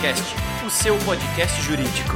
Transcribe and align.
Juriscast, 0.00 0.34
o 0.66 0.70
seu 0.70 0.98
podcast 1.04 1.60
jurídico. 1.60 2.14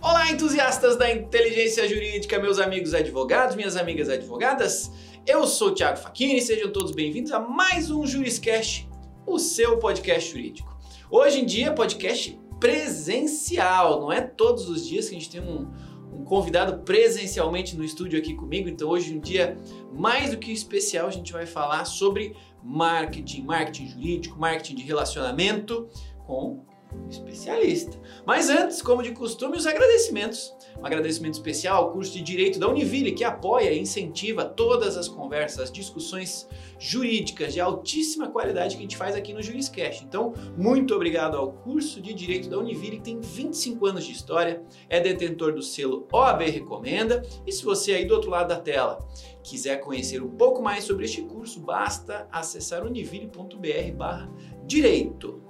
Olá, 0.00 0.32
entusiastas 0.32 0.96
da 0.96 1.12
inteligência 1.12 1.88
jurídica, 1.88 2.40
meus 2.40 2.58
amigos 2.58 2.92
advogados, 2.92 3.54
minhas 3.54 3.76
amigas 3.76 4.08
advogadas. 4.08 4.90
Eu 5.24 5.46
sou 5.46 5.68
o 5.68 5.74
Thiago 5.74 5.98
Facchini, 5.98 6.40
sejam 6.40 6.72
todos 6.72 6.90
bem-vindos 6.90 7.30
a 7.30 7.38
mais 7.38 7.88
um 7.88 8.04
Juriscast, 8.04 8.88
o 9.24 9.38
seu 9.38 9.78
podcast 9.78 10.32
jurídico. 10.32 10.76
Hoje 11.08 11.40
em 11.40 11.46
dia, 11.46 11.72
podcast 11.72 12.36
presencial, 12.58 14.00
não 14.00 14.12
é 14.12 14.20
todos 14.20 14.68
os 14.68 14.84
dias 14.84 15.08
que 15.08 15.14
a 15.14 15.18
gente 15.18 15.30
tem 15.30 15.40
um, 15.40 15.70
um 16.12 16.24
convidado 16.24 16.82
presencialmente 16.82 17.76
no 17.76 17.84
estúdio 17.84 18.18
aqui 18.18 18.34
comigo, 18.34 18.68
então 18.68 18.88
hoje 18.88 19.14
um 19.14 19.20
dia 19.20 19.56
mais 19.92 20.32
do 20.32 20.38
que 20.38 20.50
especial, 20.50 21.06
a 21.06 21.10
gente 21.10 21.32
vai 21.32 21.46
falar 21.46 21.84
sobre 21.84 22.34
marketing, 22.62 23.42
marketing 23.42 23.88
jurídico, 23.88 24.38
marketing 24.38 24.76
de 24.76 24.82
relacionamento 24.82 25.88
com 26.26 26.64
um 26.94 27.08
especialista. 27.08 27.98
Mas 28.26 28.48
antes, 28.48 28.82
como 28.82 29.02
de 29.02 29.12
costume, 29.12 29.56
os 29.56 29.66
agradecimentos. 29.66 30.54
Um 30.78 30.86
agradecimento 30.86 31.34
especial 31.34 31.84
ao 31.84 31.92
curso 31.92 32.12
de 32.12 32.22
Direito 32.22 32.58
da 32.58 32.68
Univille, 32.68 33.12
que 33.12 33.24
apoia 33.24 33.72
e 33.72 33.78
incentiva 33.78 34.44
todas 34.44 34.96
as 34.96 35.08
conversas, 35.08 35.60
as 35.60 35.72
discussões 35.72 36.48
jurídicas 36.78 37.52
de 37.52 37.60
altíssima 37.60 38.30
qualidade 38.30 38.74
que 38.74 38.80
a 38.80 38.82
gente 38.82 38.96
faz 38.96 39.14
aqui 39.14 39.32
no 39.32 39.42
Juriscast. 39.42 40.04
Então, 40.04 40.32
muito 40.56 40.94
obrigado 40.94 41.36
ao 41.36 41.52
curso 41.52 42.00
de 42.00 42.12
Direito 42.12 42.48
da 42.48 42.58
Univille, 42.58 42.96
que 42.96 43.04
tem 43.04 43.20
25 43.20 43.86
anos 43.86 44.04
de 44.04 44.12
história, 44.12 44.62
é 44.88 45.00
detentor 45.00 45.52
do 45.52 45.62
selo 45.62 46.08
OAB 46.12 46.42
Recomenda. 46.42 47.22
E 47.46 47.52
se 47.52 47.64
você 47.64 47.92
aí 47.92 48.04
do 48.04 48.14
outro 48.14 48.30
lado 48.30 48.48
da 48.48 48.58
tela 48.58 48.98
quiser 49.42 49.80
conhecer 49.80 50.22
um 50.22 50.30
pouco 50.30 50.62
mais 50.62 50.84
sobre 50.84 51.04
este 51.04 51.22
curso, 51.22 51.58
basta 51.60 52.28
acessar 52.30 52.84
univille.br/direito. 52.84 55.42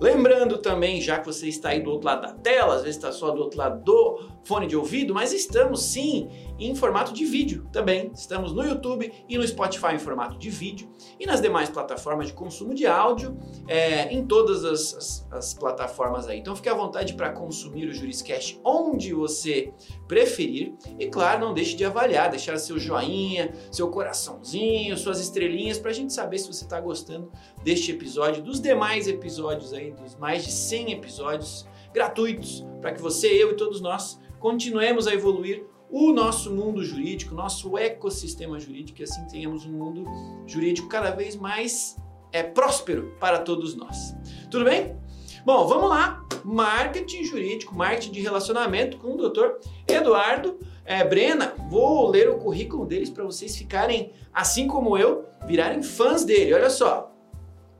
Lembrando 0.00 0.58
também, 0.58 1.00
já 1.00 1.18
que 1.18 1.26
você 1.26 1.48
está 1.48 1.70
aí 1.70 1.80
do 1.80 1.90
outro 1.90 2.06
lado 2.06 2.22
da 2.22 2.32
tela, 2.32 2.74
às 2.74 2.82
vezes 2.82 2.96
está 2.96 3.12
só 3.12 3.30
do 3.30 3.40
outro 3.40 3.58
lado 3.58 3.82
do 3.84 4.33
fone 4.44 4.66
de 4.66 4.76
ouvido, 4.76 5.14
mas 5.14 5.32
estamos 5.32 5.82
sim 5.82 6.28
em 6.58 6.74
formato 6.74 7.12
de 7.12 7.24
vídeo 7.24 7.66
também. 7.72 8.10
Estamos 8.14 8.52
no 8.52 8.62
YouTube 8.62 9.12
e 9.28 9.36
no 9.36 9.46
Spotify 9.46 9.94
em 9.94 9.98
formato 9.98 10.38
de 10.38 10.50
vídeo 10.50 10.88
e 11.18 11.26
nas 11.26 11.40
demais 11.40 11.68
plataformas 11.68 12.28
de 12.28 12.32
consumo 12.32 12.74
de 12.74 12.86
áudio, 12.86 13.36
é, 13.66 14.12
em 14.12 14.26
todas 14.26 14.64
as, 14.64 14.94
as, 14.94 15.28
as, 15.30 15.54
plataformas 15.54 16.28
aí. 16.28 16.38
Então 16.38 16.54
fique 16.54 16.68
à 16.68 16.74
vontade 16.74 17.14
para 17.14 17.30
consumir 17.30 17.88
o 17.88 17.94
Juriscast 17.94 18.60
onde 18.64 19.12
você 19.12 19.72
preferir 20.06 20.74
e 20.98 21.06
claro, 21.06 21.40
não 21.40 21.54
deixe 21.54 21.74
de 21.74 21.84
avaliar, 21.84 22.30
deixar 22.30 22.58
seu 22.58 22.78
joinha, 22.78 23.52
seu 23.70 23.88
coraçãozinho, 23.90 24.96
suas 24.96 25.20
estrelinhas 25.20 25.78
para 25.78 25.90
a 25.90 25.94
gente 25.94 26.12
saber 26.12 26.38
se 26.38 26.46
você 26.46 26.64
está 26.64 26.80
gostando 26.80 27.32
deste 27.62 27.90
episódio, 27.90 28.42
dos 28.42 28.60
demais 28.60 29.08
episódios 29.08 29.72
aí, 29.72 29.92
dos 29.92 30.14
mais 30.16 30.44
de 30.44 30.52
100 30.52 30.92
episódios 30.92 31.66
gratuitos 31.92 32.64
para 32.80 32.92
que 32.92 33.00
você, 33.00 33.28
eu 33.28 33.52
e 33.52 33.56
todos 33.56 33.80
nós 33.80 34.18
continuemos 34.44 35.06
a 35.06 35.14
evoluir 35.14 35.64
o 35.88 36.12
nosso 36.12 36.54
mundo 36.54 36.84
jurídico, 36.84 37.34
nosso 37.34 37.78
ecossistema 37.78 38.60
jurídico, 38.60 39.00
e 39.00 39.04
assim 39.04 39.26
tenhamos 39.26 39.64
um 39.64 39.72
mundo 39.72 40.04
jurídico 40.46 40.86
cada 40.86 41.12
vez 41.12 41.34
mais 41.34 41.96
é, 42.30 42.42
próspero 42.42 43.16
para 43.18 43.38
todos 43.38 43.74
nós. 43.74 44.14
Tudo 44.50 44.66
bem? 44.66 44.98
Bom, 45.46 45.66
vamos 45.66 45.88
lá. 45.88 46.22
Marketing 46.44 47.24
jurídico, 47.24 47.74
marketing 47.74 48.12
de 48.12 48.20
relacionamento 48.20 48.98
com 48.98 49.14
o 49.14 49.30
Dr. 49.30 49.52
Eduardo 49.88 50.58
é, 50.84 51.02
Brena. 51.02 51.54
Vou 51.70 52.10
ler 52.10 52.28
o 52.28 52.36
currículo 52.36 52.84
deles 52.84 53.08
para 53.08 53.24
vocês 53.24 53.56
ficarem, 53.56 54.12
assim 54.30 54.66
como 54.66 54.98
eu, 54.98 55.24
virarem 55.46 55.82
fãs 55.82 56.22
dele. 56.22 56.52
Olha 56.52 56.68
só. 56.68 57.10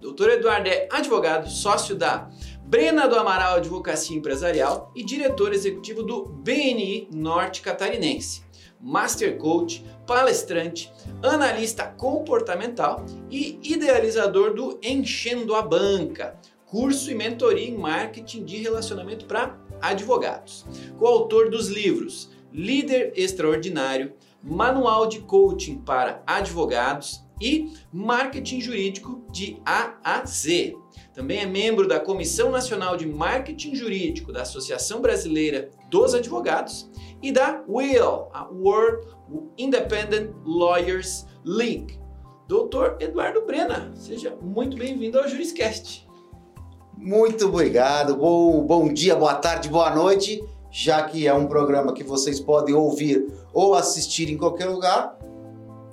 Dr. 0.00 0.30
Eduardo 0.30 0.68
é 0.68 0.88
advogado, 0.90 1.48
sócio 1.48 1.94
da 1.94 2.30
Brena 2.74 3.06
do 3.06 3.14
Amaral 3.14 3.58
Advocacia 3.58 4.16
Empresarial 4.16 4.90
e 4.96 5.04
diretor 5.04 5.52
executivo 5.52 6.02
do 6.02 6.24
BNI 6.24 7.08
Norte 7.14 7.60
Catarinense. 7.60 8.42
Master 8.80 9.38
Coach, 9.38 9.86
palestrante, 10.04 10.92
analista 11.22 11.86
comportamental 11.86 13.06
e 13.30 13.60
idealizador 13.62 14.54
do 14.54 14.76
Enchendo 14.82 15.54
a 15.54 15.62
Banca, 15.62 16.36
curso 16.66 17.12
e 17.12 17.14
mentoria 17.14 17.64
em 17.64 17.78
marketing 17.78 18.44
de 18.44 18.56
relacionamento 18.56 19.24
para 19.24 19.56
advogados. 19.80 20.66
Coautor 20.98 21.50
dos 21.50 21.68
livros 21.68 22.28
Líder 22.52 23.12
Extraordinário, 23.14 24.14
Manual 24.42 25.06
de 25.06 25.20
Coaching 25.20 25.78
para 25.78 26.24
Advogados 26.26 27.23
e 27.40 27.72
Marketing 27.92 28.60
Jurídico 28.60 29.24
de 29.30 29.60
A 29.64 29.94
a 30.02 30.24
Z. 30.24 30.76
Também 31.12 31.38
é 31.38 31.46
membro 31.46 31.86
da 31.86 32.00
Comissão 32.00 32.50
Nacional 32.50 32.96
de 32.96 33.06
Marketing 33.06 33.74
Jurídico 33.74 34.32
da 34.32 34.42
Associação 34.42 35.00
Brasileira 35.00 35.70
dos 35.90 36.14
Advogados 36.14 36.90
e 37.22 37.32
da 37.32 37.62
WIL, 37.68 38.28
a 38.32 38.48
World 38.50 39.06
Independent 39.56 40.30
Lawyers 40.44 41.26
League. 41.44 41.98
Doutor 42.46 42.98
Eduardo 43.00 43.42
Brena, 43.46 43.90
seja 43.94 44.36
muito 44.42 44.76
bem-vindo 44.76 45.18
ao 45.18 45.26
Juriscast. 45.26 46.06
Muito 46.96 47.46
obrigado, 47.46 48.16
bom, 48.16 48.62
bom 48.62 48.92
dia, 48.92 49.16
boa 49.16 49.34
tarde, 49.34 49.68
boa 49.68 49.94
noite. 49.94 50.42
Já 50.70 51.04
que 51.04 51.26
é 51.26 51.32
um 51.32 51.46
programa 51.46 51.92
que 51.92 52.02
vocês 52.02 52.40
podem 52.40 52.74
ouvir 52.74 53.26
ou 53.52 53.74
assistir 53.74 54.28
em 54.28 54.36
qualquer 54.36 54.66
lugar, 54.66 55.16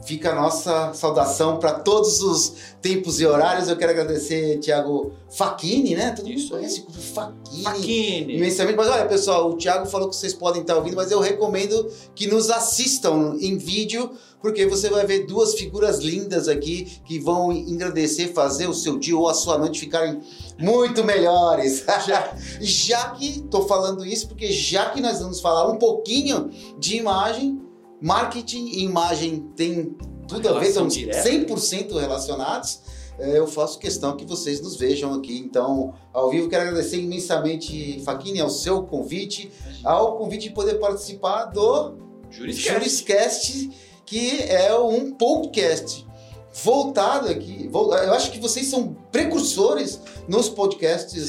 fica 0.04 0.32
a 0.32 0.36
nossa 0.36 0.94
saudação 0.94 1.58
para 1.58 1.74
todos 1.74 2.22
os 2.22 2.54
tempos 2.82 3.20
e 3.22 3.26
horários. 3.26 3.70
Eu 3.70 3.78
quero 3.78 3.92
agradecer 3.92 4.60
Tiago 4.60 5.14
Facchini, 5.30 5.96
né? 5.96 6.12
Todo 6.12 6.30
Isso 6.30 6.44
mundo 6.46 6.58
conhece 6.58 6.86
Facchini. 7.14 7.64
Facchini. 7.64 8.36
Imensamente. 8.38 8.76
Mas 8.76 8.90
olha, 8.90 9.06
pessoal, 9.06 9.52
o 9.52 9.58
Tiago 9.58 9.86
falou 9.86 10.10
que 10.10 10.16
vocês 10.16 10.34
podem 10.34 10.62
estar 10.62 10.76
ouvindo, 10.76 10.96
mas 10.96 11.12
eu 11.12 11.20
recomendo 11.20 11.90
que 12.16 12.28
nos 12.28 12.50
assistam 12.50 13.38
em 13.40 13.58
vídeo, 13.58 14.12
porque 14.42 14.66
você 14.66 14.90
vai 14.90 15.06
ver 15.06 15.28
duas 15.28 15.54
figuras 15.54 16.00
lindas 16.00 16.48
aqui 16.48 17.00
que 17.06 17.20
vão 17.20 17.52
engrandecer, 17.52 18.34
fazer 18.34 18.68
o 18.68 18.74
seu 18.74 18.98
dia 18.98 19.16
ou 19.16 19.30
a 19.30 19.34
sua 19.34 19.58
noite 19.58 19.80
ficarem 19.80 20.20
muito 20.58 21.04
melhores. 21.04 21.84
Já, 22.06 22.36
já 22.60 23.10
que 23.12 23.40
estou 23.40 23.68
falando 23.68 24.06
isso, 24.06 24.28
porque 24.28 24.52
já 24.52 24.90
que 24.90 25.00
nós 25.00 25.20
vamos 25.20 25.40
falar 25.40 25.70
um 25.70 25.78
pouquinho 25.78 26.50
de 26.80 26.98
imagem, 26.98 27.62
marketing 28.02 28.66
e 28.68 28.84
imagem 28.84 29.52
tem 29.56 29.96
tudo 30.28 30.50
a 30.50 30.60
ver, 30.60 30.72
são 30.72 30.88
100% 30.88 32.00
relacionados. 32.00 32.82
É, 33.20 33.38
eu 33.38 33.46
faço 33.46 33.78
questão 33.78 34.16
que 34.18 34.26
vocês 34.26 34.62
nos 34.62 34.78
vejam 34.78 35.14
aqui. 35.14 35.38
Então, 35.38 35.94
ao 36.12 36.30
vivo, 36.30 36.50
quero 36.50 36.64
agradecer 36.70 36.98
imensamente, 36.98 38.02
Faquini, 38.04 38.40
ao 38.40 38.50
seu 38.50 38.84
convite, 38.84 39.52
ao 39.84 40.18
convite 40.18 40.50
de 40.50 40.56
poder 40.56 40.76
participar 40.76 41.46
do 41.46 41.96
Juriscast, 42.30 42.74
Juriscast 42.74 43.70
que 44.06 44.42
é 44.44 44.74
um 44.78 45.12
podcast 45.12 46.06
voltado 46.54 47.30
aqui. 47.30 47.70
Eu 47.74 48.14
acho 48.14 48.32
que 48.32 48.40
vocês 48.40 48.68
são 48.68 48.96
precursores 49.12 50.00
nos 50.28 50.50
podcasts 50.50 51.26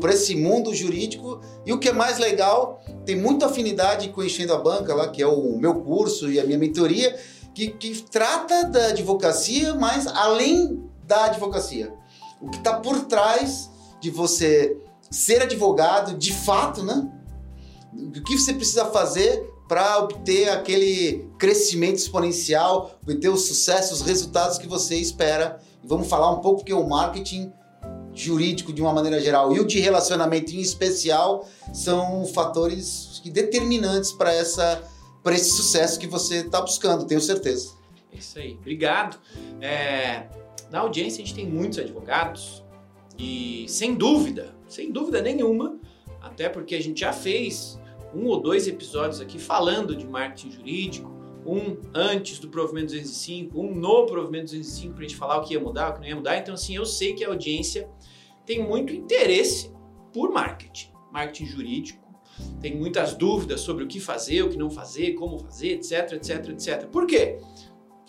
para 0.00 0.12
esse 0.12 0.34
mundo 0.34 0.74
jurídico. 0.74 1.40
E 1.64 1.72
o 1.72 1.78
que 1.78 1.88
é 1.88 1.92
mais 1.92 2.18
legal, 2.18 2.82
tem 3.06 3.16
muita 3.16 3.46
afinidade 3.46 4.08
com 4.08 4.22
Enchendo 4.22 4.52
a 4.52 4.58
Banca, 4.58 4.94
lá, 4.94 5.08
que 5.08 5.22
é 5.22 5.26
o 5.26 5.56
meu 5.56 5.76
curso 5.76 6.30
e 6.30 6.40
a 6.40 6.44
minha 6.44 6.58
mentoria, 6.58 7.18
que, 7.54 7.68
que 7.68 8.02
trata 8.02 8.64
da 8.64 8.86
advocacia, 8.88 9.74
mas 9.74 10.06
além 10.06 10.82
da 11.06 11.26
advocacia. 11.26 11.92
O 12.40 12.50
que 12.50 12.58
está 12.58 12.74
por 12.74 13.04
trás 13.04 13.70
de 14.00 14.10
você 14.10 14.76
ser 15.10 15.42
advogado, 15.42 16.16
de 16.16 16.32
fato, 16.32 16.82
né? 16.82 17.08
O 17.94 18.10
que 18.22 18.36
você 18.36 18.54
precisa 18.54 18.86
fazer 18.86 19.51
para 19.72 20.00
obter 20.00 20.50
aquele 20.50 21.26
crescimento 21.38 21.96
exponencial, 21.96 22.98
obter 23.02 23.30
o 23.30 23.38
sucesso, 23.38 23.94
os 23.94 24.02
resultados 24.02 24.58
que 24.58 24.68
você 24.68 24.96
espera. 24.96 25.62
E 25.82 25.86
vamos 25.86 26.08
falar 26.08 26.30
um 26.30 26.40
pouco 26.40 26.58
porque 26.58 26.74
o 26.74 26.86
marketing 26.86 27.50
jurídico 28.12 28.70
de 28.70 28.82
uma 28.82 28.92
maneira 28.92 29.18
geral 29.18 29.50
e 29.56 29.60
o 29.60 29.64
de 29.64 29.80
relacionamento 29.80 30.54
em 30.54 30.60
especial 30.60 31.48
são 31.72 32.26
fatores 32.26 33.22
determinantes 33.24 34.12
para 34.12 34.34
essa 34.34 34.86
para 35.22 35.34
esse 35.34 35.52
sucesso 35.52 35.98
que 35.98 36.06
você 36.06 36.40
está 36.40 36.60
buscando, 36.60 37.06
tenho 37.06 37.22
certeza. 37.22 37.72
É 38.12 38.18
isso 38.18 38.38
aí, 38.38 38.52
obrigado. 38.60 39.18
É, 39.58 40.26
na 40.70 40.80
audiência 40.80 41.22
a 41.22 41.24
gente 41.24 41.34
tem 41.34 41.46
muitos 41.46 41.78
advogados 41.78 42.62
e 43.18 43.64
sem 43.68 43.94
dúvida, 43.94 44.54
sem 44.68 44.92
dúvida 44.92 45.22
nenhuma, 45.22 45.78
até 46.20 46.50
porque 46.50 46.74
a 46.74 46.82
gente 46.82 47.00
já 47.00 47.14
fez 47.14 47.80
um 48.14 48.26
ou 48.26 48.40
dois 48.40 48.66
episódios 48.66 49.20
aqui 49.20 49.38
falando 49.38 49.96
de 49.96 50.06
marketing 50.06 50.50
jurídico, 50.50 51.10
um 51.44 51.76
antes 51.94 52.38
do 52.38 52.48
provimento 52.48 52.92
205, 52.92 53.60
um 53.60 53.74
no 53.74 54.06
provimento 54.06 54.44
205 54.44 54.94
para 54.94 55.04
a 55.04 55.08
gente 55.08 55.16
falar 55.16 55.38
o 55.38 55.44
que 55.44 55.54
ia 55.54 55.60
mudar, 55.60 55.90
o 55.90 55.94
que 55.94 56.00
não 56.00 56.08
ia 56.08 56.16
mudar. 56.16 56.38
Então, 56.38 56.54
assim, 56.54 56.76
eu 56.76 56.86
sei 56.86 57.14
que 57.14 57.24
a 57.24 57.28
audiência 57.28 57.88
tem 58.46 58.62
muito 58.62 58.92
interesse 58.92 59.72
por 60.12 60.30
marketing, 60.30 60.92
marketing 61.12 61.46
jurídico, 61.46 62.02
tem 62.60 62.76
muitas 62.76 63.14
dúvidas 63.14 63.60
sobre 63.60 63.84
o 63.84 63.86
que 63.86 64.00
fazer, 64.00 64.42
o 64.42 64.48
que 64.48 64.56
não 64.56 64.70
fazer, 64.70 65.14
como 65.14 65.38
fazer, 65.38 65.72
etc, 65.72 66.12
etc, 66.12 66.48
etc. 66.48 66.86
Por 66.86 67.06
quê? 67.06 67.38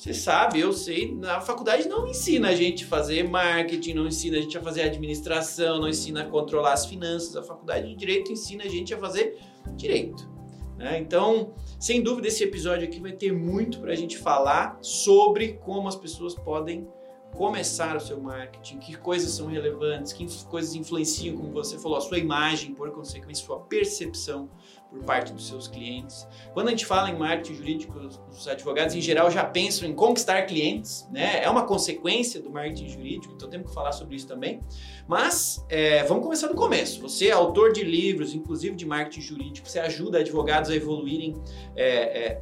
você 0.03 0.13
sabe, 0.13 0.59
eu 0.59 0.73
sei, 0.73 1.15
na 1.15 1.39
faculdade 1.39 1.88
não 1.88 2.06
ensina 2.06 2.49
a 2.49 2.56
gente 2.56 2.83
a 2.83 2.88
fazer 2.88 3.23
marketing, 3.23 3.94
não 3.94 4.07
ensina 4.07 4.38
a 4.38 4.41
gente 4.41 4.57
a 4.57 4.61
fazer 4.61 4.81
administração, 4.81 5.79
não 5.79 5.88
ensina 5.88 6.23
a 6.23 6.25
controlar 6.25 6.73
as 6.73 6.85
finanças. 6.85 7.38
A 7.38 7.44
faculdade 7.44 7.88
de 7.88 7.95
direito 7.95 8.29
ensina 8.29 8.65
a 8.65 8.67
gente 8.67 8.94
a 8.94 8.97
fazer 8.97 9.39
direito. 9.75 10.31
Né? 10.77 11.00
Então, 11.00 11.54
sem 11.80 12.01
dúvida, 12.01 12.27
esse 12.27 12.44
episódio 12.44 12.88
aqui 12.88 13.00
vai 13.00 13.12
ter 13.12 13.31
muito 13.31 13.80
para 13.80 13.92
a 13.92 13.95
gente 13.95 14.18
falar 14.18 14.77
sobre 14.81 15.54
como 15.54 15.88
as 15.88 15.95
pessoas 15.95 16.36
podem 16.36 16.88
começar 17.35 17.95
o 17.95 18.00
seu 18.00 18.19
marketing, 18.19 18.77
que 18.77 18.95
coisas 18.95 19.31
são 19.31 19.47
relevantes, 19.47 20.13
que 20.13 20.25
coisas 20.45 20.75
influenciam, 20.75 21.35
como 21.35 21.51
você 21.51 21.77
falou, 21.77 21.97
a 21.97 22.01
sua 22.01 22.18
imagem, 22.18 22.74
por 22.74 22.91
consequência, 22.91 23.45
sua 23.45 23.59
percepção 23.59 24.50
por 24.89 25.03
parte 25.03 25.33
dos 25.33 25.47
seus 25.47 25.68
clientes. 25.68 26.27
Quando 26.53 26.68
a 26.68 26.71
gente 26.71 26.85
fala 26.85 27.09
em 27.09 27.18
marketing 27.18 27.56
jurídico, 27.56 28.00
os 28.30 28.47
advogados 28.47 28.94
em 28.94 29.01
geral 29.01 29.31
já 29.31 29.44
pensam 29.44 29.88
em 29.89 29.94
conquistar 29.94 30.44
clientes, 30.44 31.07
né? 31.12 31.44
É 31.44 31.50
uma 31.50 31.65
consequência 31.65 32.39
do 32.39 32.51
marketing 32.51 32.89
jurídico, 32.89 33.33
então 33.33 33.50
temos 33.50 33.69
que 33.69 33.74
falar 33.74 33.91
sobre 33.91 34.15
isso 34.15 34.27
também. 34.27 34.59
Mas 35.07 35.65
é, 35.68 36.03
vamos 36.03 36.24
começar 36.24 36.47
do 36.47 36.56
começo. 36.56 37.01
Você 37.01 37.30
é 37.30 37.31
autor 37.31 37.74
de 37.74 37.83
livros, 37.83 38.35
inclusive 38.35 38.75
de 38.75 38.85
marketing 38.85 39.21
jurídico, 39.21 39.68
você 39.68 39.80
ajuda 39.80 40.19
advogados 40.19 40.69
a 40.69 40.75
evoluírem. 40.75 41.35
É, 41.75 41.88
é, 41.88 42.41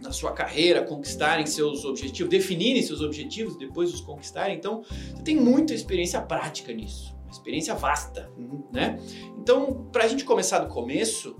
na 0.00 0.12
sua 0.12 0.32
carreira, 0.32 0.82
conquistarem 0.82 1.46
seus 1.46 1.84
objetivos, 1.84 2.30
definirem 2.30 2.82
seus 2.82 3.00
objetivos, 3.00 3.56
depois 3.56 3.92
os 3.92 4.00
conquistarem. 4.00 4.56
Então, 4.56 4.82
você 4.82 5.22
tem 5.22 5.36
muita 5.36 5.74
experiência 5.74 6.20
prática 6.20 6.72
nisso, 6.72 7.16
uma 7.22 7.32
experiência 7.32 7.74
vasta, 7.74 8.30
uhum. 8.36 8.64
né? 8.72 8.98
Então, 9.38 9.88
para 9.90 10.04
a 10.04 10.08
gente 10.08 10.24
começar 10.24 10.60
do 10.60 10.72
começo, 10.72 11.36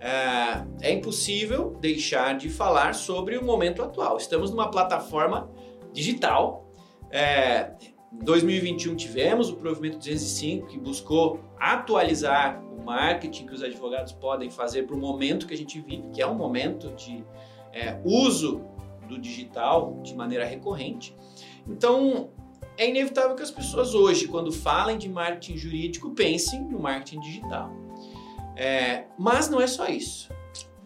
é, 0.00 0.88
é 0.88 0.92
impossível 0.92 1.76
deixar 1.80 2.36
de 2.36 2.50
falar 2.50 2.94
sobre 2.94 3.38
o 3.38 3.44
momento 3.44 3.82
atual. 3.82 4.18
Estamos 4.18 4.50
numa 4.50 4.70
plataforma 4.70 5.50
digital. 5.92 6.68
É, 7.10 7.72
em 8.12 8.24
2021 8.24 8.96
tivemos 8.96 9.48
o 9.48 9.56
provimento 9.56 9.96
205 9.96 10.66
que 10.66 10.78
buscou 10.78 11.40
atualizar 11.58 12.62
o 12.70 12.84
marketing 12.84 13.46
que 13.46 13.54
os 13.54 13.62
advogados 13.62 14.12
podem 14.12 14.50
fazer 14.50 14.82
para 14.82 14.94
o 14.94 14.98
momento 14.98 15.46
que 15.46 15.54
a 15.54 15.56
gente 15.56 15.80
vive, 15.80 16.10
que 16.10 16.20
é 16.20 16.26
um 16.26 16.34
momento 16.34 16.90
de 16.92 17.24
é, 17.74 18.00
uso 18.04 18.62
do 19.08 19.18
digital 19.18 20.00
de 20.02 20.14
maneira 20.14 20.46
recorrente. 20.46 21.14
Então, 21.66 22.30
é 22.78 22.88
inevitável 22.88 23.34
que 23.34 23.42
as 23.42 23.50
pessoas 23.50 23.94
hoje, 23.94 24.26
quando 24.28 24.52
falem 24.52 24.96
de 24.96 25.08
marketing 25.08 25.56
jurídico, 25.56 26.10
pensem 26.10 26.62
no 26.64 26.78
marketing 26.78 27.20
digital. 27.20 27.70
É, 28.56 29.04
mas 29.18 29.48
não 29.50 29.60
é 29.60 29.66
só 29.66 29.88
isso. 29.88 30.28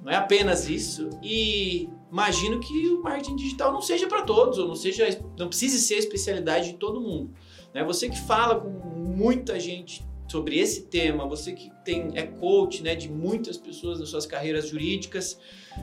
Não 0.02 0.12
é 0.12 0.16
apenas 0.16 0.68
isso. 0.68 1.10
E 1.22 1.88
imagino 2.10 2.60
que 2.60 2.88
o 2.88 3.02
marketing 3.02 3.36
digital 3.36 3.72
não 3.72 3.82
seja 3.82 4.06
para 4.06 4.22
todos, 4.22 4.58
ou 4.58 4.66
não 4.66 4.76
seja, 4.76 5.06
não 5.38 5.48
precise 5.48 5.78
ser 5.78 5.94
a 5.94 5.98
especialidade 5.98 6.72
de 6.72 6.78
todo 6.78 7.00
mundo. 7.00 7.34
Né? 7.74 7.84
Você 7.84 8.08
que 8.08 8.18
fala 8.18 8.58
com 8.60 8.68
muita 8.68 9.58
gente 9.60 10.06
sobre 10.26 10.58
esse 10.58 10.82
tema, 10.82 11.26
você 11.26 11.52
que 11.52 11.70
tem 11.84 12.10
é 12.14 12.22
coach 12.22 12.82
né, 12.82 12.94
de 12.94 13.08
muitas 13.08 13.56
pessoas 13.56 13.98
nas 13.98 14.10
suas 14.10 14.26
carreiras 14.26 14.68
jurídicas, 14.68 15.38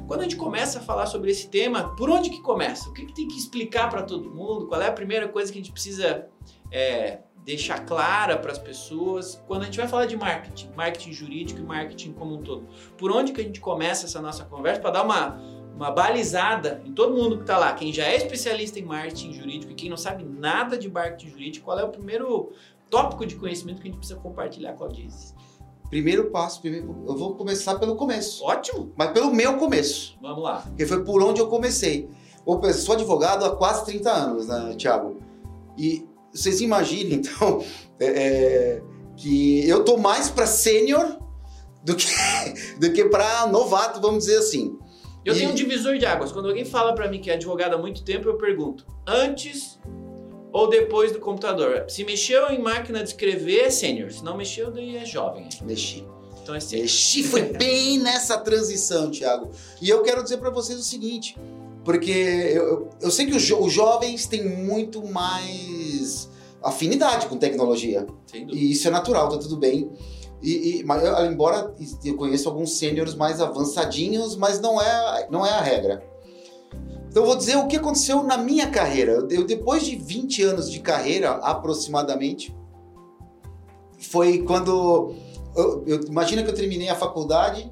quando 0.08 0.22
a 0.22 0.24
gente 0.24 0.36
começa 0.36 0.80
a 0.80 0.82
falar 0.82 1.06
sobre 1.06 1.32
esse 1.32 1.50
tema, 1.50 1.96
por 1.96 2.10
onde 2.10 2.30
que 2.30 2.42
começa? 2.42 2.90
O 2.90 2.94
que, 2.94 3.06
que 3.06 3.14
tem 3.14 3.28
que 3.28 3.38
explicar 3.38 3.90
para 3.90 4.04
todo 4.04 4.30
mundo? 4.30 4.68
Qual 4.68 4.82
é 4.82 4.88
a 4.88 4.92
primeira 4.92 5.28
coisa 5.28 5.52
que 5.52 5.58
a 5.58 5.62
gente 5.62 5.72
precisa 5.72 6.28
é, 6.72 7.20
deixar 7.44 7.86
clara 7.86 8.38
para 8.38 8.52
as 8.52 8.58
pessoas 8.58 9.42
quando 9.48 9.64
a 9.64 9.66
gente 9.66 9.78
vai 9.78 9.88
falar 9.88 10.06
de 10.06 10.18
marketing, 10.18 10.70
marketing 10.76 11.12
jurídico 11.12 11.60
e 11.60 11.64
marketing 11.64 12.14
como 12.14 12.36
um 12.36 12.42
todo? 12.42 12.68
Por 12.98 13.12
onde 13.12 13.32
que 13.32 13.42
a 13.42 13.44
gente 13.44 13.60
começa 13.60 14.06
essa 14.06 14.22
nossa 14.22 14.46
conversa 14.46 14.82
para 14.82 14.92
dar 14.92 15.04
uma, 15.04 15.40
uma 15.76 15.92
balizada 15.92 16.82
em 16.86 16.94
todo 16.94 17.16
mundo 17.16 17.38
que 17.38 17.44
está 17.44 17.58
lá, 17.58 17.74
quem 17.74 17.92
já 17.92 18.06
é 18.06 18.16
especialista 18.16 18.80
em 18.80 18.84
marketing 18.84 19.34
jurídico 19.34 19.72
e 19.72 19.76
quem 19.76 19.90
não 19.90 19.98
sabe 19.98 20.24
nada 20.24 20.78
de 20.78 20.90
marketing 20.90 21.30
jurídico, 21.30 21.66
qual 21.66 21.80
é 21.80 21.84
o 21.84 21.90
primeiro 21.90 22.52
tópico 22.90 23.26
de 23.26 23.36
conhecimento 23.36 23.82
que 23.82 23.88
a 23.88 23.92
gente 23.92 23.98
precisa 23.98 24.20
compartilhar 24.20 24.74
com 24.74 24.84
a 24.84 24.88
audiência? 24.88 25.36
Primeiro 25.90 26.32
passo, 26.32 26.62
primeiro, 26.62 27.04
eu 27.08 27.16
vou 27.16 27.36
começar 27.36 27.76
pelo 27.76 27.96
começo. 27.96 28.44
Ótimo. 28.44 28.92
Mas 28.96 29.12
pelo 29.12 29.34
meu 29.34 29.58
começo. 29.58 30.18
Vamos 30.22 30.44
lá. 30.44 30.66
Que 30.76 30.86
foi 30.86 31.04
por 31.04 31.24
onde 31.24 31.40
eu 31.40 31.48
comecei. 31.48 32.10
Eu 32.46 32.74
sou 32.74 32.96
advogado 32.96 33.46
há 33.46 33.56
quase 33.56 33.86
30 33.86 34.12
anos, 34.12 34.48
né, 34.48 34.76
Thiago? 34.78 35.18
E 35.78 36.06
vocês 36.32 36.62
imaginem, 36.62 37.20
então, 37.20 37.64
é, 38.00 38.06
é, 38.06 38.82
que 39.16 39.68
eu 39.68 39.84
tô 39.84 39.98
mais 39.98 40.30
para 40.30 40.46
sênior 40.46 41.20
do 41.84 41.96
que, 41.96 42.08
do 42.80 42.92
que 42.92 43.06
para 43.06 43.48
novato, 43.48 44.02
vamos 44.02 44.26
dizer 44.26 44.38
assim. 44.38 44.78
Eu 45.24 45.34
e... 45.34 45.38
tenho 45.38 45.52
um 45.52 45.56
divisor 45.56 45.98
de 45.98 46.06
águas. 46.06 46.32
Quando 46.32 46.48
alguém 46.48 46.66
fala 46.66 46.94
para 46.94 47.10
mim 47.10 47.20
que 47.20 47.32
é 47.32 47.34
advogado 47.34 47.74
há 47.74 47.78
muito 47.78 48.04
tempo, 48.04 48.28
eu 48.28 48.38
pergunto: 48.38 48.86
antes 49.08 49.80
ou 50.56 50.70
depois 50.70 51.12
do 51.12 51.20
computador. 51.20 51.84
Se 51.90 52.06
mexeu 52.06 52.50
em 52.50 52.60
máquina 52.60 53.04
de 53.04 53.10
escrever, 53.10 53.66
é 53.66 53.70
sênior. 53.70 54.10
Se 54.10 54.24
não 54.24 54.38
mexeu, 54.38 54.72
daí 54.72 54.96
é 54.96 55.04
jovem. 55.04 55.50
Mexi. 55.62 56.08
Então 56.42 56.56
é 56.56 56.62
sênior. 56.62 56.84
Mexi 56.84 57.24
foi 57.28 57.42
bem 57.42 58.00
nessa 58.00 58.38
transição, 58.38 59.12
Thiago. 59.12 59.50
E 59.82 59.90
eu 59.90 60.02
quero 60.02 60.24
dizer 60.24 60.38
para 60.38 60.50
vocês 60.50 60.80
o 60.80 60.82
seguinte, 60.82 61.38
porque 61.84 62.10
eu, 62.10 62.90
eu 63.02 63.12
sei 63.12 63.26
que 63.26 63.36
os, 63.36 63.42
jo 63.42 63.58
os 63.60 63.74
jovens 63.74 64.28
têm 64.28 64.48
muito 64.48 65.06
mais 65.06 66.30
afinidade 66.64 67.28
com 67.28 67.36
tecnologia. 67.36 68.08
E 68.34 68.72
isso 68.72 68.88
é 68.88 68.92
natural, 68.92 69.28
tá 69.28 69.38
tudo 69.38 69.58
bem. 69.58 69.92
E, 70.42 70.80
e, 70.80 70.84
mas 70.86 71.04
eu, 71.04 71.26
embora 71.26 71.76
eu 72.02 72.16
conheça 72.16 72.48
alguns 72.48 72.78
sêniores 72.78 73.14
mais 73.14 73.42
avançadinhos, 73.42 74.38
mas 74.38 74.62
não 74.62 74.82
é, 74.82 75.28
não 75.30 75.46
é 75.46 75.50
a 75.50 75.60
regra. 75.60 76.15
Então 77.16 77.24
eu 77.24 77.28
vou 77.28 77.38
dizer 77.38 77.56
o 77.56 77.66
que 77.66 77.78
aconteceu 77.78 78.22
na 78.24 78.38
minha 78.38 78.70
carreira. 78.70 79.26
Eu, 79.30 79.46
depois 79.46 79.86
de 79.86 79.96
20 79.96 80.44
anos 80.44 80.70
de 80.70 80.82
carreira, 80.82 81.32
aproximadamente, 81.36 82.54
foi 83.98 84.40
quando. 84.40 85.16
Eu, 85.56 85.82
eu, 85.88 86.02
imagina 86.08 86.44
que 86.44 86.50
eu 86.50 86.54
terminei 86.54 86.90
a 86.90 86.96
faculdade. 86.96 87.72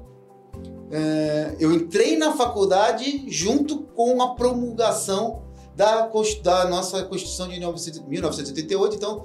É, 0.90 1.56
eu 1.60 1.74
entrei 1.74 2.16
na 2.16 2.32
faculdade 2.32 3.26
junto 3.28 3.80
com 3.94 4.22
a 4.22 4.34
promulgação 4.34 5.42
da, 5.76 6.10
da 6.42 6.64
nossa 6.66 7.02
Constituição 7.04 7.46
de 7.46 7.60
1988. 7.60 8.96
Então, 8.96 9.24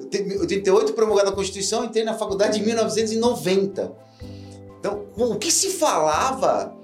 88 0.00 0.94
promulgada 0.94 1.28
a 1.28 1.32
Constituição, 1.32 1.84
entrei 1.84 2.04
na 2.04 2.14
faculdade 2.14 2.58
em 2.58 2.64
1990. 2.64 3.92
Então, 4.80 5.04
o 5.14 5.36
que 5.36 5.52
se 5.52 5.72
falava 5.72 6.77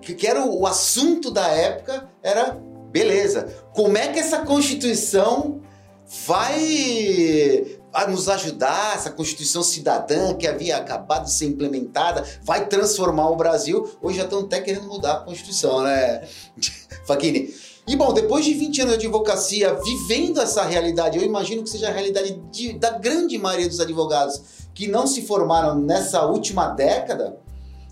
que 0.00 0.26
era 0.26 0.44
o 0.44 0.66
assunto 0.66 1.30
da 1.30 1.46
época 1.46 2.08
era 2.22 2.58
beleza. 2.90 3.48
Como 3.74 3.96
é 3.96 4.08
que 4.08 4.18
essa 4.18 4.40
Constituição 4.40 5.60
vai 6.26 7.78
nos 8.08 8.28
ajudar, 8.28 8.94
essa 8.94 9.10
Constituição 9.10 9.62
cidadã 9.62 10.34
que 10.34 10.46
havia 10.46 10.76
acabado 10.76 11.24
de 11.24 11.32
ser 11.32 11.46
implementada, 11.46 12.24
vai 12.42 12.66
transformar 12.66 13.30
o 13.30 13.36
Brasil. 13.36 13.90
Hoje 14.00 14.18
já 14.18 14.24
estão 14.24 14.40
até 14.40 14.60
querendo 14.60 14.86
mudar 14.86 15.12
a 15.12 15.20
Constituição, 15.20 15.82
né, 15.82 16.22
Faquini? 17.06 17.54
E 17.86 17.96
bom, 17.96 18.12
depois 18.12 18.44
de 18.44 18.54
20 18.54 18.82
anos 18.82 18.98
de 18.98 19.06
advocacia, 19.06 19.74
vivendo 19.74 20.40
essa 20.40 20.62
realidade, 20.62 21.18
eu 21.18 21.24
imagino 21.24 21.64
que 21.64 21.70
seja 21.70 21.88
a 21.88 21.92
realidade 21.92 22.40
de, 22.50 22.74
da 22.74 22.90
grande 22.90 23.36
maioria 23.38 23.68
dos 23.68 23.80
advogados 23.80 24.40
que 24.72 24.86
não 24.86 25.06
se 25.06 25.22
formaram 25.22 25.74
nessa 25.74 26.24
última 26.24 26.68
década, 26.68 27.38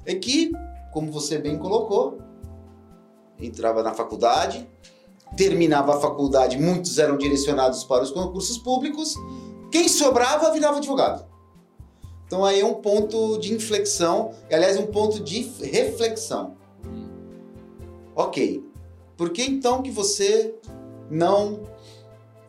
é 0.07 0.15
que 0.15 0.53
como 0.93 1.11
você 1.11 1.39
bem 1.39 1.59
colocou, 1.59 2.19
entrava 3.39 3.83
na 3.83 3.95
faculdade, 3.95 4.69
terminava 5.37 5.97
a 5.97 6.01
faculdade, 6.01 6.59
muitos 6.59 6.99
eram 6.99 7.17
direcionados 7.17 7.85
para 7.85 8.03
os 8.03 8.11
concursos 8.11 8.59
públicos, 8.59 9.15
quem 9.71 9.89
sobrava 9.89 10.51
virava 10.53 10.79
advogado. 10.79 11.25
Então 12.27 12.45
aí 12.45 12.61
é 12.61 12.65
um 12.65 12.75
ponto 12.75 13.39
de 13.39 13.53
inflexão, 13.53 14.33
aliás, 14.51 14.77
um 14.77 14.87
ponto 14.87 15.21
de 15.21 15.43
reflexão. 15.63 16.57
Ok, 18.15 18.65
por 19.17 19.31
que 19.31 19.43
então 19.43 19.83
que 19.83 19.91
você 19.91 20.55
não 21.11 21.61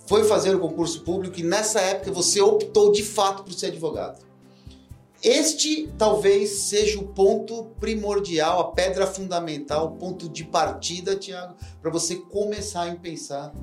foi 0.05 0.23
fazer 0.23 0.55
o 0.55 0.59
concurso 0.59 1.01
público 1.03 1.39
e 1.39 1.43
nessa 1.43 1.79
época 1.79 2.11
você 2.11 2.41
optou 2.41 2.91
de 2.91 3.03
fato 3.03 3.43
por 3.43 3.53
ser 3.53 3.67
advogado? 3.67 4.30
Este 5.23 5.87
talvez 5.99 6.49
seja 6.63 6.99
o 6.99 7.07
ponto 7.09 7.65
primordial, 7.79 8.59
a 8.59 8.71
pedra 8.71 9.05
fundamental, 9.05 9.87
o 9.87 9.91
ponto 9.91 10.27
de 10.27 10.43
partida, 10.43 11.15
Tiago, 11.15 11.55
para 11.79 11.91
você 11.91 12.15
começar 12.15 12.89
a 12.89 12.95
pensar 12.95 13.53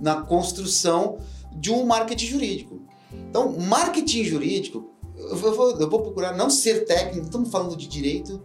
na 0.00 0.22
construção 0.22 1.18
de 1.52 1.72
um 1.72 1.84
marketing 1.84 2.26
jurídico. 2.26 2.82
Então, 3.28 3.58
marketing 3.58 4.22
jurídico, 4.22 4.94
eu 5.16 5.36
vou, 5.36 5.70
eu 5.80 5.90
vou 5.90 6.00
procurar 6.00 6.36
não 6.36 6.48
ser 6.48 6.84
técnico, 6.84 7.26
estamos 7.26 7.50
falando 7.50 7.76
de 7.76 7.88
direito. 7.88 8.40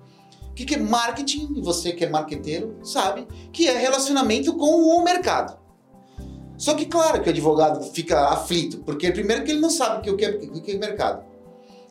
O 0.50 0.54
que, 0.54 0.66
que 0.66 0.76
é 0.76 0.80
marketing? 0.80 1.54
E 1.56 1.62
você 1.62 1.92
que 1.92 2.04
é 2.04 2.10
marqueteiro 2.10 2.80
sabe 2.84 3.28
que 3.54 3.68
é 3.68 3.78
relacionamento 3.78 4.56
com 4.56 4.98
o 4.98 5.04
mercado. 5.04 5.60
Só 6.58 6.74
que, 6.74 6.88
claro, 6.88 7.22
que 7.22 7.30
o 7.30 7.32
advogado 7.32 7.82
fica 7.94 8.28
aflito, 8.30 8.80
porque 8.80 9.12
primeiro 9.12 9.44
que 9.44 9.52
ele 9.52 9.62
não 9.62 9.70
sabe 9.70 10.10
o 10.10 10.18
que 10.18 10.26
é, 10.26 10.30
o 10.30 10.62
que 10.62 10.72
é 10.72 10.78
mercado. 10.78 11.29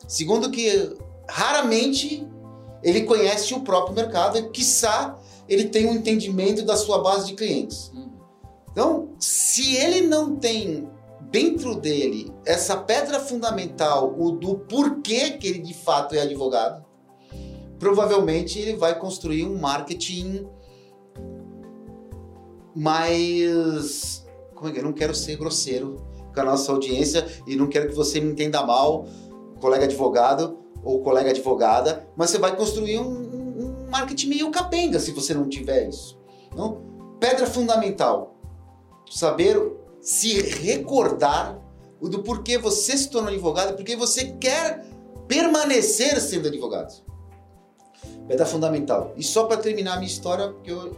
Segundo 0.09 0.49
que 0.49 0.97
raramente 1.29 2.27
ele 2.81 3.03
conhece 3.03 3.53
o 3.53 3.61
próprio 3.61 3.95
mercado 3.95 4.39
e, 4.39 4.49
quiçá, 4.49 5.15
ele 5.47 5.65
tem 5.65 5.85
um 5.85 5.93
entendimento 5.93 6.65
da 6.65 6.75
sua 6.75 6.97
base 6.97 7.27
de 7.27 7.35
clientes. 7.35 7.91
Então, 8.71 9.09
se 9.19 9.75
ele 9.75 10.07
não 10.07 10.35
tem 10.35 10.89
dentro 11.29 11.75
dele 11.75 12.33
essa 12.43 12.75
pedra 12.75 13.19
fundamental, 13.19 14.15
o 14.17 14.31
do 14.31 14.57
porquê 14.57 15.29
que 15.31 15.45
ele 15.47 15.59
de 15.59 15.75
fato 15.75 16.15
é 16.15 16.21
advogado, 16.21 16.83
provavelmente 17.77 18.57
ele 18.57 18.77
vai 18.77 18.97
construir 18.97 19.45
um 19.45 19.59
marketing 19.59 20.47
mais. 22.75 24.25
Como 24.55 24.69
é 24.69 24.71
que 24.71 24.79
é? 24.79 24.81
Eu 24.81 24.85
não 24.85 24.93
quero 24.93 25.13
ser 25.13 25.35
grosseiro 25.35 26.03
com 26.33 26.41
a 26.41 26.45
nossa 26.45 26.71
audiência 26.71 27.27
e 27.45 27.55
não 27.55 27.67
quero 27.67 27.89
que 27.89 27.95
você 27.95 28.19
me 28.19 28.31
entenda 28.31 28.65
mal, 28.65 29.05
colega 29.59 29.85
advogado 29.85 30.59
ou 30.83 31.01
colega 31.01 31.29
advogada, 31.29 32.07
mas 32.15 32.29
você 32.29 32.37
vai 32.37 32.55
construir 32.55 32.99
um, 32.99 33.05
um 33.05 33.89
marketing 33.89 34.27
meio 34.29 34.51
capenga 34.51 34.99
se 34.99 35.11
você 35.11 35.33
não 35.33 35.47
tiver 35.47 35.87
isso. 35.87 36.17
Então, 36.51 36.81
pedra 37.19 37.45
fundamental: 37.45 38.35
saber 39.09 39.61
se 40.01 40.41
recordar 40.41 41.59
do 42.01 42.23
porquê 42.23 42.57
você 42.57 42.97
se 42.97 43.09
tornou 43.09 43.29
advogado, 43.29 43.75
porque 43.75 43.95
você 43.95 44.31
quer 44.39 44.85
permanecer 45.27 46.19
sendo 46.21 46.47
advogado. 46.47 47.03
Pedra 48.27 48.45
fundamental. 48.45 49.13
E 49.17 49.23
só 49.23 49.43
para 49.45 49.57
terminar 49.57 49.93
a 49.93 49.95
minha 49.97 50.07
história, 50.07 50.47
porque 50.49 50.71
eu, 50.71 50.95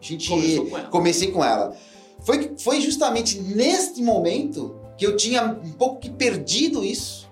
a 0.00 0.04
gente 0.04 0.28
com 0.28 0.90
comecei 0.90 1.32
com 1.32 1.44
ela. 1.44 1.76
Foi, 2.20 2.54
foi 2.58 2.80
justamente 2.80 3.40
neste 3.40 4.02
momento 4.02 4.76
que 4.96 5.06
eu 5.06 5.16
tinha 5.16 5.44
um 5.44 5.72
pouco 5.72 6.00
que 6.00 6.10
perdido 6.10 6.84
isso. 6.84 7.27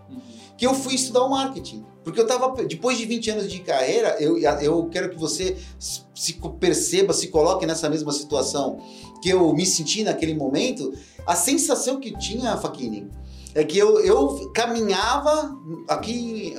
Que 0.56 0.66
eu 0.66 0.74
fui 0.74 0.94
estudar 0.94 1.22
o 1.22 1.30
marketing. 1.30 1.84
Porque 2.02 2.20
eu 2.20 2.26
tava, 2.26 2.64
depois 2.64 2.96
de 2.96 3.04
20 3.04 3.30
anos 3.30 3.50
de 3.50 3.58
carreira, 3.58 4.16
eu, 4.20 4.38
eu 4.38 4.88
quero 4.88 5.10
que 5.10 5.18
você 5.18 5.56
se 5.78 6.34
perceba, 6.60 7.12
se 7.12 7.28
coloque 7.28 7.66
nessa 7.66 7.90
mesma 7.90 8.12
situação 8.12 8.78
que 9.20 9.28
eu 9.28 9.52
me 9.52 9.66
senti 9.66 10.04
naquele 10.04 10.34
momento. 10.34 10.92
A 11.26 11.34
sensação 11.34 11.98
que 11.98 12.16
tinha, 12.16 12.56
Faquini, 12.58 13.10
é 13.56 13.64
que 13.64 13.76
eu, 13.76 13.98
eu 14.00 14.52
caminhava 14.52 15.58
aqui 15.88 16.54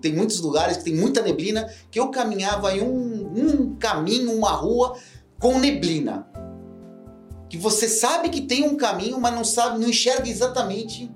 tem 0.00 0.14
muitos 0.14 0.40
lugares 0.40 0.78
que 0.78 0.84
tem 0.84 0.94
muita 0.96 1.20
neblina 1.20 1.70
que 1.90 2.00
eu 2.00 2.08
caminhava 2.08 2.74
em 2.74 2.80
um, 2.80 3.30
um 3.36 3.76
caminho 3.76 4.32
uma 4.32 4.52
rua 4.52 4.98
com 5.38 5.58
neblina 5.58 6.26
que 7.50 7.58
você 7.58 7.86
sabe 7.86 8.30
que 8.30 8.40
tem 8.40 8.66
um 8.66 8.74
caminho 8.74 9.20
mas 9.20 9.34
não 9.34 9.44
sabe 9.44 9.78
não 9.78 9.90
enxerga 9.90 10.26
exatamente 10.26 11.12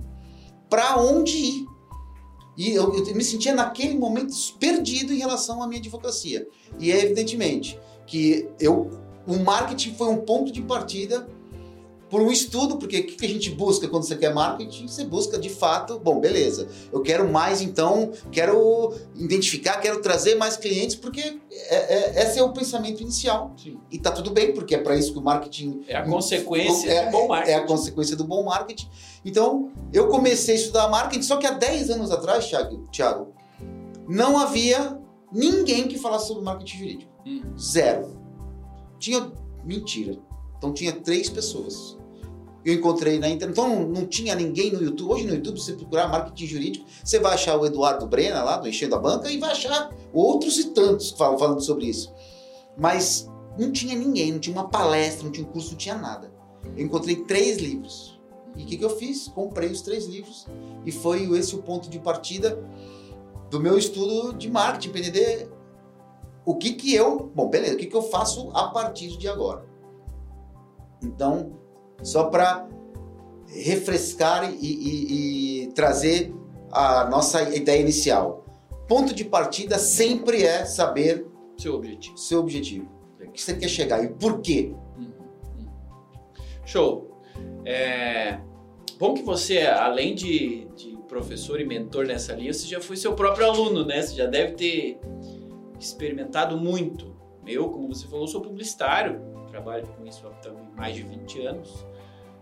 para 0.69 1.01
onde 1.01 1.35
ir 1.35 1.65
e 2.59 2.73
eu, 2.73 2.93
eu, 2.93 3.15
me 3.15 3.23
sentia 3.23 3.55
naquele 3.55 3.97
momento 3.97 4.35
perdido 4.59 5.13
em 5.13 5.17
relação 5.17 5.63
à 5.63 5.67
minha 5.67 5.79
advocacia. 5.79 6.45
E 6.77 6.91
é 6.91 7.05
evidentemente 7.05 7.79
que 8.05 8.49
eu, 8.59 8.91
o 9.25 9.37
marketing 9.37 9.93
foi 9.93 10.09
um 10.09 10.17
ponto 10.17 10.51
de 10.51 10.61
partida 10.61 11.25
por 12.09 12.21
um 12.21 12.31
estudo, 12.31 12.77
porque 12.77 12.99
o 12.99 13.05
que 13.05 13.25
a 13.25 13.29
gente 13.29 13.51
busca 13.51 13.87
quando 13.87 14.03
você 14.03 14.15
quer 14.15 14.33
marketing? 14.33 14.87
Você 14.87 15.05
busca 15.05 15.37
de 15.37 15.49
fato, 15.49 15.99
bom, 15.99 16.19
beleza, 16.19 16.67
eu 16.91 17.01
quero 17.01 17.31
mais 17.31 17.61
então, 17.61 18.11
quero 18.31 18.93
identificar, 19.15 19.79
quero 19.79 20.01
trazer 20.01 20.35
mais 20.35 20.57
clientes, 20.57 20.95
porque 20.95 21.39
é, 21.51 21.75
é, 21.75 22.23
esse 22.23 22.39
é 22.39 22.43
o 22.43 22.51
pensamento 22.51 23.01
inicial. 23.01 23.53
Sim. 23.55 23.79
E 23.91 23.99
tá 23.99 24.11
tudo 24.11 24.31
bem, 24.31 24.53
porque 24.53 24.73
é 24.73 24.79
para 24.79 24.95
isso 24.95 25.13
que 25.13 25.19
o 25.19 25.21
marketing. 25.21 25.83
É 25.87 25.97
a 25.97 26.05
consequência 26.05 26.89
é, 26.89 27.05
do 27.05 27.11
bom 27.11 27.27
marketing. 27.27 27.51
É 27.51 27.55
a 27.55 27.65
consequência 27.65 28.15
do 28.15 28.23
bom 28.23 28.43
marketing. 28.43 28.89
Então, 29.23 29.71
eu 29.93 30.07
comecei 30.07 30.55
a 30.55 30.57
estudar 30.57 30.89
marketing, 30.89 31.23
só 31.23 31.37
que 31.37 31.45
há 31.45 31.51
10 31.51 31.91
anos 31.91 32.09
atrás, 32.09 32.47
Thiago, 32.47 32.87
Thiago 32.91 33.33
não 34.07 34.39
havia 34.39 34.99
ninguém 35.31 35.87
que 35.87 35.99
falasse 35.99 36.27
sobre 36.27 36.43
marketing 36.43 36.77
jurídico. 36.77 37.11
Hum. 37.25 37.41
Zero. 37.57 38.17
Tinha. 38.97 39.31
Mentira. 39.63 40.17
Então 40.57 40.73
tinha 40.73 40.91
três 40.91 41.29
pessoas 41.29 41.98
eu 42.65 42.73
encontrei 42.73 43.19
na 43.19 43.29
internet. 43.29 43.57
Então 43.57 43.87
não, 43.87 44.05
tinha 44.05 44.35
ninguém 44.35 44.71
no 44.71 44.81
YouTube. 44.81 45.13
Hoje 45.13 45.25
no 45.25 45.33
YouTube, 45.33 45.59
você 45.59 45.73
procurar 45.73 46.07
marketing 46.07 46.45
jurídico, 46.45 46.85
você 47.03 47.19
vai 47.19 47.33
achar 47.33 47.57
o 47.57 47.65
Eduardo 47.65 48.07
Brena 48.07 48.43
lá 48.43 48.57
do 48.57 48.67
Enchendo 48.67 48.95
a 48.95 48.99
Banca 48.99 49.29
e 49.29 49.37
vai 49.37 49.51
achar 49.51 49.93
outros 50.13 50.57
e 50.57 50.71
tantos 50.71 51.11
falando 51.11 51.61
sobre 51.61 51.85
isso. 51.85 52.13
Mas 52.77 53.29
não 53.57 53.71
tinha 53.71 53.95
ninguém, 53.95 54.31
não 54.31 54.39
tinha 54.39 54.55
uma 54.55 54.69
palestra, 54.69 55.23
não 55.23 55.31
tinha 55.31 55.45
um 55.45 55.51
curso, 55.51 55.71
não 55.71 55.77
tinha 55.77 55.95
nada. 55.95 56.31
Eu 56.75 56.85
encontrei 56.85 57.15
três 57.15 57.57
livros. 57.57 58.19
E 58.55 58.63
o 58.63 58.65
que, 58.65 58.77
que 58.77 58.85
eu 58.85 58.89
fiz? 58.89 59.27
Comprei 59.27 59.69
os 59.69 59.81
três 59.81 60.05
livros 60.05 60.47
e 60.85 60.91
foi 60.91 61.23
esse 61.37 61.55
o 61.55 61.61
ponto 61.61 61.89
de 61.89 61.99
partida 61.99 62.61
do 63.49 63.59
meu 63.59 63.77
estudo 63.77 64.33
de 64.33 64.49
marketing, 64.49 64.89
entender 64.89 65.49
o 66.45 66.55
que 66.55 66.73
que 66.73 66.93
eu, 66.93 67.31
bom, 67.33 67.49
beleza, 67.49 67.75
o 67.75 67.77
que 67.77 67.85
que 67.85 67.95
eu 67.95 68.01
faço 68.01 68.49
a 68.53 68.67
partir 68.69 69.17
de 69.17 69.27
agora. 69.27 69.67
Então, 71.01 71.58
só 72.03 72.25
para 72.25 72.67
refrescar 73.47 74.51
e, 74.53 74.65
e, 74.65 75.63
e, 75.63 75.67
trazer 75.73 76.33
a 76.71 77.05
nossa 77.05 77.55
ideia 77.55 77.81
inicial. 77.81 78.45
Ponto 78.87 79.13
de 79.13 79.23
partida 79.25 79.77
sempre 79.77 80.43
é 80.43 80.65
saber 80.65 81.25
seu 81.57 81.75
objetivo. 81.75 82.17
Seu 82.17 82.39
objetivo. 82.39 82.89
O 83.19 83.31
que 83.31 83.41
você 83.41 83.55
quer 83.55 83.67
chegar 83.67 84.03
e 84.03 84.09
por 84.09 84.41
quê? 84.41 84.73
Uhum, 84.97 85.11
uhum. 85.57 85.67
Show. 86.65 87.21
É... 87.65 88.39
Bom 88.97 89.13
que 89.13 89.21
você, 89.21 89.59
além 89.61 90.15
de, 90.15 90.67
de 90.75 90.97
professor 91.07 91.59
e 91.59 91.65
mentor 91.65 92.05
nessa 92.05 92.33
linha, 92.33 92.51
você 92.51 92.67
já 92.67 92.81
foi 92.81 92.97
seu 92.97 93.13
próprio 93.13 93.45
aluno, 93.45 93.85
né? 93.85 94.01
Você 94.01 94.15
já 94.15 94.25
deve 94.25 94.53
ter 94.53 94.99
experimentado 95.79 96.57
muito. 96.57 97.15
Eu, 97.45 97.69
como 97.69 97.87
você 97.87 98.07
falou, 98.07 98.27
sou 98.27 98.41
publicitário, 98.41 99.21
trabalho 99.59 99.87
com 99.87 100.05
isso 100.05 100.25
há 100.25 100.75
mais 100.75 100.95
de 100.95 101.03
20 101.03 101.45
anos. 101.45 101.85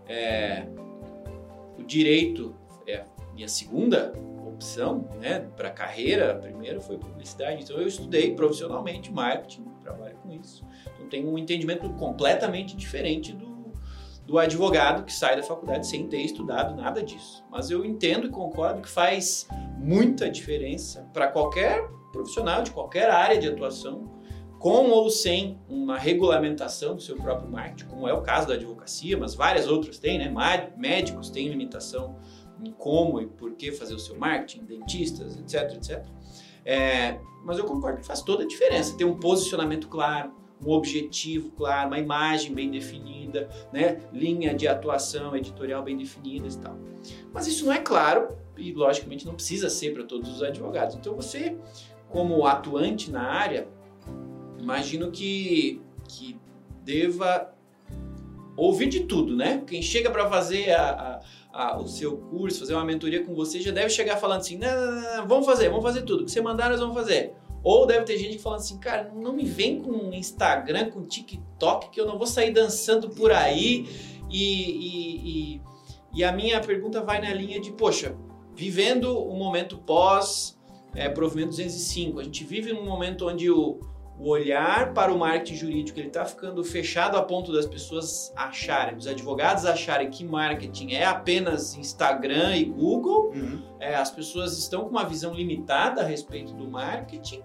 É, 0.06 0.66
o 1.76 1.82
direito 1.82 2.54
é 2.86 3.04
minha 3.34 3.48
segunda 3.48 4.12
opção, 4.46 5.08
né, 5.20 5.40
para 5.56 5.70
carreira. 5.70 6.34
Primeiro 6.36 6.80
foi 6.80 6.96
publicidade, 6.96 7.62
então 7.62 7.76
eu 7.76 7.86
estudei 7.86 8.34
profissionalmente 8.34 9.12
marketing, 9.12 9.64
trabalho 9.82 10.16
com 10.22 10.32
isso. 10.32 10.64
Então 10.94 11.08
tenho 11.08 11.28
um 11.28 11.36
entendimento 11.36 11.88
completamente 11.94 12.76
diferente 12.76 13.32
do, 13.32 13.72
do 14.24 14.38
advogado 14.38 15.04
que 15.04 15.12
sai 15.12 15.36
da 15.36 15.42
faculdade 15.42 15.86
sem 15.86 16.06
ter 16.08 16.20
estudado 16.22 16.74
nada 16.74 17.02
disso. 17.02 17.44
Mas 17.50 17.70
eu 17.70 17.84
entendo 17.84 18.26
e 18.26 18.30
concordo 18.30 18.80
que 18.80 18.88
faz 18.88 19.46
muita 19.76 20.30
diferença 20.30 21.08
para 21.12 21.28
qualquer 21.28 21.86
profissional 22.12 22.62
de 22.62 22.70
qualquer 22.70 23.10
área 23.10 23.38
de 23.38 23.48
atuação 23.48 24.17
com 24.58 24.90
ou 24.90 25.08
sem 25.08 25.58
uma 25.68 25.96
regulamentação 25.96 26.94
do 26.94 27.00
seu 27.00 27.16
próprio 27.16 27.48
marketing, 27.50 27.88
como 27.88 28.08
é 28.08 28.12
o 28.12 28.22
caso 28.22 28.48
da 28.48 28.54
advocacia, 28.54 29.16
mas 29.16 29.34
várias 29.34 29.68
outras 29.68 29.98
têm, 29.98 30.18
né? 30.18 30.32
Médicos 30.76 31.30
têm 31.30 31.48
limitação 31.48 32.16
em 32.64 32.72
como 32.72 33.20
e 33.20 33.26
por 33.26 33.54
que 33.54 33.70
fazer 33.70 33.94
o 33.94 33.98
seu 33.98 34.18
marketing, 34.18 34.64
dentistas, 34.64 35.38
etc, 35.38 35.74
etc. 35.76 36.04
É, 36.64 37.18
mas 37.44 37.56
eu 37.58 37.64
concordo 37.64 38.00
que 38.00 38.06
faz 38.06 38.20
toda 38.20 38.42
a 38.42 38.46
diferença 38.46 38.96
ter 38.96 39.04
um 39.04 39.18
posicionamento 39.18 39.88
claro, 39.88 40.32
um 40.64 40.72
objetivo 40.72 41.52
claro, 41.52 41.88
uma 41.88 41.98
imagem 41.98 42.52
bem 42.52 42.70
definida, 42.70 43.48
né? 43.72 44.02
linha 44.12 44.52
de 44.52 44.66
atuação 44.66 45.36
editorial 45.36 45.82
bem 45.84 45.96
definidas 45.96 46.56
e 46.56 46.58
tal. 46.58 46.76
Mas 47.32 47.46
isso 47.46 47.64
não 47.64 47.72
é 47.72 47.78
claro 47.78 48.36
e, 48.56 48.72
logicamente, 48.72 49.24
não 49.24 49.34
precisa 49.34 49.70
ser 49.70 49.94
para 49.94 50.02
todos 50.02 50.28
os 50.28 50.42
advogados. 50.42 50.96
Então, 50.96 51.14
você, 51.14 51.56
como 52.08 52.44
atuante 52.44 53.10
na 53.10 53.22
área, 53.22 53.68
imagino 54.68 55.10
que, 55.10 55.80
que 56.06 56.38
deva 56.84 57.54
ouvir 58.54 58.88
de 58.88 59.00
tudo, 59.00 59.34
né? 59.34 59.62
Quem 59.66 59.80
chega 59.80 60.10
para 60.10 60.28
fazer 60.28 60.72
a, 60.72 61.22
a, 61.52 61.70
a, 61.70 61.80
o 61.80 61.88
seu 61.88 62.18
curso, 62.18 62.60
fazer 62.60 62.74
uma 62.74 62.84
mentoria 62.84 63.24
com 63.24 63.34
você, 63.34 63.60
já 63.60 63.72
deve 63.72 63.88
chegar 63.88 64.18
falando 64.18 64.40
assim: 64.40 64.58
não, 64.58 64.68
não, 64.68 65.16
não, 65.16 65.28
vamos 65.28 65.46
fazer, 65.46 65.70
vamos 65.70 65.84
fazer 65.84 66.02
tudo. 66.02 66.22
O 66.22 66.24
que 66.26 66.30
você 66.30 66.42
mandar, 66.42 66.68
nós 66.68 66.80
vamos 66.80 66.94
fazer. 66.94 67.32
Ou 67.64 67.86
deve 67.86 68.04
ter 68.04 68.18
gente 68.18 68.38
falando 68.38 68.60
assim, 68.60 68.78
cara, 68.78 69.10
não 69.16 69.32
me 69.32 69.44
vem 69.44 69.80
com 69.80 70.12
Instagram, 70.12 70.90
com 70.90 71.04
TikTok, 71.04 71.90
que 71.90 72.00
eu 72.00 72.06
não 72.06 72.16
vou 72.16 72.26
sair 72.26 72.52
dançando 72.52 73.10
por 73.10 73.32
aí. 73.32 73.88
E, 74.30 74.44
e, 74.44 75.54
e, 75.56 75.62
e 76.14 76.24
a 76.24 76.30
minha 76.30 76.60
pergunta 76.60 77.02
vai 77.02 77.20
na 77.20 77.32
linha 77.34 77.60
de, 77.60 77.72
poxa, 77.72 78.16
vivendo 78.54 79.18
o 79.18 79.34
momento 79.36 79.78
pós 79.78 80.58
é, 80.94 81.08
provimento 81.08 81.50
205, 81.50 82.20
a 82.20 82.24
gente 82.24 82.44
vive 82.44 82.72
num 82.72 82.84
momento 82.84 83.28
onde 83.28 83.50
o, 83.50 83.80
o 84.18 84.28
olhar 84.28 84.92
para 84.92 85.12
o 85.12 85.18
marketing 85.18 85.54
jurídico 85.54 85.98
ele 85.98 86.08
está 86.08 86.24
ficando 86.24 86.64
fechado 86.64 87.16
a 87.16 87.22
ponto 87.22 87.52
das 87.52 87.66
pessoas 87.66 88.32
acharem, 88.34 88.96
os 88.96 89.06
advogados 89.06 89.64
acharem 89.64 90.10
que 90.10 90.24
marketing 90.24 90.92
é 90.92 91.04
apenas 91.04 91.76
Instagram 91.76 92.56
e 92.56 92.64
Google. 92.64 93.32
Uhum. 93.34 93.62
É, 93.78 93.94
as 93.94 94.10
pessoas 94.10 94.58
estão 94.58 94.82
com 94.84 94.90
uma 94.90 95.04
visão 95.04 95.32
limitada 95.32 96.02
a 96.02 96.04
respeito 96.04 96.52
do 96.52 96.68
marketing. 96.68 97.42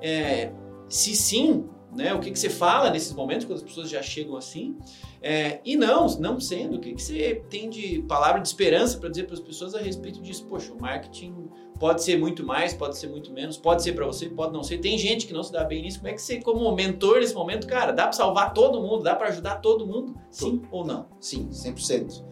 É, 0.00 0.52
se 0.88 1.14
sim, 1.16 1.66
né? 1.94 2.14
O 2.14 2.20
que, 2.20 2.30
que 2.30 2.38
você 2.38 2.50
fala 2.50 2.90
nesses 2.90 3.12
momentos, 3.12 3.46
quando 3.46 3.58
as 3.58 3.64
pessoas 3.64 3.88
já 3.88 4.02
chegam 4.02 4.36
assim. 4.36 4.76
É, 5.22 5.60
e 5.64 5.76
não, 5.76 6.06
não 6.18 6.40
sendo, 6.40 6.76
o 6.76 6.80
que, 6.80 6.94
que 6.94 7.02
você 7.02 7.42
tem 7.50 7.68
de 7.68 8.02
palavra 8.02 8.40
de 8.40 8.48
esperança 8.48 8.98
para 8.98 9.08
dizer 9.08 9.24
para 9.24 9.34
as 9.34 9.40
pessoas 9.40 9.74
a 9.74 9.80
respeito 9.80 10.20
disso? 10.20 10.46
Poxa, 10.46 10.72
o 10.72 10.80
marketing 10.80 11.48
pode 11.80 12.04
ser 12.04 12.18
muito 12.18 12.44
mais, 12.44 12.74
pode 12.74 12.98
ser 12.98 13.08
muito 13.08 13.32
menos, 13.32 13.56
pode 13.56 13.82
ser 13.82 13.94
para 13.94 14.06
você, 14.06 14.28
pode 14.28 14.52
não 14.52 14.62
ser. 14.62 14.78
Tem 14.78 14.98
gente 14.98 15.26
que 15.26 15.32
não 15.32 15.42
se 15.42 15.50
dá 15.50 15.64
bem 15.64 15.80
nisso. 15.80 15.98
Como 15.98 16.10
é 16.10 16.12
que 16.12 16.20
você, 16.20 16.38
como 16.38 16.70
mentor 16.76 17.20
nesse 17.20 17.34
momento, 17.34 17.66
cara, 17.66 17.90
dá 17.90 18.02
para 18.02 18.12
salvar 18.12 18.52
todo 18.52 18.82
mundo, 18.82 19.02
dá 19.02 19.16
para 19.16 19.28
ajudar 19.28 19.56
todo 19.56 19.86
mundo? 19.86 20.14
Sim 20.30 20.60
ou 20.70 20.84
não? 20.84 21.06
Sim, 21.18 21.48
100%. 21.48 22.22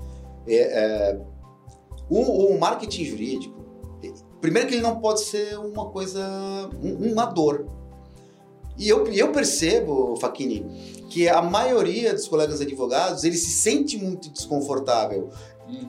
É, 0.47 0.55
é, 0.55 1.21
o, 2.11 2.55
o 2.55 2.61
marketing 2.61 3.05
jurídico, 3.07 3.59
primeiro 4.39 4.69
que 4.69 4.75
ele 4.75 4.83
não 4.83 5.01
pode 5.01 5.21
ser 5.21 5.59
uma 5.59 5.87
coisa, 5.87 6.23
uma 6.83 7.25
dor. 7.25 7.67
E 8.77 8.87
eu, 8.87 9.07
eu 9.09 9.33
percebo, 9.33 10.15
Faquini, 10.17 10.61
que 11.09 11.27
a 11.27 11.41
maioria 11.41 12.13
dos 12.13 12.29
colegas 12.29 12.61
advogados, 12.61 13.25
ele 13.25 13.37
se 13.37 13.51
sente 13.51 13.97
muito 13.97 14.31
desconfortável 14.31 15.31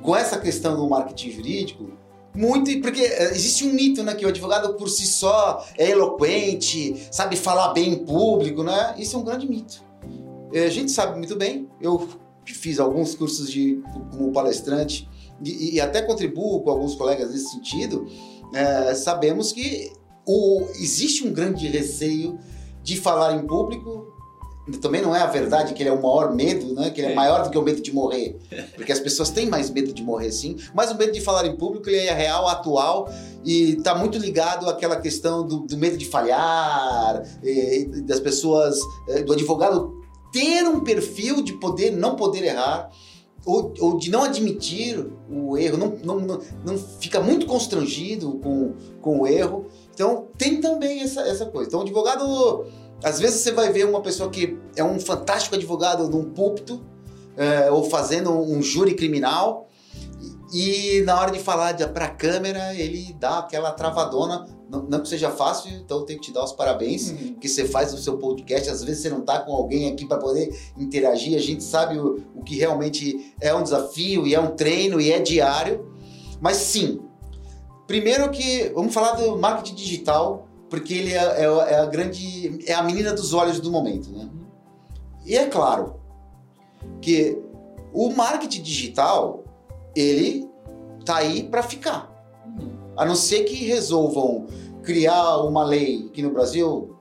com 0.02 0.16
essa 0.16 0.40
questão 0.40 0.76
do 0.76 0.90
marketing 0.90 1.32
jurídico, 1.32 1.99
muito, 2.40 2.72
porque 2.82 3.02
eh, 3.02 3.32
existe 3.32 3.66
um 3.66 3.74
mito, 3.74 4.02
né, 4.02 4.16
que 4.16 4.26
o 4.26 4.30
advogado 4.30 4.74
por 4.76 4.88
si 4.88 5.06
só 5.06 5.66
é 5.78 5.90
eloquente, 5.90 7.08
sabe 7.12 7.36
falar 7.36 7.74
bem 7.74 7.92
em 7.92 8.06
público, 8.06 8.64
né? 8.64 8.96
Isso 8.98 9.18
é 9.18 9.20
um 9.20 9.24
grande 9.24 9.46
mito. 9.46 9.84
Eh, 10.54 10.66
a 10.66 10.70
gente 10.70 10.90
sabe 10.90 11.18
muito 11.18 11.36
bem, 11.36 11.68
eu 11.82 12.08
fiz 12.46 12.80
alguns 12.80 13.14
cursos 13.14 13.52
de 13.52 13.84
como 14.10 14.32
palestrante 14.32 15.08
e, 15.44 15.76
e 15.76 15.82
até 15.82 16.02
contribuo 16.02 16.62
com 16.62 16.70
alguns 16.70 16.96
colegas 16.96 17.30
nesse 17.30 17.52
sentido, 17.52 18.08
é, 18.54 18.96
sabemos 18.96 19.52
que 19.52 19.92
o, 20.26 20.62
existe 20.80 21.28
um 21.28 21.34
grande 21.34 21.68
receio 21.68 22.40
de 22.82 22.96
falar 22.98 23.36
em 23.36 23.46
público. 23.46 24.09
Também 24.78 25.02
não 25.02 25.16
é 25.16 25.22
a 25.22 25.26
verdade 25.28 25.74
que 25.74 25.82
ele 25.82 25.90
é 25.90 25.94
o 25.94 26.02
maior 26.02 26.34
medo, 26.34 26.74
né? 26.74 26.90
Que 26.90 27.02
ele 27.02 27.10
é, 27.10 27.12
é 27.12 27.16
maior 27.16 27.44
do 27.44 27.50
que 27.50 27.58
o 27.58 27.62
medo 27.62 27.82
de 27.82 27.94
morrer. 27.94 28.38
Porque 28.76 28.92
as 28.92 29.00
pessoas 29.00 29.30
têm 29.30 29.48
mais 29.48 29.70
medo 29.70 29.94
de 29.94 30.04
morrer, 30.04 30.32
sim. 30.32 30.56
Mas 30.74 30.92
o 30.92 30.96
medo 30.96 31.12
de 31.12 31.22
falar 31.22 31.46
em 31.46 31.56
público 31.56 31.90
ele 31.90 32.08
é 32.08 32.14
real, 32.14 32.48
atual 32.48 33.10
e 33.44 33.74
está 33.74 33.96
muito 33.96 34.18
ligado 34.18 34.70
àquela 34.70 34.96
questão 34.98 35.46
do, 35.46 35.60
do 35.60 35.78
medo 35.78 35.98
de 35.98 36.06
falhar, 36.06 37.24
e, 37.44 37.86
das 38.04 38.20
pessoas, 38.20 38.78
eh, 39.10 39.24
do 39.24 39.34
advogado 39.34 39.98
ter 40.32 40.68
um 40.68 40.82
perfil 40.82 41.42
de 41.42 41.54
poder 41.54 41.92
não 41.92 42.16
poder 42.16 42.44
errar 42.44 42.92
ou, 43.46 43.74
ou 43.80 43.98
de 43.98 44.12
não 44.12 44.24
admitir 44.24 45.04
o 45.30 45.58
erro, 45.58 45.78
não, 45.78 45.98
não, 46.04 46.20
não, 46.20 46.42
não 46.66 46.78
fica 46.78 47.20
muito 47.20 47.46
constrangido 47.46 48.34
com, 48.40 48.74
com 49.02 49.22
o 49.22 49.28
erro. 49.28 49.68
Então, 49.94 50.28
tem 50.38 50.60
também 50.60 51.02
essa, 51.02 51.22
essa 51.22 51.46
coisa. 51.46 51.68
Então, 51.68 51.80
o 51.80 51.84
advogado, 51.84 52.66
às 53.04 53.20
vezes 53.20 53.42
você 53.42 53.52
vai 53.52 53.72
ver 53.72 53.86
uma 53.86 54.02
pessoa 54.02 54.30
que 54.30 54.58
é 54.76 54.84
um 54.84 55.00
fantástico 55.00 55.56
advogado 55.56 56.10
num 56.10 56.26
púlpito, 56.26 56.84
é, 57.38 57.72
ou 57.72 57.90
fazendo 57.90 58.32
um 58.32 58.62
júri 58.62 58.94
criminal, 58.96 59.68
e 60.52 61.02
na 61.06 61.20
hora 61.20 61.32
de 61.32 61.40
falar 61.40 61.76
para 61.90 62.06
a 62.06 62.10
câmera, 62.10 62.74
ele 62.74 63.16
dá 63.20 63.40
aquela 63.40 63.72
travadona. 63.72 64.48
Não, 64.70 64.84
não, 64.84 65.00
que 65.00 65.08
seja 65.08 65.32
fácil, 65.32 65.72
então 65.72 66.00
eu 66.00 66.06
tenho 66.06 66.20
que 66.20 66.28
te 66.28 66.34
dar 66.34 66.44
os 66.44 66.52
parabéns 66.52 67.10
uhum. 67.10 67.36
que 67.40 67.48
você 67.48 67.66
faz 67.66 67.92
no 67.92 67.98
seu 67.98 68.18
podcast. 68.18 68.70
Às 68.70 68.84
vezes 68.84 69.02
você 69.02 69.10
não 69.10 69.20
está 69.20 69.40
com 69.40 69.52
alguém 69.52 69.92
aqui 69.92 70.06
para 70.06 70.18
poder 70.18 70.56
interagir. 70.78 71.36
A 71.36 71.42
gente 71.42 71.64
sabe 71.64 71.98
o, 72.00 72.24
o 72.36 72.44
que 72.44 72.56
realmente 72.56 73.34
é 73.40 73.54
um 73.54 73.64
desafio 73.64 74.28
e 74.28 74.34
é 74.34 74.40
um 74.40 74.56
treino 74.56 75.00
e 75.00 75.12
é 75.12 75.20
diário. 75.20 75.88
Mas 76.40 76.58
sim, 76.58 77.00
Primeiro 77.90 78.30
que 78.30 78.72
vamos 78.76 78.94
falar 78.94 79.14
do 79.14 79.36
marketing 79.36 79.74
digital, 79.74 80.48
porque 80.70 80.94
ele 80.94 81.14
é, 81.14 81.18
é, 81.18 81.44
é, 81.44 81.80
a 81.80 81.86
grande 81.86 82.64
é 82.68 82.74
a 82.74 82.84
menina 82.84 83.14
dos 83.14 83.34
olhos 83.34 83.60
do 83.60 83.72
momento, 83.72 84.12
né? 84.12 84.30
E 85.26 85.36
é 85.36 85.48
claro 85.48 86.00
que 87.02 87.38
o 87.94 88.10
marketing 88.10 88.62
digital 88.62 89.44
ele 89.96 90.48
tá 91.04 91.18
aí 91.18 91.44
para 91.44 91.64
ficar. 91.64 92.10
A 92.96 93.06
não 93.06 93.16
ser 93.16 93.44
que 93.44 93.56
resolvam 93.66 94.48
criar 94.84 95.38
uma 95.38 95.64
lei 95.64 96.08
aqui 96.10 96.22
no 96.22 96.32
Brasil, 96.32 96.96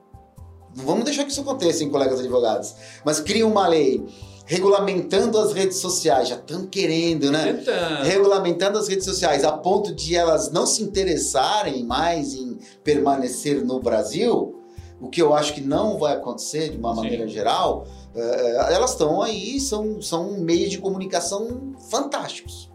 vamos 0.73 1.03
deixar 1.05 1.23
que 1.23 1.31
isso 1.31 1.41
aconteça, 1.41 1.83
hein, 1.83 1.89
colegas 1.89 2.19
advogados, 2.19 2.75
mas 3.03 3.19
cria 3.19 3.45
uma 3.45 3.67
lei 3.67 4.05
regulamentando 4.49 5.37
as 5.37 5.53
redes 5.53 5.77
sociais, 5.77 6.27
já 6.27 6.35
estão 6.35 6.65
querendo, 6.65 7.31
né? 7.31 7.51
Então. 7.61 8.03
Regulamentando 8.03 8.79
as 8.79 8.87
redes 8.87 9.05
sociais 9.05 9.43
a 9.43 9.51
ponto 9.51 9.93
de 9.93 10.15
elas 10.15 10.51
não 10.51 10.65
se 10.65 10.81
interessarem 10.81 11.83
mais 11.83 12.33
em 12.33 12.57
permanecer 12.83 13.63
no 13.63 13.79
Brasil, 13.79 14.59
o 14.99 15.07
que 15.07 15.21
eu 15.21 15.35
acho 15.35 15.53
que 15.53 15.61
não 15.61 15.99
vai 15.99 16.13
acontecer 16.15 16.69
de 16.69 16.77
uma 16.77 16.95
Sim. 16.95 17.01
maneira 17.01 17.27
geral, 17.27 17.85
uh, 18.15 18.71
elas 18.71 18.93
estão 18.93 19.21
aí, 19.21 19.59
são, 19.59 20.01
são 20.01 20.39
meios 20.39 20.71
de 20.71 20.79
comunicação 20.79 21.75
fantásticos. 21.87 22.71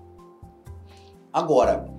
Agora, 1.33 1.93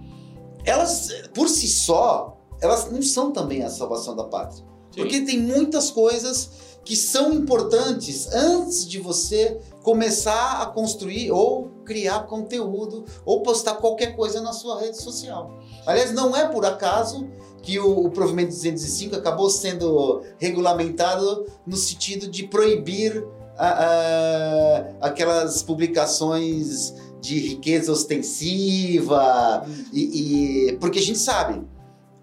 elas, 0.63 1.09
por 1.33 1.49
si 1.49 1.67
só, 1.67 2.37
elas 2.61 2.89
não 2.89 3.01
são 3.01 3.29
também 3.33 3.61
a 3.61 3.69
salvação 3.69 4.15
da 4.15 4.23
pátria. 4.23 4.63
Sim. 4.91 5.01
Porque 5.01 5.19
tem 5.19 5.37
muitas 5.37 5.91
coisas 5.91 6.64
que 6.85 6.95
são 6.95 7.33
importantes 7.33 8.31
antes 8.31 8.87
de 8.87 8.99
você 8.99 9.59
começar 9.81 10.61
a 10.61 10.67
construir 10.67 11.31
ou 11.31 11.71
criar 11.83 12.27
conteúdo 12.27 13.03
ou 13.25 13.41
postar 13.41 13.73
qualquer 13.75 14.15
coisa 14.15 14.39
na 14.39 14.53
sua 14.53 14.79
rede 14.79 15.01
social. 15.01 15.51
Aliás, 15.85 16.13
não 16.13 16.35
é 16.35 16.47
por 16.47 16.63
acaso 16.63 17.27
que 17.63 17.79
o, 17.79 18.05
o 18.05 18.11
provimento 18.11 18.49
205 18.49 19.15
acabou 19.15 19.49
sendo 19.49 20.21
regulamentado 20.37 21.47
no 21.65 21.75
sentido 21.75 22.27
de 22.27 22.47
proibir 22.47 23.25
a, 23.57 23.67
a, 23.67 25.07
aquelas 25.07 25.63
publicações 25.63 26.93
de 27.19 27.39
riqueza 27.39 27.91
ostensiva 27.91 29.65
e, 29.91 30.67
e 30.69 30.77
porque 30.77 30.99
a 30.99 31.01
gente 31.01 31.17
sabe 31.17 31.65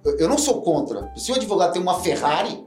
eu 0.04 0.28
não 0.28 0.38
sou 0.38 0.62
contra. 0.62 1.12
Se 1.16 1.30
o 1.30 1.34
advogado 1.34 1.72
tem 1.72 1.82
uma 1.82 2.00
Ferrari, 2.00 2.64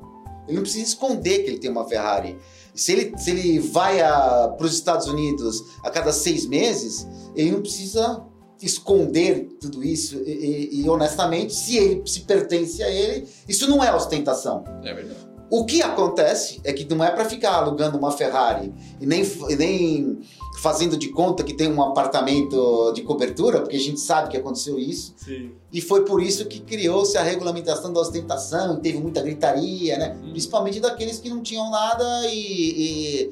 ele 0.47 0.55
não 0.55 0.63
precisa 0.63 0.85
esconder 0.85 1.43
que 1.43 1.49
ele 1.49 1.59
tem 1.59 1.69
uma 1.69 1.87
Ferrari. 1.87 2.37
Se 2.73 2.91
ele, 2.91 3.17
se 3.17 3.31
ele 3.31 3.59
vai 3.59 3.99
para 3.99 4.65
os 4.65 4.73
Estados 4.73 5.07
Unidos 5.07 5.63
a 5.83 5.89
cada 5.89 6.11
seis 6.11 6.45
meses, 6.45 7.07
ele 7.35 7.51
não 7.51 7.61
precisa 7.61 8.23
esconder 8.61 9.47
tudo 9.59 9.83
isso. 9.83 10.17
E, 10.25 10.31
e, 10.31 10.81
e, 10.81 10.89
honestamente, 10.89 11.53
se 11.53 11.77
ele 11.77 12.01
se 12.05 12.21
pertence 12.21 12.81
a 12.83 12.89
ele, 12.89 13.27
isso 13.47 13.69
não 13.69 13.83
é 13.83 13.93
ostentação. 13.93 14.63
É 14.83 14.93
verdade. 14.93 15.34
O 15.55 15.63
que 15.63 15.81
acontece 15.81 16.59
é 16.65 16.73
que 16.73 16.83
não 16.83 17.01
é 17.01 17.09
para 17.09 17.23
ficar 17.23 17.53
alugando 17.53 17.97
uma 17.97 18.11
Ferrari 18.11 18.73
e 18.99 19.05
nem, 19.05 19.23
nem 19.57 20.19
fazendo 20.61 20.97
de 20.97 21.07
conta 21.07 21.45
que 21.45 21.53
tem 21.53 21.71
um 21.71 21.81
apartamento 21.81 22.91
de 22.91 23.03
cobertura, 23.03 23.61
porque 23.61 23.77
a 23.77 23.79
gente 23.79 24.01
sabe 24.01 24.27
que 24.27 24.35
aconteceu 24.35 24.77
isso. 24.77 25.13
Sim. 25.15 25.53
E 25.71 25.79
foi 25.79 26.03
por 26.03 26.21
isso 26.21 26.43
que 26.43 26.59
criou-se 26.59 27.17
a 27.17 27.23
regulamentação 27.23 27.93
da 27.93 28.01
ostentação, 28.01 28.75
e 28.75 28.81
teve 28.81 28.97
muita 28.99 29.21
gritaria, 29.21 29.97
né? 29.97 30.17
Hum. 30.21 30.31
Principalmente 30.31 30.81
daqueles 30.81 31.19
que 31.19 31.29
não 31.29 31.41
tinham 31.41 31.71
nada 31.71 32.03
e, 32.27 33.31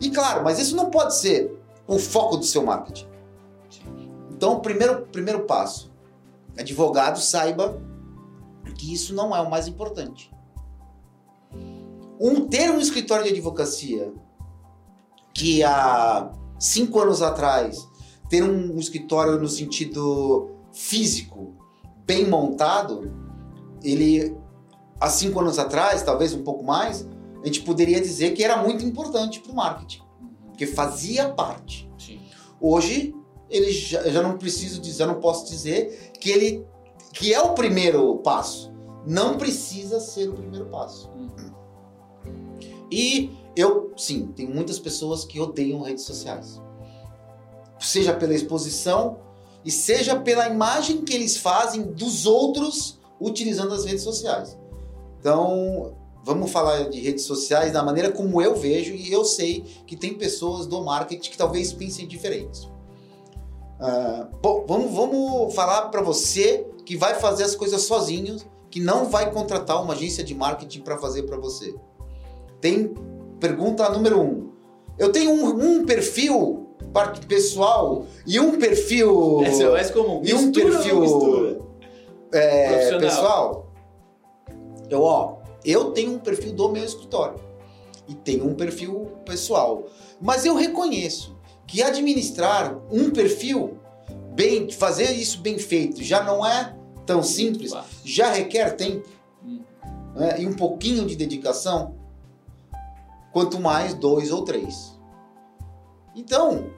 e. 0.00 0.10
claro, 0.10 0.42
mas 0.42 0.58
isso 0.58 0.74
não 0.74 0.90
pode 0.90 1.14
ser 1.14 1.56
o 1.86 2.00
foco 2.00 2.36
do 2.36 2.44
seu 2.44 2.64
marketing. 2.64 3.06
Então, 4.32 4.58
primeiro, 4.58 5.02
primeiro 5.12 5.44
passo: 5.44 5.88
advogado 6.58 7.20
saiba 7.20 7.80
que 8.76 8.92
isso 8.92 9.14
não 9.14 9.36
é 9.36 9.40
o 9.40 9.48
mais 9.48 9.68
importante. 9.68 10.32
Um, 12.20 12.46
ter 12.46 12.70
um 12.70 12.78
escritório 12.78 13.24
de 13.24 13.30
advocacia 13.30 14.12
que 15.32 15.62
há 15.62 16.30
cinco 16.58 17.00
anos 17.00 17.22
atrás, 17.22 17.88
ter 18.28 18.42
um, 18.42 18.74
um 18.74 18.78
escritório 18.78 19.38
no 19.38 19.48
sentido 19.48 20.50
físico 20.72 21.54
bem 22.06 22.28
montado, 22.28 23.10
ele 23.82 24.36
há 25.00 25.08
cinco 25.08 25.40
anos 25.40 25.58
atrás, 25.58 26.02
talvez 26.02 26.34
um 26.34 26.42
pouco 26.42 26.62
mais, 26.62 27.08
a 27.42 27.46
gente 27.46 27.62
poderia 27.62 28.00
dizer 28.00 28.32
que 28.32 28.44
era 28.44 28.62
muito 28.62 28.84
importante 28.84 29.40
para 29.40 29.52
o 29.52 29.54
marketing, 29.54 30.02
porque 30.46 30.66
fazia 30.66 31.30
parte. 31.30 31.90
Sim. 31.98 32.20
Hoje 32.60 33.14
ele 33.48 33.72
já, 33.72 34.02
já 34.08 34.22
não 34.22 34.36
preciso 34.36 34.80
dizer, 34.80 35.06
não 35.06 35.20
posso 35.20 35.48
dizer 35.48 36.12
que 36.20 36.30
ele 36.30 36.66
que 37.12 37.34
é 37.34 37.40
o 37.40 37.54
primeiro 37.54 38.16
passo. 38.18 38.72
Não 39.06 39.36
precisa 39.36 39.98
ser 39.98 40.28
o 40.28 40.34
primeiro 40.34 40.66
passo. 40.66 41.08
Uhum. 41.10 41.49
E 42.90 43.30
eu, 43.56 43.92
sim, 43.96 44.28
tem 44.28 44.46
muitas 44.46 44.78
pessoas 44.78 45.24
que 45.24 45.40
odeiam 45.40 45.82
redes 45.82 46.04
sociais. 46.04 46.60
Seja 47.78 48.12
pela 48.12 48.34
exposição 48.34 49.18
e 49.64 49.70
seja 49.70 50.16
pela 50.16 50.48
imagem 50.48 51.02
que 51.02 51.14
eles 51.14 51.36
fazem 51.36 51.82
dos 51.82 52.26
outros 52.26 52.98
utilizando 53.20 53.74
as 53.74 53.84
redes 53.84 54.02
sociais. 54.02 54.56
Então, 55.18 55.94
vamos 56.24 56.50
falar 56.50 56.88
de 56.88 57.00
redes 57.00 57.24
sociais 57.24 57.72
da 57.72 57.82
maneira 57.82 58.10
como 58.10 58.40
eu 58.40 58.54
vejo 58.54 58.94
e 58.94 59.12
eu 59.12 59.24
sei 59.24 59.64
que 59.86 59.96
tem 59.96 60.14
pessoas 60.14 60.66
do 60.66 60.82
marketing 60.82 61.30
que 61.30 61.36
talvez 61.36 61.72
pensem 61.72 62.06
diferentes. 62.06 62.62
Uh, 63.80 64.28
bom, 64.42 64.64
vamos, 64.66 64.92
vamos 64.92 65.54
falar 65.54 65.88
para 65.88 66.02
você 66.02 66.66
que 66.84 66.96
vai 66.96 67.14
fazer 67.14 67.44
as 67.44 67.54
coisas 67.54 67.82
sozinho, 67.82 68.36
que 68.70 68.80
não 68.80 69.08
vai 69.08 69.30
contratar 69.30 69.82
uma 69.82 69.94
agência 69.94 70.22
de 70.22 70.34
marketing 70.34 70.80
para 70.80 70.98
fazer 70.98 71.22
para 71.22 71.36
você. 71.36 71.74
Tem 72.60 72.94
pergunta 73.38 73.88
número 73.90 74.20
um. 74.20 74.50
Eu 74.98 75.10
tenho 75.10 75.30
um, 75.30 75.78
um 75.78 75.86
perfil 75.86 76.68
pessoal 77.26 78.06
e 78.26 78.38
um 78.38 78.58
perfil. 78.58 79.42
Esse 79.44 79.62
é 79.62 79.68
o 79.68 79.72
mais 79.72 79.90
comum. 79.90 80.20
E 80.24 80.34
um 80.34 80.52
perfil 80.52 81.66
é, 82.32 82.98
pessoal. 82.98 83.72
Eu, 84.88 85.02
ó, 85.02 85.38
eu 85.64 85.92
tenho 85.92 86.14
um 86.14 86.18
perfil 86.18 86.52
do 86.52 86.68
meu 86.68 86.84
escritório 86.84 87.38
e 88.08 88.14
tenho 88.14 88.46
um 88.46 88.54
perfil 88.54 89.12
pessoal. 89.24 89.84
Mas 90.20 90.44
eu 90.44 90.54
reconheço 90.54 91.36
que 91.66 91.82
administrar 91.82 92.76
um 92.90 93.10
perfil 93.10 93.78
bem, 94.34 94.70
fazer 94.70 95.12
isso 95.12 95.40
bem 95.40 95.58
feito, 95.58 96.02
já 96.02 96.22
não 96.22 96.44
é 96.44 96.74
tão 97.06 97.22
simples, 97.22 97.72
já 98.04 98.32
requer 98.32 98.76
tempo 98.76 99.08
hum. 99.44 99.60
né, 100.16 100.40
e 100.40 100.46
um 100.46 100.52
pouquinho 100.54 101.06
de 101.06 101.14
dedicação, 101.14 101.94
quanto 103.32 103.60
mais 103.60 103.94
dois 103.94 104.30
ou 104.30 104.44
três. 104.44 104.98
Então, 106.14 106.70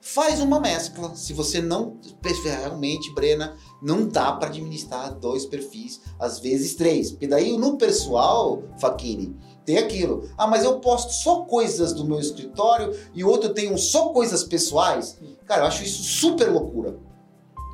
faz 0.00 0.40
uma 0.40 0.60
mescla. 0.60 1.14
Se 1.14 1.32
você 1.32 1.60
não 1.60 1.98
realmente, 2.44 3.12
Brena, 3.12 3.56
não 3.82 4.06
dá 4.06 4.32
para 4.32 4.48
administrar 4.48 5.14
dois 5.14 5.44
perfis, 5.44 6.00
às 6.18 6.38
vezes 6.38 6.74
três. 6.74 7.10
Porque 7.10 7.26
daí 7.26 7.56
no 7.56 7.76
pessoal, 7.76 8.62
Faquini, 8.80 9.36
tem 9.64 9.78
aquilo. 9.78 10.28
Ah, 10.36 10.46
mas 10.46 10.64
eu 10.64 10.80
posto 10.80 11.12
só 11.12 11.42
coisas 11.42 11.92
do 11.92 12.04
meu 12.04 12.18
escritório 12.18 12.96
e 13.14 13.22
o 13.22 13.28
outro 13.28 13.52
tem 13.52 13.72
um 13.72 13.78
só 13.78 14.08
coisas 14.08 14.42
pessoais. 14.44 15.18
Cara, 15.46 15.62
eu 15.62 15.66
acho 15.66 15.84
isso 15.84 16.02
super 16.02 16.50
loucura. 16.50 16.98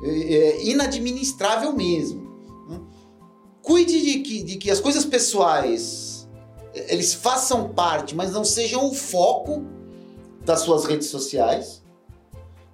É, 0.03 0.09
é 0.09 0.65
inadministrável 0.65 1.73
mesmo. 1.73 2.25
Cuide 3.61 3.99
de 3.99 4.19
que, 4.19 4.43
de 4.43 4.57
que 4.57 4.69
as 4.69 4.79
coisas 4.79 5.05
pessoais 5.05 6.04
eles 6.87 7.13
façam 7.13 7.69
parte, 7.69 8.15
mas 8.15 8.31
não 8.31 8.43
sejam 8.43 8.85
o 8.85 8.93
foco 8.93 9.63
das 10.43 10.61
suas 10.61 10.85
redes 10.85 11.07
sociais. 11.07 11.83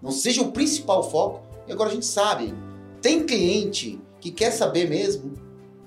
Não 0.02 0.12
seja 0.12 0.42
o 0.42 0.52
principal 0.52 1.10
foco. 1.10 1.42
E 1.68 1.72
agora 1.72 1.90
a 1.90 1.94
gente 1.94 2.06
sabe, 2.06 2.54
tem 3.02 3.24
cliente 3.24 4.02
que 4.20 4.32
quer 4.32 4.52
saber 4.52 4.90
mesmo 4.90 5.34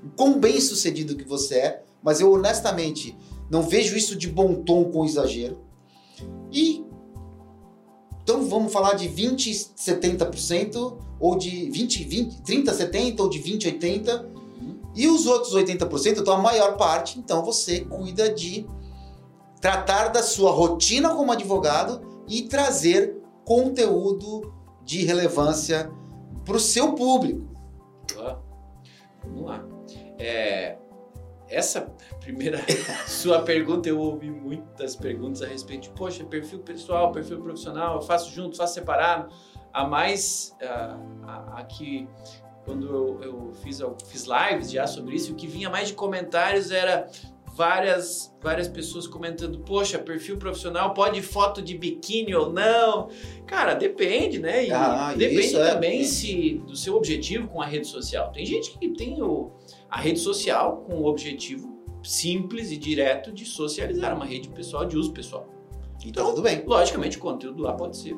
o 0.02 0.08
quão 0.16 0.38
bem 0.38 0.60
sucedido 0.60 1.16
que 1.16 1.24
você 1.24 1.54
é 1.56 1.84
mas 2.04 2.20
eu 2.20 2.30
honestamente 2.30 3.16
não 3.50 3.62
vejo 3.62 3.96
isso 3.96 4.14
de 4.14 4.28
bom 4.28 4.56
tom 4.56 4.84
com 4.90 5.06
exagero. 5.06 5.58
E 6.52 6.84
então 8.22 8.46
vamos 8.46 8.72
falar 8.72 8.92
de 8.94 9.08
20, 9.08 9.50
70% 9.50 10.98
ou 11.18 11.36
de 11.36 11.70
20, 11.70 12.04
20 12.04 12.42
30, 12.42 12.74
70 12.74 13.22
ou 13.22 13.28
de 13.30 13.38
20, 13.38 13.66
80. 13.66 14.33
E 14.94 15.08
os 15.08 15.26
outros 15.26 15.54
80%, 15.54 16.18
então 16.18 16.34
a 16.34 16.38
maior 16.38 16.76
parte, 16.76 17.18
então 17.18 17.42
você 17.44 17.80
cuida 17.80 18.32
de 18.32 18.66
tratar 19.60 20.08
da 20.08 20.22
sua 20.22 20.50
rotina 20.50 21.14
como 21.14 21.32
advogado 21.32 22.22
e 22.28 22.42
trazer 22.42 23.16
conteúdo 23.44 24.54
de 24.82 25.04
relevância 25.04 25.90
para 26.44 26.56
o 26.56 26.60
seu 26.60 26.92
público. 26.92 27.48
Vamos 29.24 29.46
lá. 29.46 29.64
É, 30.18 30.76
essa 31.48 31.82
primeira 32.20 32.60
sua 33.06 33.42
pergunta, 33.42 33.88
eu 33.88 33.98
ouvi 33.98 34.30
muitas 34.30 34.96
perguntas 34.96 35.42
a 35.42 35.46
respeito 35.46 35.84
de, 35.84 35.90
poxa, 35.90 36.24
perfil 36.24 36.60
pessoal, 36.60 37.12
perfil 37.12 37.40
profissional, 37.40 37.96
eu 37.96 38.02
faço 38.02 38.30
junto, 38.30 38.56
faço 38.56 38.74
separado. 38.74 39.32
A 39.72 39.86
mais, 39.88 40.54
aqui, 41.52 42.08
quando 42.64 42.86
eu, 42.86 43.20
eu, 43.22 43.52
fiz, 43.62 43.80
eu 43.80 43.96
fiz 44.06 44.24
lives 44.26 44.70
já 44.70 44.86
sobre 44.86 45.16
isso, 45.16 45.32
o 45.32 45.34
que 45.34 45.46
vinha 45.46 45.68
mais 45.68 45.88
de 45.88 45.94
comentários 45.94 46.70
era 46.70 47.08
várias, 47.54 48.34
várias 48.42 48.66
pessoas 48.68 49.06
comentando, 49.06 49.60
poxa, 49.60 49.98
perfil 49.98 50.36
profissional 50.36 50.92
pode 50.92 51.22
foto 51.22 51.62
de 51.62 51.76
biquíni 51.76 52.34
ou 52.34 52.52
não. 52.52 53.08
Cara, 53.46 53.74
depende, 53.74 54.38
né? 54.38 54.66
E 54.66 54.72
ah, 54.72 55.14
depende 55.16 55.56
é 55.56 55.70
também 55.70 56.00
é. 56.00 56.04
se 56.04 56.62
do 56.66 56.76
seu 56.76 56.96
objetivo 56.96 57.48
com 57.48 57.62
a 57.62 57.66
rede 57.66 57.86
social. 57.86 58.32
Tem 58.32 58.44
gente 58.44 58.76
que 58.78 58.88
tem 58.90 59.22
o 59.22 59.52
a 59.88 60.00
rede 60.00 60.18
social 60.18 60.78
com 60.78 60.94
o 60.94 61.06
objetivo 61.06 61.72
simples 62.02 62.70
e 62.70 62.76
direto 62.76 63.32
de 63.32 63.46
socializar, 63.46 64.14
uma 64.14 64.26
rede 64.26 64.48
pessoal 64.48 64.84
de 64.84 64.96
uso 64.96 65.12
pessoal. 65.12 65.48
Então, 66.04 66.24
tá 66.24 66.30
tudo 66.30 66.42
bem. 66.42 66.62
Logicamente, 66.66 67.16
o 67.16 67.20
conteúdo 67.20 67.62
lá 67.62 67.72
pode 67.72 67.96
ser 67.96 68.14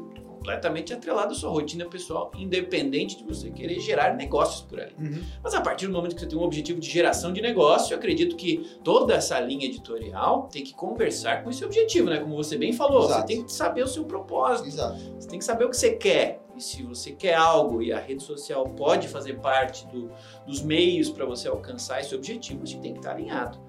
completamente 0.47 0.95
atrelado 0.95 1.33
à 1.33 1.35
sua 1.35 1.51
rotina 1.51 1.85
pessoal, 1.87 2.31
independente 2.37 3.19
de 3.19 3.25
você 3.25 3.51
querer 3.51 3.81
gerar 3.81 4.15
negócios 4.15 4.63
por 4.63 4.81
ali. 4.81 4.95
Uhum. 4.97 5.23
Mas 5.43 5.55
a 5.55 5.61
partir 5.61 5.89
do 5.89 5.93
momento 5.93 6.15
que 6.15 6.21
você 6.21 6.29
tem 6.29 6.39
um 6.39 6.43
objetivo 6.43 6.79
de 6.79 6.89
geração 6.89 7.33
de 7.33 7.43
negócio, 7.43 7.93
eu 7.93 7.99
acredito 7.99 8.37
que 8.37 8.79
toda 8.85 9.15
essa 9.15 9.41
linha 9.41 9.67
editorial 9.67 10.49
tem 10.53 10.63
que 10.63 10.73
conversar 10.73 11.43
com 11.43 11.51
esse 11.51 11.65
objetivo, 11.65 12.09
né? 12.09 12.21
Como 12.21 12.37
você 12.37 12.57
bem 12.57 12.73
falou, 12.73 13.07
Exato. 13.07 13.21
você 13.23 13.27
tem 13.27 13.45
que 13.45 13.53
saber 13.53 13.83
o 13.83 13.89
seu 13.89 14.05
propósito. 14.05 14.69
Exato. 14.69 14.97
Você 15.19 15.29
tem 15.29 15.39
que 15.39 15.45
saber 15.45 15.65
o 15.65 15.71
que 15.71 15.77
você 15.77 15.91
quer. 15.97 16.41
E 16.57 16.63
se 16.63 16.83
você 16.85 17.13
quer 17.13 17.35
algo 17.35 17.83
e 17.83 17.93
a 17.93 17.99
rede 17.99 18.23
social 18.23 18.65
pode 18.71 19.09
fazer 19.09 19.41
parte 19.41 19.87
do, 19.89 20.11
dos 20.47 20.63
meios 20.63 21.11
para 21.11 21.27
você 21.27 21.49
alcançar 21.49 22.01
esse 22.01 22.15
objetivo, 22.15 22.65
você 22.67 22.79
tem 22.79 22.93
que 22.93 23.01
estar 23.01 23.11
alinhado. 23.11 23.61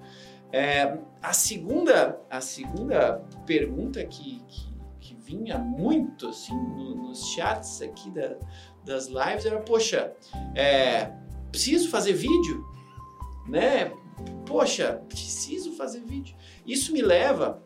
É, 0.50 0.96
a, 1.20 1.32
segunda, 1.34 2.18
a 2.30 2.40
segunda 2.40 3.22
pergunta 3.44 4.02
que, 4.06 4.42
que 4.48 4.67
vinha 5.28 5.58
muito 5.58 6.28
assim, 6.28 6.54
no, 6.54 6.94
nos 6.94 7.28
chats 7.28 7.82
aqui 7.82 8.10
da, 8.10 8.36
das 8.84 9.08
lives 9.08 9.44
era: 9.44 9.60
poxa, 9.60 10.14
é, 10.54 11.12
preciso 11.50 11.90
fazer 11.90 12.14
vídeo? 12.14 12.64
Né? 13.46 13.92
Poxa, 14.46 15.02
preciso 15.08 15.72
fazer 15.72 16.00
vídeo. 16.00 16.34
Isso 16.66 16.92
me 16.92 17.02
leva 17.02 17.62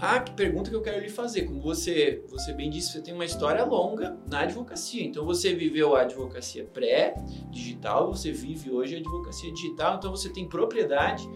ah, 0.00 0.20
que 0.20 0.32
pergunta 0.32 0.68
que 0.68 0.76
eu 0.76 0.82
quero 0.82 1.00
lhe 1.00 1.08
fazer. 1.08 1.42
Como 1.42 1.60
você, 1.60 2.22
você 2.28 2.52
bem 2.52 2.68
disse, 2.68 2.92
você 2.92 3.00
tem 3.00 3.14
uma 3.14 3.24
história 3.24 3.64
longa 3.64 4.16
na 4.28 4.40
advocacia. 4.40 5.04
Então 5.04 5.24
você 5.24 5.54
viveu 5.54 5.94
a 5.94 6.02
advocacia 6.02 6.64
pré-digital, 6.64 8.12
você 8.12 8.32
vive 8.32 8.70
hoje 8.70 8.96
a 8.96 8.98
advocacia 8.98 9.52
digital, 9.52 9.96
então 9.96 10.10
você 10.10 10.28
tem 10.28 10.48
propriedade 10.48 11.26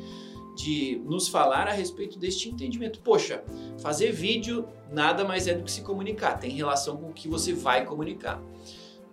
de 0.59 1.01
nos 1.05 1.29
falar 1.29 1.69
a 1.69 1.73
respeito 1.73 2.19
deste 2.19 2.49
entendimento. 2.49 3.01
Poxa, 3.01 3.45
fazer 3.81 4.11
vídeo 4.11 4.69
nada 4.91 5.25
mais 5.25 5.47
é 5.47 5.55
do 5.55 5.63
que 5.63 5.71
se 5.71 5.83
comunicar, 5.83 6.39
tem 6.39 6.51
relação 6.51 6.97
com 6.97 7.11
o 7.11 7.13
que 7.13 7.29
você 7.29 7.53
vai 7.53 7.85
comunicar. 7.85 8.43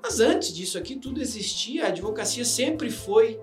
Mas 0.01 0.19
antes 0.19 0.53
disso 0.53 0.77
aqui 0.77 0.95
tudo 0.95 1.21
existia, 1.21 1.85
a 1.85 1.87
advocacia 1.87 2.43
sempre 2.43 2.89
foi 2.89 3.39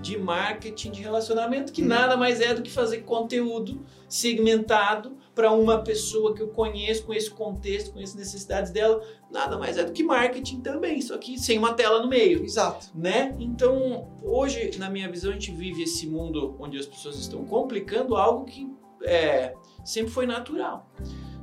de 0.00 0.18
marketing 0.18 0.90
de 0.90 1.02
relacionamento, 1.02 1.72
que 1.72 1.82
nada 1.82 2.16
mais 2.16 2.40
é 2.40 2.54
do 2.54 2.62
que 2.62 2.70
fazer 2.70 2.98
conteúdo 2.98 3.84
segmentado 4.08 5.16
para 5.34 5.52
uma 5.52 5.82
pessoa 5.82 6.34
que 6.34 6.42
eu 6.42 6.48
conheço, 6.48 7.04
com 7.04 7.14
esse 7.14 7.30
contexto, 7.30 7.92
com 7.92 8.00
as 8.00 8.14
necessidades 8.14 8.72
dela, 8.72 9.02
nada 9.30 9.58
mais 9.58 9.76
é 9.76 9.84
do 9.84 9.92
que 9.92 10.02
marketing 10.02 10.60
também, 10.60 11.00
só 11.00 11.16
que 11.18 11.38
sem 11.38 11.58
uma 11.58 11.74
tela 11.74 12.02
no 12.02 12.08
meio. 12.08 12.42
Exato. 12.42 12.88
Né? 12.94 13.36
Então, 13.38 14.08
hoje, 14.22 14.72
na 14.78 14.90
minha 14.90 15.10
visão, 15.10 15.30
a 15.30 15.34
gente 15.34 15.52
vive 15.52 15.82
esse 15.82 16.06
mundo 16.06 16.56
onde 16.58 16.78
as 16.78 16.86
pessoas 16.86 17.18
estão 17.18 17.44
complicando 17.44 18.16
algo 18.16 18.44
que 18.44 18.68
é, 19.04 19.54
sempre 19.84 20.12
foi 20.12 20.26
natural. 20.26 20.90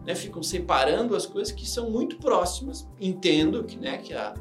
Né? 0.05 0.13
Ficam 0.13 0.43
separando 0.43 1.15
as 1.15 1.25
coisas 1.25 1.53
que 1.53 1.67
são 1.67 1.89
muito 1.89 2.17
próximas. 2.17 2.87
Entendo 2.99 3.63
que, 3.63 3.77
né, 3.77 3.97
que 3.97 4.13
a 4.13 4.33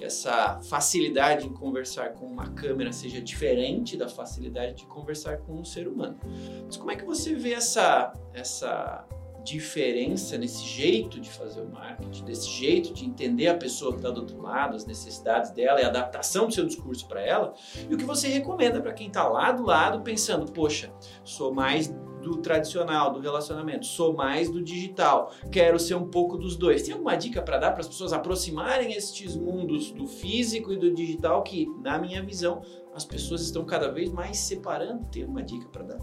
que 0.00 0.04
essa 0.06 0.58
facilidade 0.62 1.46
em 1.46 1.52
conversar 1.52 2.14
com 2.14 2.24
uma 2.24 2.48
câmera 2.54 2.90
seja 2.90 3.20
diferente 3.20 3.98
da 3.98 4.08
facilidade 4.08 4.76
de 4.76 4.86
conversar 4.86 5.36
com 5.40 5.52
um 5.52 5.64
ser 5.64 5.86
humano. 5.86 6.18
Mas 6.64 6.78
como 6.78 6.90
é 6.90 6.96
que 6.96 7.04
você 7.04 7.34
vê 7.34 7.52
essa, 7.52 8.10
essa 8.32 9.06
diferença 9.44 10.38
nesse 10.38 10.64
jeito 10.64 11.20
de 11.20 11.28
fazer 11.30 11.60
o 11.60 11.68
marketing, 11.68 12.24
desse 12.24 12.48
jeito 12.48 12.94
de 12.94 13.04
entender 13.04 13.48
a 13.48 13.54
pessoa 13.54 13.92
que 13.92 13.98
está 13.98 14.10
do 14.10 14.20
outro 14.20 14.40
lado, 14.40 14.74
as 14.74 14.86
necessidades 14.86 15.50
dela 15.50 15.82
e 15.82 15.84
a 15.84 15.88
adaptação 15.88 16.46
do 16.46 16.54
seu 16.54 16.64
discurso 16.64 17.06
para 17.06 17.20
ela, 17.20 17.52
e 17.86 17.94
o 17.94 17.98
que 17.98 18.04
você 18.04 18.26
recomenda 18.28 18.80
para 18.80 18.94
quem 18.94 19.08
está 19.08 19.28
lá 19.28 19.52
do 19.52 19.64
lado 19.64 20.00
pensando, 20.00 20.50
poxa, 20.50 20.90
sou 21.22 21.52
mais 21.52 21.94
do 22.20 22.36
tradicional, 22.38 23.12
do 23.12 23.20
relacionamento, 23.20 23.86
sou 23.86 24.14
mais 24.14 24.50
do 24.50 24.62
digital, 24.62 25.32
quero 25.50 25.78
ser 25.78 25.94
um 25.94 26.08
pouco 26.08 26.36
dos 26.36 26.56
dois. 26.56 26.82
Tem 26.82 26.92
alguma 26.92 27.16
dica 27.16 27.42
para 27.42 27.58
dar 27.58 27.72
para 27.72 27.80
as 27.80 27.88
pessoas 27.88 28.12
aproximarem 28.12 28.92
estes 28.92 29.36
mundos 29.36 29.90
do 29.90 30.06
físico 30.06 30.72
e 30.72 30.76
do 30.76 30.92
digital 30.92 31.42
que, 31.42 31.66
na 31.82 31.98
minha 31.98 32.22
visão, 32.22 32.62
as 32.94 33.04
pessoas 33.04 33.42
estão 33.42 33.64
cada 33.64 33.90
vez 33.90 34.10
mais 34.10 34.38
separando? 34.38 35.04
Tem 35.06 35.22
alguma 35.22 35.42
dica 35.42 35.68
para 35.68 35.82
dar? 35.82 35.98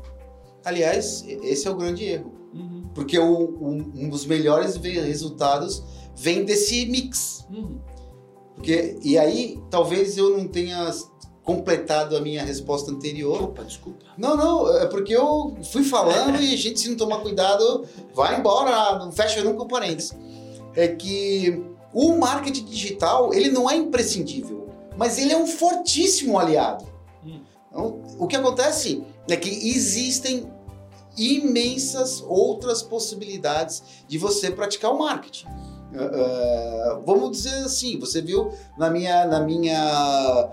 Aliás, 0.63 1.25
esse 1.27 1.67
é 1.67 1.71
o 1.71 1.75
grande 1.75 2.03
erro. 2.03 2.34
Uhum. 2.53 2.89
Porque 2.93 3.17
o, 3.17 3.58
um, 3.62 3.91
um, 3.95 4.10
dos 4.10 4.25
melhores 4.25 4.75
resultados 4.75 5.84
vem 6.15 6.43
desse 6.43 6.86
mix. 6.88 7.47
Uhum. 7.49 7.80
Porque, 8.56 8.97
e 9.03 9.17
aí, 9.17 9.62
talvez 9.69 10.17
eu 10.17 10.36
não 10.36 10.47
tenha 10.47 10.91
completado 11.47 12.17
a 12.17 12.19
minha 12.19 12.43
resposta 12.43 12.91
anterior. 12.91 13.41
Opa, 13.41 13.63
desculpa. 13.63 14.05
Não, 14.17 14.36
não, 14.36 14.77
é 14.79 14.86
porque 14.86 15.15
eu 15.15 15.55
fui 15.71 15.81
falando 15.81 16.41
e 16.41 16.53
a 16.53 16.57
gente, 16.57 16.77
se 16.77 16.89
não 16.89 16.97
tomar 16.97 17.19
cuidado, 17.19 17.86
vai 18.13 18.38
embora, 18.38 18.99
não 18.99 19.13
fecha 19.13 19.41
nunca 19.41 19.63
o 19.63 19.67
parênteses. 19.67 20.13
É 20.75 20.89
que 20.89 21.63
o 21.93 22.17
marketing 22.17 22.65
digital, 22.65 23.33
ele 23.33 23.49
não 23.49 23.69
é 23.69 23.77
imprescindível, 23.77 24.67
mas 24.97 25.17
ele 25.17 25.31
é 25.31 25.38
um 25.38 25.47
fortíssimo 25.47 26.38
aliado. 26.38 26.86
Hum. 27.25 27.39
Então, 27.69 28.01
o 28.19 28.27
que 28.27 28.36
acontece 28.36 29.01
é 29.29 29.38
que 29.38 29.49
existem 29.49 30.51
imensas 31.17 32.21
outras 32.27 32.81
possibilidades 32.81 33.81
de 34.05 34.17
você 34.17 34.51
praticar 34.51 34.91
o 34.91 34.99
marketing. 34.99 35.47
Uh, 35.47 37.01
vamos 37.05 37.31
dizer 37.31 37.63
assim, 37.63 37.97
você 37.97 38.21
viu 38.21 38.51
na 38.77 38.89
minha, 38.89 39.25
na 39.25 39.39
minha 39.39 40.51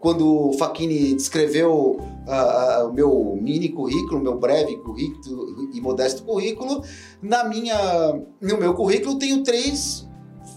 quando 0.00 0.48
o 0.48 0.52
Facchini 0.54 1.14
descreveu 1.14 2.00
uh, 2.00 2.88
o 2.88 2.92
meu 2.92 3.38
mini 3.40 3.68
currículo, 3.68 4.20
meu 4.20 4.38
breve 4.38 4.78
currículo 4.78 5.70
e 5.74 5.80
modesto 5.80 6.24
currículo, 6.24 6.82
na 7.22 7.44
minha, 7.44 8.14
no 8.40 8.56
meu 8.56 8.72
currículo 8.72 9.18
tenho 9.18 9.42
três 9.42 10.08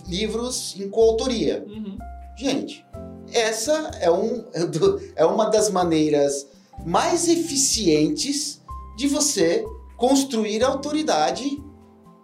livros 0.08 0.80
em 0.80 0.90
coautoria. 0.90 1.66
Uhum. 1.68 1.98
Gente, 2.38 2.86
essa 3.34 3.92
é, 4.00 4.10
um, 4.10 4.46
é 5.14 5.26
uma 5.26 5.50
das 5.50 5.70
maneiras 5.70 6.48
mais 6.86 7.28
eficientes 7.28 8.62
de 8.96 9.08
você 9.08 9.66
construir 9.98 10.64
autoridade 10.64 11.62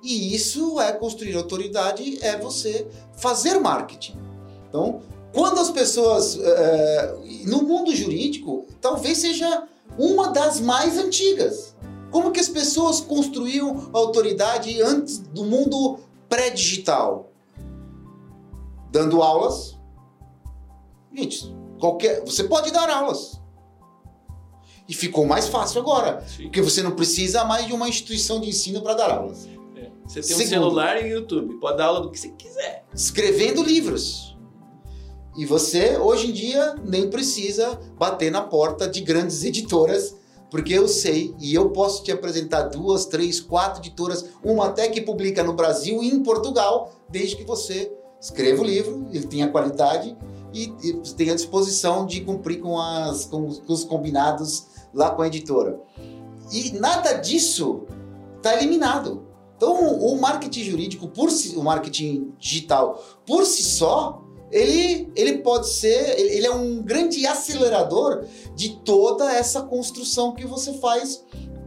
e 0.01 0.34
isso 0.34 0.79
é 0.79 0.93
construir 0.93 1.36
autoridade, 1.36 2.17
é 2.23 2.38
você 2.38 2.88
fazer 3.17 3.60
marketing. 3.60 4.17
Então, 4.69 5.01
quando 5.33 5.59
as 5.59 5.69
pessoas. 5.69 6.37
É, 6.39 7.15
no 7.45 7.63
mundo 7.63 7.95
jurídico, 7.95 8.65
talvez 8.81 9.19
seja 9.19 9.67
uma 9.97 10.29
das 10.29 10.59
mais 10.59 10.97
antigas. 10.97 11.75
Como 12.11 12.31
que 12.31 12.39
as 12.39 12.49
pessoas 12.49 12.99
construíam 12.99 13.89
autoridade 13.93 14.81
antes 14.81 15.19
do 15.19 15.43
mundo 15.43 15.99
pré-digital? 16.27 17.29
Dando 18.91 19.21
aulas. 19.21 19.77
Gente, 21.13 21.53
qualquer, 21.79 22.23
você 22.25 22.43
pode 22.43 22.71
dar 22.71 22.89
aulas. 22.89 23.39
E 24.87 24.93
ficou 24.93 25.25
mais 25.25 25.47
fácil 25.47 25.81
agora. 25.81 26.23
Sim. 26.27 26.43
Porque 26.43 26.61
você 26.61 26.81
não 26.81 26.91
precisa 26.91 27.43
mais 27.43 27.67
de 27.67 27.73
uma 27.73 27.87
instituição 27.87 28.41
de 28.41 28.49
ensino 28.49 28.81
para 28.81 28.95
dar 28.95 29.11
aulas. 29.11 29.47
É. 29.75 29.89
Você 30.07 30.21
tem 30.21 30.23
Segundo, 30.23 30.45
um 30.45 30.47
celular 30.47 31.05
e 31.05 31.09
YouTube. 31.09 31.59
Pode 31.59 31.77
dar 31.77 31.85
aula 31.85 32.01
do 32.01 32.09
que 32.09 32.19
você 32.19 32.29
quiser. 32.29 32.83
Escrevendo 32.91 33.61
livros. 33.61 34.28
E 35.39 35.45
você, 35.45 35.97
hoje 35.97 36.28
em 36.28 36.34
dia, 36.34 36.75
nem 36.84 37.10
precisa 37.10 37.80
bater 37.97 38.30
na 38.30 38.41
porta 38.41 38.89
de 38.89 38.99
grandes 38.99 39.41
editoras, 39.45 40.13
porque 40.52 40.73
eu 40.73 40.86
sei 40.86 41.34
e 41.39 41.56
eu 41.56 41.69
posso 41.69 42.04
te 42.04 42.12
apresentar 42.12 42.63
duas, 42.63 43.06
três, 43.06 43.39
quatro 43.39 43.80
editoras, 43.80 44.25
uma 44.43 44.65
até 44.65 44.89
que 44.89 44.99
publica 44.99 45.41
no 45.41 45.54
Brasil 45.54 46.04
e 46.04 46.10
em 46.10 46.21
Portugal, 46.21 46.91
desde 47.08 47.38
que 47.38 47.45
você 47.45 47.89
escreva 48.19 48.62
o 48.62 48.65
livro, 48.65 49.08
ele 49.13 49.28
tenha 49.28 49.47
qualidade 49.47 50.13
e, 50.54 50.73
e 50.84 50.93
tenha 51.15 51.34
disposição 51.34 52.06
de 52.06 52.19
cumprir 52.19 52.60
com, 52.60 52.78
as, 52.78 53.23
com, 53.23 53.47
com 53.47 53.71
os 53.71 53.86
combinados 53.86 54.65
lá 54.93 55.12
com 55.12 55.21
a 55.21 55.28
editora. 55.28 55.80
E 56.52 56.71
nada 56.71 57.13
disso 57.13 57.84
está 58.36 58.58
eliminado. 58.58 59.25
Então, 59.56 59.99
o 59.99 60.19
marketing 60.19 60.63
jurídico, 60.63 61.08
por 61.08 61.32
si, 61.32 61.56
o 61.56 61.63
marketing 61.63 62.34
digital, 62.38 63.02
por 63.25 63.45
si 63.45 63.63
só, 63.63 64.18
ele, 64.51 65.12
ele 65.15 65.39
pode 65.39 65.69
ser, 65.69 66.19
ele 66.19 66.45
é 66.45 66.51
um 66.51 66.81
grande 66.81 67.25
acelerador 67.25 68.25
de 68.55 68.77
toda 68.83 69.31
essa 69.31 69.62
construção 69.62 70.33
que 70.33 70.45
você 70.45 70.73
faz 70.73 71.23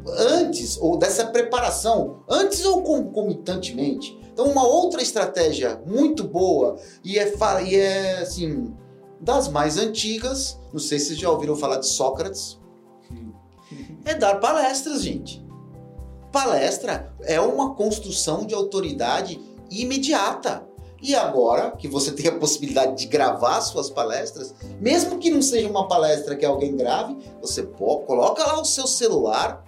antes, 0.06 0.76
ou 0.80 0.96
dessa 0.96 1.26
preparação, 1.26 2.22
antes 2.28 2.64
ou 2.64 2.82
concomitantemente. 2.82 4.18
Então, 4.32 4.46
uma 4.46 4.66
outra 4.66 5.02
estratégia 5.02 5.80
muito 5.86 6.24
boa 6.24 6.76
e 7.04 7.18
é, 7.18 7.32
e 7.66 7.76
é 7.76 8.18
assim, 8.18 8.74
das 9.20 9.48
mais 9.48 9.78
antigas, 9.78 10.58
não 10.72 10.80
sei 10.80 10.98
se 10.98 11.08
vocês 11.08 11.18
já 11.18 11.30
ouviram 11.30 11.54
falar 11.54 11.76
de 11.76 11.86
Sócrates, 11.86 12.58
é 14.04 14.14
dar 14.14 14.40
palestras, 14.40 15.02
gente. 15.02 15.44
Palestra 16.32 17.14
é 17.20 17.40
uma 17.40 17.74
construção 17.74 18.44
de 18.46 18.54
autoridade 18.54 19.40
imediata. 19.70 20.66
E 21.02 21.16
agora 21.16 21.72
que 21.72 21.88
você 21.88 22.12
tem 22.12 22.28
a 22.28 22.38
possibilidade 22.38 22.96
de 22.96 23.06
gravar 23.06 23.60
suas 23.60 23.90
palestras, 23.90 24.54
mesmo 24.80 25.18
que 25.18 25.32
não 25.32 25.42
seja 25.42 25.68
uma 25.68 25.88
palestra 25.88 26.36
que 26.36 26.46
alguém 26.46 26.76
grave, 26.76 27.18
você 27.40 27.64
pô, 27.64 27.98
coloca 28.00 28.46
lá 28.46 28.60
o 28.60 28.64
seu 28.64 28.86
celular, 28.86 29.64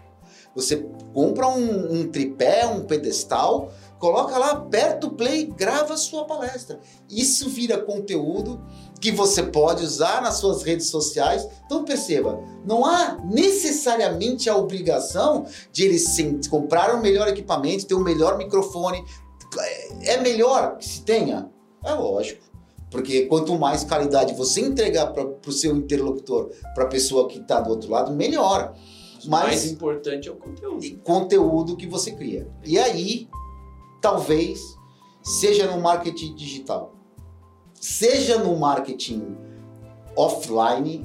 você 0.55 0.87
compra 1.13 1.49
um, 1.49 1.93
um 1.93 2.09
tripé, 2.09 2.65
um 2.69 2.85
pedestal, 2.85 3.73
coloca 3.99 4.39
lá, 4.39 4.53
aperta 4.53 5.09
o 5.09 5.11
play, 5.11 5.47
grava 5.47 5.95
a 5.95 5.97
sua 5.97 6.25
palestra. 6.25 6.79
Isso 7.11 7.49
vira 7.49 7.79
conteúdo 7.79 8.61
que 9.01 9.11
você 9.11 9.43
pode 9.43 9.85
usar 9.85 10.23
nas 10.23 10.37
suas 10.37 10.63
redes 10.63 10.87
sociais. 10.87 11.49
Então 11.67 11.85
perceba, 11.85 12.41
não 12.65 12.85
há 12.85 13.19
necessariamente 13.25 14.49
a 14.49 14.57
obrigação 14.57 15.47
de 15.73 15.85
eles 15.85 16.17
comprar 16.49 16.95
o 16.95 16.99
um 16.99 17.01
melhor 17.01 17.27
equipamento, 17.27 17.87
ter 17.87 17.95
o 17.95 18.01
um 18.01 18.05
melhor 18.05 18.39
microfone, 18.39 19.05
é 20.03 20.21
melhor 20.21 20.79
que 20.79 20.87
se 20.87 21.03
tenha? 21.03 21.51
É 21.85 21.93
lógico. 21.93 22.45
Porque 22.91 23.27
quanto 23.27 23.59
mais 23.59 23.83
qualidade 23.83 24.35
você 24.35 24.61
entregar 24.61 25.09
para 25.09 25.27
o 25.47 25.53
seu 25.53 25.77
interlocutor, 25.77 26.51
para 26.75 26.85
a 26.85 26.87
pessoa 26.87 27.29
que 27.29 27.39
está 27.39 27.61
do 27.61 27.71
outro 27.71 27.91
lado, 27.91 28.13
melhor. 28.13 28.75
Mas, 29.27 29.29
mais 29.29 29.67
importante 29.67 30.29
é 30.29 30.33
o 30.33 30.37
conteúdo. 30.37 30.99
Conteúdo 31.03 31.77
que 31.77 31.87
você 31.87 32.13
cria. 32.13 32.49
E 32.65 32.79
aí, 32.79 33.29
talvez, 34.01 34.61
seja 35.23 35.67
no 35.67 35.81
marketing 35.81 36.35
digital, 36.35 36.95
seja 37.73 38.39
no 38.39 38.57
marketing 38.57 39.37
offline, 40.15 41.05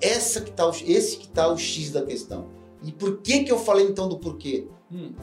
essa 0.00 0.40
que 0.40 0.52
tá, 0.52 0.70
esse 0.86 1.16
que 1.16 1.26
está 1.26 1.48
o 1.48 1.58
X 1.58 1.90
da 1.90 2.02
questão. 2.02 2.46
E 2.82 2.92
por 2.92 3.18
que, 3.22 3.44
que 3.44 3.50
eu 3.50 3.58
falei 3.58 3.86
então 3.86 4.08
do 4.08 4.18
porquê? 4.18 4.68
Hum. 4.92 5.14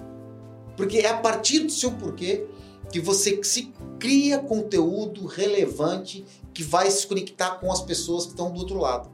Porque 0.76 0.98
é 0.98 1.10
a 1.10 1.18
partir 1.18 1.60
do 1.60 1.72
seu 1.72 1.92
porquê 1.92 2.48
que 2.92 3.00
você 3.00 3.42
se 3.44 3.74
cria 4.00 4.40
conteúdo 4.40 5.26
relevante 5.26 6.26
que 6.54 6.64
vai 6.64 6.90
se 6.92 7.08
conectar 7.08 7.52
com 7.60 7.72
as 7.72 7.82
pessoas 7.82 8.26
que 8.26 8.32
estão 8.32 8.52
do 8.52 8.60
outro 8.60 8.78
lado. 8.78 9.10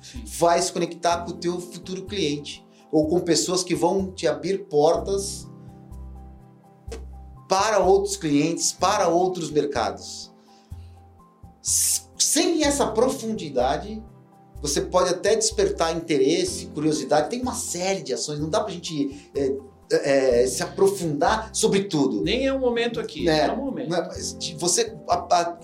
Sim. 0.00 0.22
Vai 0.38 0.60
se 0.62 0.72
conectar 0.72 1.24
com 1.24 1.32
o 1.32 1.34
teu 1.34 1.60
futuro 1.60 2.04
cliente 2.04 2.64
ou 2.90 3.08
com 3.08 3.20
pessoas 3.20 3.62
que 3.62 3.74
vão 3.74 4.12
te 4.12 4.26
abrir 4.26 4.66
portas 4.66 5.46
para 7.48 7.78
outros 7.78 8.16
clientes, 8.16 8.72
para 8.72 9.08
outros 9.08 9.50
mercados. 9.50 10.32
Sem 11.60 12.64
essa 12.64 12.86
profundidade, 12.86 14.02
você 14.60 14.80
pode 14.80 15.10
até 15.10 15.36
despertar 15.36 15.96
interesse, 15.96 16.66
curiosidade. 16.66 17.30
Tem 17.30 17.40
uma 17.40 17.54
série 17.54 18.02
de 18.02 18.14
ações, 18.14 18.40
não 18.40 18.48
dá 18.48 18.60
para 18.60 18.70
a 18.70 18.74
gente 18.74 19.30
é, 19.34 19.56
é, 19.90 20.46
se 20.46 20.62
aprofundar 20.62 21.50
sobre 21.52 21.84
tudo. 21.84 22.22
Nem 22.22 22.46
é 22.46 22.52
o 22.52 22.58
momento 22.58 22.98
aqui, 22.98 23.28
é, 23.28 23.46
é 23.46 23.52
o 23.52 23.56
momento. 23.56 23.90
Né, 23.90 24.08
você, 24.58 24.94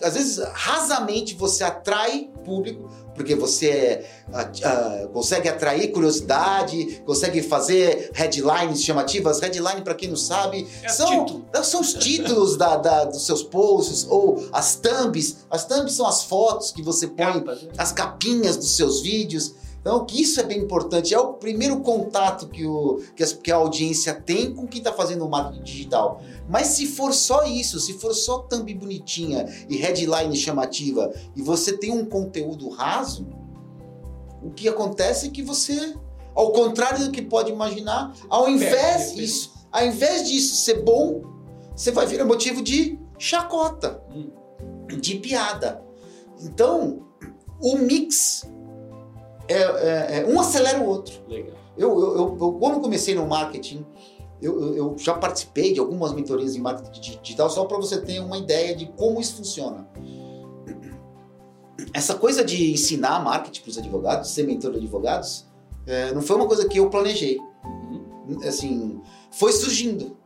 às 0.03 0.15
vezes, 0.15 0.39
rasamente 0.53 1.35
você 1.35 1.65
atrai 1.65 2.31
público, 2.45 2.89
porque 3.15 3.35
você 3.35 4.05
a, 4.33 5.07
consegue 5.13 5.49
atrair 5.49 5.93
curiosidade, 5.93 7.03
consegue 7.05 7.43
fazer 7.43 8.11
headlines 8.15 8.83
chamativas. 8.83 9.41
Headline, 9.41 9.83
para 9.83 9.95
quem 9.95 10.09
não 10.09 10.17
sabe, 10.17 10.67
é 10.83 10.89
são, 10.89 11.25
título. 11.25 11.45
são 11.63 11.81
os 11.81 11.95
títulos 11.95 12.57
da, 12.57 12.77
da, 12.77 13.05
dos 13.05 13.27
seus 13.27 13.43
posts, 13.43 14.07
ou 14.09 14.49
as 14.53 14.77
thumbs. 14.77 15.45
As 15.51 15.65
thumbs 15.65 15.93
são 15.95 16.07
as 16.07 16.25
fotos 16.25 16.73
que 16.73 16.83
você 16.83 17.07
põe, 17.07 17.41
Capas, 17.41 17.63
né? 17.63 17.69
as 17.77 17.93
capinhas 17.93 18.57
dos 18.57 18.77
seus 18.77 19.01
vídeos. 19.01 19.55
Então, 19.83 20.07
que 20.07 20.23
isso 20.23 20.39
é 20.39 20.45
bem 20.45 20.61
importante. 20.61 21.13
É 21.13 21.19
o 21.19 21.35
primeiro 21.35 21.81
contato 21.81 22.49
que, 22.49 22.65
o, 22.65 23.03
que, 23.17 23.23
as, 23.23 23.33
que 23.33 23.51
a 23.51 23.57
audiência 23.57 24.15
tem 24.15 24.55
com 24.55 24.65
quem 24.67 24.79
está 24.79 24.93
fazendo 24.93 25.27
o 25.27 25.29
marketing 25.29 25.65
digital. 25.65 26.23
Mas 26.49 26.69
se 26.69 26.87
for 26.87 27.13
só 27.13 27.45
isso, 27.45 27.81
se 27.81 27.95
for 27.95 28.15
só 28.15 28.39
thumb 28.39 28.73
bonitinha 28.75 29.45
e 29.69 29.77
headline 29.77 30.35
chamativa, 30.37 31.13
e 31.35 31.43
você 31.43 31.77
tem 31.77 31.91
um 31.91 32.05
conteúdo 32.05 32.69
raso, 32.69 33.27
o 34.41 34.53
que 34.53 34.69
acontece 34.69 35.27
é 35.27 35.31
que 35.31 35.43
você, 35.43 35.95
ao 36.33 36.53
contrário 36.53 37.05
do 37.05 37.11
que 37.11 37.21
pode 37.21 37.51
imaginar, 37.51 38.15
ao 38.29 38.49
invés 38.49 39.17
disso, 39.17 39.53
ao 39.71 39.85
invés 39.85 40.29
disso 40.29 40.55
ser 40.65 40.83
bom, 40.83 41.23
você 41.75 41.91
vai 41.91 42.07
virar 42.07 42.25
motivo 42.25 42.63
de 42.63 42.99
chacota, 43.19 44.01
hum. 44.15 44.31
de 45.01 45.17
piada. 45.17 45.83
Então, 46.41 47.05
o 47.61 47.79
mix 47.79 48.49
é, 49.53 50.19
é, 50.19 50.19
é, 50.21 50.27
um 50.27 50.41
acelera 50.41 50.81
o 50.81 50.87
outro. 50.87 51.15
Legal. 51.29 51.57
Eu, 51.77 52.01
eu, 52.01 52.39
eu, 52.41 52.53
quando 52.61 52.81
comecei 52.81 53.15
no 53.15 53.27
marketing, 53.27 53.85
eu, 54.41 54.75
eu, 54.75 54.97
já 54.99 55.15
participei 55.15 55.73
de 55.73 55.81
algumas 55.81 56.13
mentorias 56.13 56.55
em 56.55 56.61
marketing 56.61 57.19
digital 57.23 57.49
só 57.49 57.65
para 57.65 57.77
você 57.77 58.01
ter 58.01 58.21
uma 58.21 58.37
ideia 58.37 58.75
de 58.75 58.87
como 58.87 59.21
isso 59.21 59.37
funciona. 59.37 59.89
Essa 61.95 62.15
coisa 62.15 62.45
de 62.45 62.73
ensinar 62.73 63.23
marketing 63.23 63.63
para 63.63 63.71
os 63.71 63.79
advogados, 63.79 64.31
ser 64.31 64.45
mentor 64.45 64.73
de 64.73 64.79
advogados, 64.79 65.47
é, 65.87 66.13
não 66.13 66.23
foi 66.23 66.37
uma 66.37 66.47
coisa 66.47 66.69
que 66.69 66.79
eu 66.79 66.91
planejei. 66.91 67.39
Uhum. 67.39 68.39
Assim, 68.47 69.01
foi 69.31 69.53
surgindo. 69.53 70.17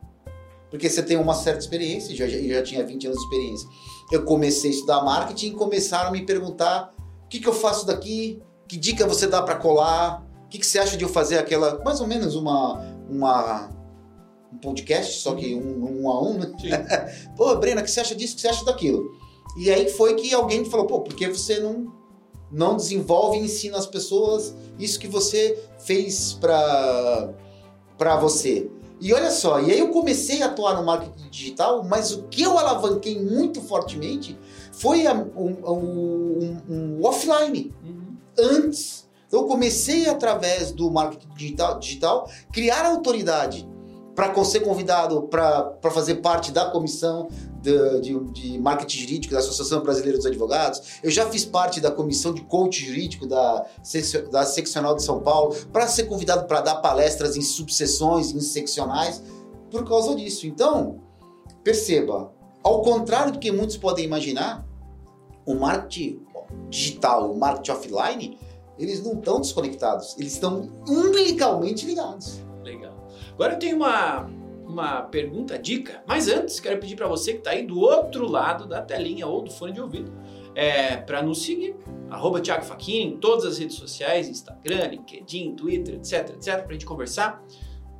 Porque 0.69 0.89
você 0.89 1.01
tem 1.01 1.17
uma 1.17 1.33
certa 1.33 1.59
experiência, 1.59 2.15
já, 2.15 2.27
já, 2.27 2.39
já 2.39 2.63
tinha 2.63 2.85
20 2.85 3.07
anos 3.07 3.19
de 3.19 3.23
experiência. 3.23 3.69
Eu 4.11 4.25
comecei 4.25 4.69
a 4.69 4.73
estudar 4.73 5.03
marketing 5.03 5.47
e 5.47 5.51
começaram 5.51 6.09
a 6.09 6.11
me 6.11 6.25
perguntar 6.25 6.93
o 7.25 7.27
que, 7.27 7.39
que 7.39 7.47
eu 7.47 7.53
faço 7.53 7.85
daqui, 7.85 8.41
que 8.67 8.77
dica 8.77 9.07
você 9.07 9.27
dá 9.27 9.41
para 9.41 9.55
colar? 9.55 10.25
O 10.45 10.49
que, 10.49 10.59
que 10.59 10.65
você 10.65 10.79
acha 10.79 10.95
de 10.95 11.03
eu 11.03 11.09
fazer 11.09 11.37
aquela, 11.37 11.81
mais 11.83 11.99
ou 11.99 12.07
menos 12.07 12.35
uma, 12.35 12.79
uma 13.09 13.69
um 14.51 14.57
podcast, 14.57 15.19
só 15.19 15.35
que 15.35 15.55
um, 15.55 16.03
um 16.03 16.09
a 16.09 16.21
um, 16.21 16.37
né? 16.37 16.51
pô, 17.35 17.55
Brena, 17.55 17.81
o 17.81 17.83
que 17.83 17.91
você 17.91 17.99
acha 17.99 18.15
disso? 18.15 18.33
O 18.33 18.35
que 18.37 18.41
você 18.41 18.47
acha 18.47 18.65
daquilo? 18.65 19.11
E 19.57 19.71
aí 19.71 19.89
foi 19.89 20.15
que 20.15 20.33
alguém 20.33 20.65
falou, 20.65 20.85
pô, 20.85 21.01
por 21.01 21.13
que 21.15 21.27
você 21.27 21.59
não, 21.59 21.93
não 22.51 22.75
desenvolve 22.75 23.37
e 23.37 23.41
ensina 23.41 23.77
as 23.77 23.87
pessoas 23.87 24.53
isso 24.79 24.99
que 24.99 25.07
você 25.07 25.59
fez 25.79 26.33
para 26.33 27.33
você? 28.21 28.69
E 28.99 29.13
olha 29.13 29.29
só, 29.29 29.61
e 29.61 29.71
aí 29.71 29.79
eu 29.79 29.89
comecei 29.89 30.41
a 30.41 30.47
atuar 30.47 30.75
no 30.75 30.83
marketing 30.83 31.29
digital, 31.29 31.83
mas 31.83 32.11
o 32.11 32.23
que 32.23 32.41
eu 32.41 32.57
alavanquei 32.57 33.21
muito 33.21 33.61
fortemente 33.61 34.37
foi 34.71 35.05
a, 35.05 35.13
um, 35.13 35.57
um, 35.65 36.61
um, 36.67 37.05
offline. 37.05 37.73
Antes, 38.37 39.07
eu 39.31 39.45
comecei 39.45 40.07
através 40.07 40.71
do 40.71 40.89
marketing 40.91 41.27
digital, 41.35 41.79
digital 41.79 42.29
criar 42.51 42.85
autoridade 42.85 43.67
para 44.15 44.43
ser 44.43 44.61
convidado 44.61 45.23
para 45.23 45.77
fazer 45.91 46.15
parte 46.15 46.51
da 46.51 46.71
comissão 46.71 47.27
de, 47.61 48.01
de, 48.01 48.19
de, 48.31 48.59
marketing 48.59 48.99
jurídico 48.99 49.33
da 49.33 49.39
Associação 49.39 49.81
Brasileira 49.81 50.17
dos 50.17 50.25
Advogados. 50.25 50.81
Eu 51.03 51.11
já 51.11 51.29
fiz 51.29 51.45
parte 51.45 51.79
da 51.79 51.91
comissão 51.91 52.33
de 52.33 52.41
coach 52.41 52.83
jurídico 52.83 53.27
da, 53.27 53.65
da 54.31 54.43
Seccional 54.43 54.95
de 54.95 55.03
São 55.03 55.19
Paulo 55.21 55.55
para 55.71 55.87
ser 55.87 56.05
convidado 56.05 56.47
para 56.47 56.61
dar 56.61 56.75
palestras 56.77 57.37
em 57.37 57.41
subseções, 57.41 58.31
em 58.33 58.39
seccionais, 58.39 59.21
por 59.69 59.87
causa 59.87 60.15
disso. 60.15 60.47
Então, 60.47 60.99
perceba, 61.63 62.33
ao 62.63 62.81
contrário 62.81 63.33
do 63.33 63.39
que 63.39 63.51
muitos 63.51 63.77
podem 63.77 64.03
imaginar, 64.03 64.66
o 65.47 65.55
marketing 65.55 66.21
digital, 66.69 67.31
o 67.31 67.39
marketing 67.39 67.71
offline, 67.71 68.39
eles 68.77 69.03
não 69.03 69.13
estão 69.13 69.41
desconectados, 69.41 70.15
eles 70.19 70.33
estão 70.33 70.69
umbilicalmente 70.87 71.85
ligados. 71.85 72.45
Agora 73.37 73.53
eu 73.53 73.59
tenho 73.59 73.75
uma, 73.75 74.27
uma 74.65 75.03
pergunta, 75.03 75.59
dica, 75.59 76.03
mas 76.07 76.27
antes 76.27 76.59
quero 76.59 76.79
pedir 76.79 76.95
para 76.95 77.07
você 77.07 77.33
que 77.33 77.37
está 77.37 77.51
aí 77.51 77.67
do 77.67 77.79
outro 77.79 78.27
lado 78.27 78.67
da 78.67 78.81
telinha 78.81 79.27
ou 79.27 79.43
do 79.43 79.51
fone 79.51 79.71
de 79.71 79.79
ouvido, 79.79 80.11
é, 80.55 80.97
para 80.97 81.21
nos 81.21 81.43
seguir, 81.43 81.75
arroba 82.09 82.41
Thiago 82.41 82.65
Faquin, 82.65 83.09
em 83.09 83.17
todas 83.17 83.45
as 83.45 83.59
redes 83.59 83.75
sociais, 83.75 84.27
Instagram, 84.27 84.87
LinkedIn, 84.87 85.53
Twitter, 85.53 85.95
etc, 85.95 86.31
etc, 86.31 86.63
para 86.63 86.69
a 86.69 86.73
gente 86.73 86.85
conversar. 86.87 87.45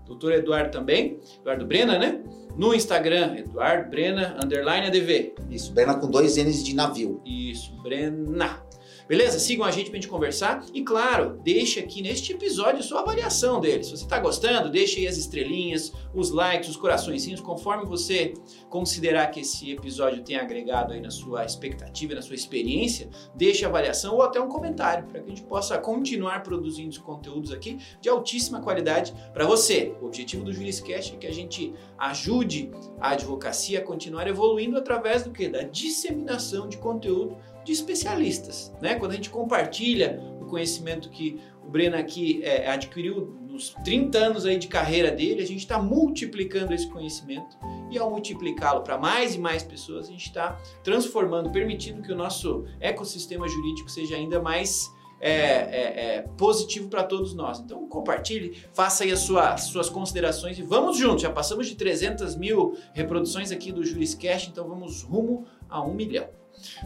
Doutor 0.08 0.32
Eduardo 0.32 0.72
também, 0.72 1.20
Eduardo 1.40 1.68
Brena, 1.68 2.00
né? 2.00 2.24
No 2.58 2.74
Instagram, 2.74 3.38
Eduardo 3.38 3.89
Brena, 3.89 4.36
underline 4.43 4.88
ADV. 4.88 5.36
Isso, 5.50 5.72
Brena 5.72 5.93
com 5.93 6.10
dois 6.10 6.38
N's 6.38 6.63
de 6.63 6.74
navio. 6.74 7.22
Isso, 7.24 7.72
Brena. 7.84 8.63
Beleza? 9.08 9.39
Sigam 9.39 9.65
a 9.65 9.72
gente 9.72 9.89
pra 9.89 9.96
gente 9.96 10.10
conversar. 10.10 10.65
E 10.74 10.84
claro, 10.84 11.39
deixe 11.43 11.80
aqui 11.80 12.02
neste 12.02 12.34
episódio 12.34 12.84
sua 12.84 13.02
avaliação 13.02 13.60
dele. 13.60 13.84
Se 13.84 13.91
você 13.91 14.06
tá 14.06 14.20
gostando, 14.20 14.70
deixe 14.70 15.00
aí 15.00 15.08
as 15.08 15.17
estrelinhas, 15.17 15.93
os 16.13 16.30
likes, 16.30 16.70
os 16.70 16.76
coraçõezinhos, 16.76 17.39
conforme 17.39 17.86
você 17.86 18.34
considerar 18.70 19.28
que 19.28 19.39
esse 19.39 19.72
episódio 19.72 20.24
tenha 20.24 20.41
agregado 20.41 20.93
aí 20.93 21.00
na 21.00 21.10
sua 21.10 21.46
expectativa, 21.46 22.15
na 22.15 22.22
sua 22.22 22.36
experiência, 22.36 23.10
deixe 23.34 23.63
a 23.63 23.70
avaliação 23.70 24.15
ou 24.15 24.22
até 24.22 24.41
um 24.41 24.50
comentário 24.50 25.08
para 25.08 25.22
que 25.22 25.26
a 25.26 25.30
gente 25.30 25.43
possa 25.43 25.78
continuar 25.78 26.43
produzindo 26.43 27.00
conteúdos 27.02 27.52
aqui 27.52 27.78
de 28.02 28.10
altíssima 28.10 28.62
qualidade 28.62 29.13
para 29.34 29.46
você. 29.46 29.96
O 30.02 30.06
objetivo 30.06 30.43
do 30.43 30.52
Juriscast 30.52 31.13
é 31.13 31.17
que 31.17 31.28
a 31.28 31.34
gente 31.34 31.74
ajude 31.98 32.72
a 33.00 33.12
advocacia 33.12 33.80
a 33.80 33.82
continuar 33.82 34.28
evoluindo 34.28 34.78
através 34.78 35.24
do 35.24 35.32
que? 35.32 35.48
Da 35.48 35.63
disseminação 35.63 36.67
de 36.67 36.78
conteúdo 36.78 37.38
de 37.68 37.74
especialistas. 37.74 38.74
Né? 38.82 38.96
Quando 38.96 39.12
a 39.12 39.16
gente 39.16 39.30
compartilha 39.30 40.24
o 40.40 40.46
conhecimento 40.46 41.10
que 41.10 41.38
o 41.62 41.70
Breno 41.70 41.98
aqui 41.98 42.42
é, 42.42 42.70
adquiriu 42.70 43.38
nos 43.46 43.76
30 43.84 44.18
anos 44.18 44.46
aí 44.46 44.58
de 44.58 44.70
carreira 44.70 45.12
dele, 45.12 45.42
a 45.42 45.46
gente 45.46 45.60
está 45.60 45.78
multiplicando 45.78 46.74
esse 46.74 46.88
conhecimento 46.88 47.58
e 47.92 47.98
ao 47.98 48.10
multiplicá-lo 48.10 48.84
para 48.84 48.98
mais 48.98 49.36
e 49.36 49.38
mais 49.38 49.64
pessoas, 49.64 50.08
a 50.08 50.12
gente 50.12 50.28
está 50.28 50.58
transformando, 50.82 51.52
permitindo 51.52 52.02
que 52.02 52.10
o 52.10 52.16
nosso 52.16 52.64
ecossistema 52.80 53.46
jurídico 53.50 53.92
seja 53.92 54.16
ainda 54.16 54.42
mais 54.42 54.90
é, 55.20 55.32
é, 55.32 56.16
é, 56.16 56.22
positivo 56.38 56.88
para 56.88 57.04
todos 57.04 57.34
nós. 57.34 57.60
Então 57.60 57.86
compartilhe, 57.90 58.64
faça 58.72 59.04
aí 59.04 59.12
as 59.12 59.20
suas, 59.20 59.64
suas 59.64 59.90
considerações 59.90 60.58
e 60.58 60.62
vamos 60.62 60.98
juntos. 60.98 61.22
Já 61.22 61.30
passamos 61.30 61.68
de 61.68 61.76
300 61.76 62.38
mil 62.38 62.78
reproduções 62.94 63.52
aqui 63.52 63.74
do 63.74 63.84
Juriscast, 63.84 64.50
então 64.50 64.66
vamos 64.70 65.04
rumo 65.04 65.46
a 65.68 65.84
um 65.84 65.94
milhão. 65.94 66.30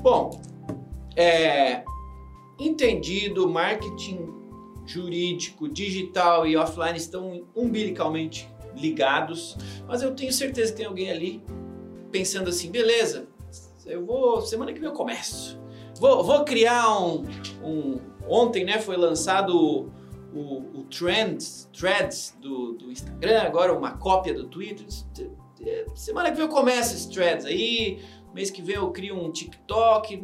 Bom, 0.02 0.42
é, 1.16 1.84
entendido, 2.60 3.50
marketing 3.50 4.30
jurídico, 4.86 5.70
digital 5.70 6.46
e 6.46 6.58
offline 6.58 6.98
estão 6.98 7.48
umbilicalmente 7.56 8.50
ligados, 8.76 9.58
mas 9.88 10.02
eu 10.02 10.16
tenho 10.16 10.34
certeza 10.34 10.72
que 10.72 10.78
tem 10.78 10.86
alguém 10.86 11.10
ali 11.12 11.44
pensando 12.12 12.50
assim, 12.50 12.72
beleza, 12.72 13.28
eu 13.86 14.06
vou, 14.06 14.42
semana 14.42 14.74
que 14.74 14.80
vem 14.80 14.90
eu 14.90 14.96
começo. 14.96 15.60
Vou, 16.00 16.24
vou 16.24 16.44
criar 16.44 17.00
um, 17.00 17.24
um, 17.64 18.00
Ontem 18.28 18.64
né, 18.64 18.80
foi 18.80 18.98
lançado 18.98 19.56
o, 19.56 19.92
o, 20.34 20.80
o 20.80 20.84
Trends, 20.86 21.70
Threads 21.78 22.38
do, 22.42 22.74
do 22.74 22.92
Instagram, 22.92 23.42
agora 23.42 23.74
uma 23.74 23.92
cópia 23.92 24.34
do 24.34 24.46
Twitter. 24.46 24.86
Semana 25.96 26.30
que 26.30 26.38
vem 26.38 26.46
eu 26.46 26.50
começo 26.50 26.96
esses 26.96 27.06
threads 27.06 27.46
aí, 27.46 28.02
mês 28.34 28.50
que 28.50 28.62
vem 28.62 28.76
eu 28.76 28.92
crio 28.92 29.16
um 29.16 29.32
TikTok. 29.32 30.22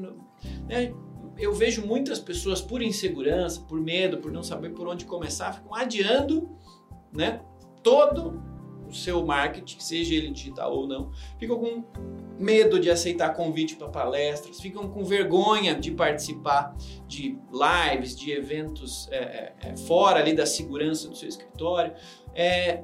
Né? 0.68 0.94
Eu 1.38 1.54
vejo 1.54 1.86
muitas 1.86 2.20
pessoas 2.20 2.62
por 2.62 2.82
insegurança, 2.82 3.62
por 3.62 3.80
medo, 3.80 4.18
por 4.18 4.32
não 4.32 4.44
saber 4.44 4.70
por 4.72 4.88
onde 4.88 5.06
começar, 5.06 5.54
ficam 5.54 5.76
adiando 5.76 6.50
né, 7.12 7.42
todo 7.84 8.42
o 8.88 8.94
seu 8.94 9.26
marketing, 9.26 9.80
seja 9.80 10.16
ele 10.16 10.32
digital 10.32 10.74
ou 10.74 10.88
não, 10.88 11.12
ficam 11.38 11.60
com 11.60 11.84
medo 12.40 12.80
de 12.80 12.90
aceitar 12.90 13.34
convite 13.34 13.76
para 13.76 13.88
palestras, 13.90 14.60
ficam 14.60 14.88
com 14.88 15.04
vergonha 15.04 15.76
de 15.76 15.92
participar 15.92 16.76
de 17.08 17.38
lives, 17.52 18.16
de 18.16 18.32
eventos 18.32 19.08
é, 19.12 19.18
é, 19.18 19.56
é, 19.62 19.78
fora 19.78 20.20
ali 20.20 20.34
da 20.34 20.46
segurança 20.46 21.10
do 21.10 21.16
seu 21.16 21.28
escritório. 21.28 21.94
É, 22.34 22.84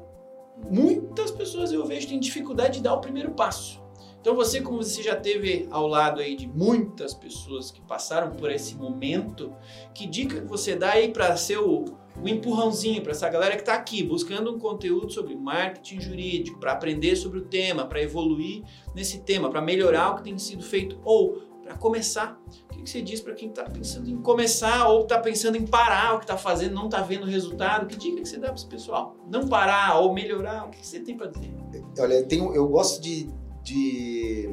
muitas 0.69 1.31
pessoas 1.31 1.71
eu 1.71 1.85
vejo 1.85 2.07
têm 2.07 2.19
dificuldade 2.19 2.77
de 2.77 2.83
dar 2.83 2.93
o 2.93 3.01
primeiro 3.01 3.31
passo. 3.31 3.82
Então 4.23 4.37
você, 4.37 4.61
como 4.61 4.81
você 4.81 5.03
já 5.03 5.17
teve 5.17 5.67
ao 5.69 5.85
lado 5.85 6.21
aí 6.21 6.37
de 6.37 6.47
muitas 6.47 7.13
pessoas 7.13 7.69
que 7.69 7.81
passaram 7.81 8.31
por 8.31 8.49
esse 8.49 8.73
momento, 8.73 9.53
que 9.93 10.07
dica 10.07 10.39
que 10.39 10.47
você 10.47 10.77
dá 10.77 10.91
aí 10.91 11.09
para 11.11 11.35
ser 11.35 11.57
o, 11.57 11.83
o 12.23 12.25
empurrãozinho 12.25 13.01
para 13.01 13.11
essa 13.11 13.27
galera 13.27 13.55
que 13.55 13.63
está 13.63 13.73
aqui 13.73 14.01
buscando 14.01 14.55
um 14.55 14.57
conteúdo 14.57 15.11
sobre 15.11 15.35
marketing 15.35 15.99
jurídico, 15.99 16.57
para 16.57 16.71
aprender 16.71 17.17
sobre 17.17 17.39
o 17.39 17.41
tema, 17.41 17.85
para 17.85 18.01
evoluir 18.01 18.63
nesse 18.95 19.19
tema, 19.19 19.49
para 19.49 19.61
melhorar 19.61 20.11
o 20.11 20.15
que 20.15 20.23
tem 20.23 20.37
sido 20.37 20.63
feito 20.63 20.97
ou 21.03 21.41
para 21.61 21.75
começar? 21.75 22.41
O 22.71 22.81
que 22.81 22.89
você 22.89 23.01
diz 23.01 23.19
para 23.19 23.33
quem 23.33 23.49
está 23.49 23.65
pensando 23.65 24.09
em 24.09 24.21
começar 24.21 24.87
ou 24.87 25.01
está 25.01 25.19
pensando 25.19 25.57
em 25.57 25.67
parar 25.67 26.15
o 26.15 26.19
que 26.19 26.23
está 26.23 26.37
fazendo, 26.37 26.73
não 26.75 26.85
está 26.85 27.01
vendo 27.01 27.25
resultado? 27.25 27.87
Que 27.87 27.97
dica 27.97 28.21
que 28.21 28.29
você 28.29 28.37
dá 28.37 28.47
para 28.47 28.55
esse 28.55 28.67
pessoal? 28.67 29.17
Não 29.29 29.49
parar 29.49 29.99
ou 29.99 30.13
melhorar? 30.13 30.65
O 30.65 30.69
que 30.69 30.87
você 30.87 31.01
tem 31.01 31.17
para 31.17 31.27
dizer? 31.27 31.53
Olha, 31.99 32.13
eu, 32.13 32.25
tenho, 32.25 32.55
eu 32.55 32.65
gosto 32.69 33.01
de 33.01 33.29
de 33.63 34.49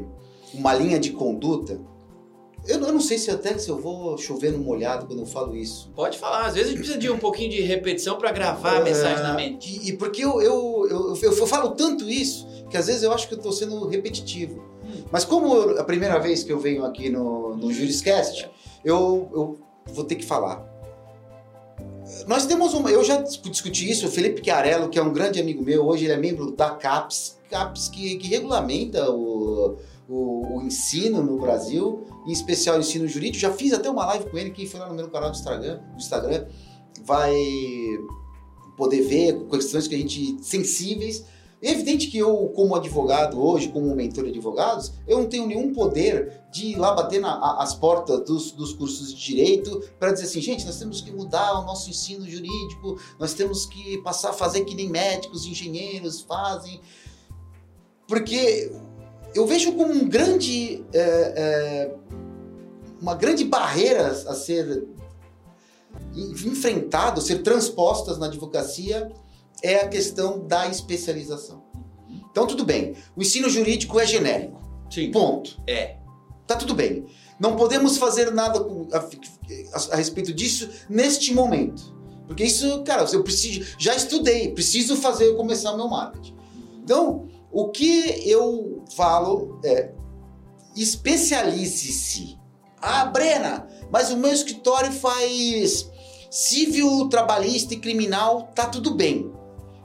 uma 0.54 0.74
linha 0.74 0.98
de 0.98 1.10
conduta. 1.10 1.80
Eu, 2.66 2.78
eu 2.80 2.92
não 2.92 3.00
sei 3.00 3.18
se 3.18 3.30
até 3.30 3.56
se 3.56 3.68
eu 3.68 3.78
vou 3.78 4.18
chover 4.18 4.52
no 4.52 4.58
molhado 4.58 5.06
quando 5.06 5.20
eu 5.20 5.26
falo 5.26 5.56
isso. 5.56 5.90
Pode 5.94 6.18
falar, 6.18 6.46
às 6.46 6.54
vezes 6.54 6.68
a 6.68 6.70
gente 6.70 6.78
precisa 6.78 6.98
de 6.98 7.10
um 7.10 7.18
pouquinho 7.18 7.50
de 7.50 7.60
repetição 7.62 8.18
para 8.18 8.30
gravar 8.32 8.78
a 8.78 8.84
mensagem 8.84 9.22
na 9.22 9.32
mente. 9.34 9.80
E, 9.82 9.88
e 9.88 9.92
porque 9.96 10.22
eu 10.22 10.42
eu, 10.42 10.86
eu, 10.90 11.16
eu, 11.22 11.32
eu, 11.32 11.46
falo 11.46 11.70
tanto 11.70 12.08
isso 12.08 12.46
que 12.68 12.76
às 12.76 12.86
vezes 12.86 13.02
eu 13.02 13.12
acho 13.12 13.26
que 13.28 13.34
eu 13.34 13.38
estou 13.38 13.52
sendo 13.52 13.86
repetitivo. 13.86 14.62
Hum. 14.84 15.04
Mas 15.10 15.24
como 15.24 15.54
eu, 15.54 15.80
a 15.80 15.84
primeira 15.84 16.18
vez 16.18 16.42
que 16.42 16.52
eu 16.52 16.60
venho 16.60 16.84
aqui 16.84 17.08
no, 17.08 17.56
no 17.56 17.72
Juriscast, 17.72 18.48
eu, 18.84 19.28
eu 19.32 19.58
vou 19.86 20.04
ter 20.04 20.16
que 20.16 20.24
falar. 20.24 20.68
Nós 22.26 22.46
temos 22.46 22.74
uma. 22.74 22.90
Eu 22.90 23.02
já 23.04 23.16
discuti 23.16 23.90
isso, 23.90 24.06
o 24.06 24.10
Felipe 24.10 24.42
Chiarello, 24.44 24.88
que 24.88 24.98
é 24.98 25.02
um 25.02 25.12
grande 25.12 25.40
amigo 25.40 25.62
meu, 25.62 25.86
hoje 25.86 26.04
ele 26.04 26.12
é 26.12 26.16
membro 26.16 26.50
da 26.52 26.70
CAPES, 26.70 27.38
CAPES 27.50 27.88
que, 27.88 28.16
que 28.16 28.28
regulamenta 28.28 29.10
o, 29.10 29.76
o, 30.08 30.56
o, 30.56 30.62
ensino 30.62 31.22
no 31.22 31.38
Brasil, 31.38 32.04
em 32.26 32.32
especial 32.32 32.76
o 32.76 32.80
ensino 32.80 33.06
jurídico. 33.06 33.38
Já 33.38 33.52
fiz 33.52 33.72
até 33.72 33.90
uma 33.90 34.06
live 34.06 34.30
com 34.30 34.38
ele, 34.38 34.50
quem 34.50 34.66
foi 34.66 34.80
lá 34.80 34.88
no 34.88 34.94
meu 34.94 35.08
canal 35.10 35.30
do 35.30 35.36
Instagram, 35.36 35.80
do 35.92 35.98
Instagram 35.98 36.46
vai 37.04 37.34
poder 38.76 39.02
ver 39.02 39.46
questões 39.48 39.86
que 39.86 39.94
a 39.94 39.98
gente 39.98 40.38
sensíveis. 40.42 41.24
É 41.62 41.72
evidente 41.72 42.06
que 42.06 42.16
eu, 42.16 42.50
como 42.54 42.74
advogado 42.74 43.38
hoje, 43.38 43.68
como 43.68 43.94
mentor 43.94 44.24
de 44.24 44.30
advogados, 44.30 44.92
eu 45.06 45.18
não 45.18 45.26
tenho 45.28 45.46
nenhum 45.46 45.74
poder 45.74 46.40
de 46.50 46.68
ir 46.68 46.76
lá 46.76 46.94
bater 46.94 47.20
na, 47.20 47.58
as 47.58 47.74
portas 47.74 48.24
dos, 48.24 48.52
dos 48.52 48.72
cursos 48.72 49.12
de 49.12 49.22
direito 49.22 49.78
para 49.98 50.10
dizer 50.10 50.24
assim, 50.24 50.40
gente, 50.40 50.64
nós 50.64 50.78
temos 50.78 51.02
que 51.02 51.10
mudar 51.10 51.60
o 51.60 51.66
nosso 51.66 51.90
ensino 51.90 52.26
jurídico, 52.26 52.98
nós 53.18 53.34
temos 53.34 53.66
que 53.66 53.98
passar 53.98 54.30
a 54.30 54.32
fazer 54.32 54.64
que 54.64 54.74
nem 54.74 54.88
médicos, 54.88 55.44
engenheiros 55.44 56.22
fazem 56.22 56.80
porque 58.10 58.72
eu 59.36 59.46
vejo 59.46 59.72
como 59.74 59.92
um 59.92 60.08
grande, 60.08 60.84
é, 60.92 61.00
é, 61.00 61.94
uma 63.00 63.14
grande 63.14 63.44
barreira 63.44 64.08
a 64.08 64.34
ser 64.34 64.84
enfrentado, 66.44 67.20
ser 67.20 67.44
transpostas 67.44 68.18
na 68.18 68.26
advocacia 68.26 69.12
é 69.62 69.76
a 69.76 69.86
questão 69.86 70.44
da 70.44 70.66
especialização. 70.66 71.62
Então, 72.32 72.48
tudo 72.48 72.64
bem. 72.64 72.96
O 73.14 73.22
ensino 73.22 73.48
jurídico 73.48 74.00
é 74.00 74.04
genérico. 74.04 74.60
Sim. 74.90 75.12
Ponto. 75.12 75.62
É. 75.64 75.98
Tá 76.48 76.56
tudo 76.56 76.74
bem. 76.74 77.06
Não 77.38 77.54
podemos 77.54 77.96
fazer 77.96 78.32
nada 78.32 78.58
a, 78.92 78.98
a, 78.98 79.92
a 79.92 79.96
respeito 79.96 80.34
disso 80.34 80.68
neste 80.88 81.32
momento. 81.32 81.94
Porque 82.26 82.42
isso, 82.42 82.82
cara, 82.82 83.06
eu 83.12 83.22
preciso, 83.22 83.76
já 83.78 83.94
estudei, 83.94 84.52
preciso 84.52 84.96
fazer 84.96 85.36
começar 85.36 85.72
o 85.72 85.76
meu 85.76 85.88
marketing. 85.88 86.36
Então, 86.82 87.28
o 87.52 87.68
que 87.68 88.22
eu 88.28 88.84
falo 88.94 89.60
é 89.64 89.92
especialize-se. 90.76 92.38
Ah, 92.80 93.04
Brena, 93.04 93.68
mas 93.90 94.10
o 94.10 94.16
meu 94.16 94.32
escritório 94.32 94.92
faz 94.92 95.90
civil, 96.30 97.08
trabalhista 97.08 97.74
e 97.74 97.80
criminal, 97.80 98.50
tá 98.54 98.66
tudo 98.66 98.94
bem. 98.94 99.32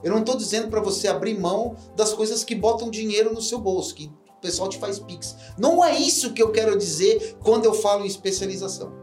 Eu 0.03 0.11
não 0.11 0.19
estou 0.19 0.37
dizendo 0.37 0.69
para 0.69 0.79
você 0.79 1.07
abrir 1.07 1.37
mão 1.37 1.75
das 1.95 2.13
coisas 2.13 2.43
que 2.43 2.53
botam 2.53 2.91
dinheiro 2.91 3.33
no 3.33 3.41
seu 3.41 3.59
bolso, 3.59 3.95
que 3.95 4.11
o 4.29 4.39
pessoal 4.39 4.69
te 4.69 4.77
faz 4.77 4.99
pix. 4.99 5.35
Não 5.57 5.83
é 5.83 5.97
isso 5.97 6.33
que 6.33 6.43
eu 6.43 6.51
quero 6.51 6.77
dizer 6.77 7.37
quando 7.43 7.65
eu 7.65 7.73
falo 7.73 8.03
em 8.03 8.07
especialização. 8.07 8.93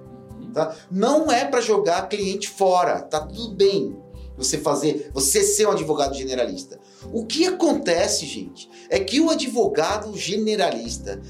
Tá? 0.54 0.76
Não 0.90 1.32
é 1.32 1.44
para 1.46 1.60
jogar 1.60 2.08
cliente 2.08 2.48
fora, 2.48 3.00
tá 3.00 3.26
tudo 3.26 3.54
bem. 3.54 3.96
Você 4.36 4.58
fazer, 4.58 5.10
você 5.12 5.42
ser 5.42 5.66
um 5.66 5.72
advogado 5.72 6.14
generalista. 6.14 6.80
O 7.12 7.26
que 7.26 7.46
acontece, 7.46 8.26
gente, 8.26 8.68
é 8.88 8.98
que 8.98 9.20
o 9.20 9.30
advogado 9.30 10.16
generalista 10.16 11.20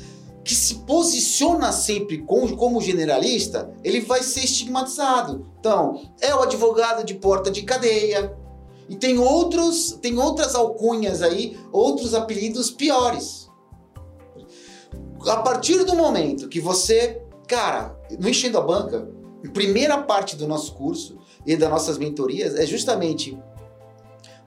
que 0.45 0.55
se 0.55 0.77
posiciona 0.87 1.71
sempre 1.71 2.19
como 2.19 2.81
generalista, 2.81 3.73
ele 3.85 4.01
vai 4.01 4.23
ser 4.23 4.45
estigmatizado. 4.45 5.47
Então, 5.59 6.03
é 6.21 6.35
o 6.35 6.43
advogado 6.43 7.05
de 7.05 7.15
porta 7.15 7.51
de 7.51 7.63
cadeia. 7.63 8.37
E 8.89 8.97
tem 8.97 9.19
outros, 9.19 9.93
tem 10.03 10.19
outras 10.19 10.55
alcunhas 10.55 11.23
aí, 11.23 11.57
outros 11.71 12.15
apelidos 12.15 12.71
piores. 12.71 13.49
A 15.29 15.37
partir 15.37 15.85
do 15.85 15.95
momento 15.95 16.49
que 16.49 16.61
você, 16.61 17.23
cara, 17.47 17.97
no 18.19 18.29
enchendo 18.29 18.59
a 18.59 18.61
banca, 18.61 19.09
primeira 19.53 20.03
parte 20.03 20.35
do 20.35 20.49
nosso 20.49 20.75
curso 20.75 21.19
e 21.47 21.57
das 21.57 21.71
nossas 21.71 21.99
mentorias 21.99 22.55
é 22.55 22.67
justamente 22.67 23.39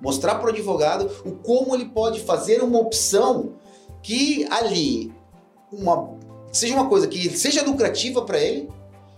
mostrar 0.01 0.35
para 0.35 0.47
o 0.47 0.49
advogado 0.49 1.09
o 1.25 1.31
como 1.31 1.75
ele 1.75 1.85
pode 1.85 2.21
fazer 2.21 2.61
uma 2.61 2.79
opção 2.79 3.53
que 4.01 4.45
ali 4.51 5.13
uma, 5.71 6.17
seja 6.51 6.75
uma 6.75 6.87
coisa 6.87 7.07
que 7.07 7.29
seja 7.37 7.63
lucrativa 7.63 8.21
para 8.21 8.39
ele 8.39 8.69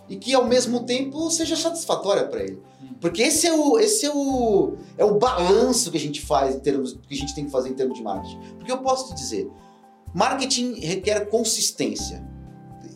e 0.09 0.15
que 0.15 0.33
ao 0.33 0.45
mesmo 0.45 0.83
tempo 0.83 1.29
seja 1.29 1.55
satisfatória 1.55 2.25
para 2.25 2.41
ele. 2.41 2.61
Hum. 2.81 2.95
Porque 3.01 3.21
esse 3.21 3.45
é 3.45 3.53
o 3.53 3.77
esse 3.77 4.05
é 4.05 4.11
o 4.13 4.75
é 4.97 5.03
o 5.03 5.15
balanço 5.15 5.91
que 5.91 5.97
a 5.97 5.99
gente 5.99 6.21
faz 6.21 6.55
em 6.55 6.59
termos 6.59 6.93
que 6.93 7.13
a 7.13 7.17
gente 7.17 7.35
tem 7.35 7.45
que 7.45 7.51
fazer 7.51 7.69
em 7.69 7.73
termos 7.73 7.97
de 7.97 8.03
marketing. 8.03 8.39
Porque 8.57 8.71
eu 8.71 8.77
posso 8.77 9.09
te 9.09 9.15
dizer, 9.15 9.51
marketing 10.13 10.79
requer 10.79 11.29
consistência. 11.29 12.25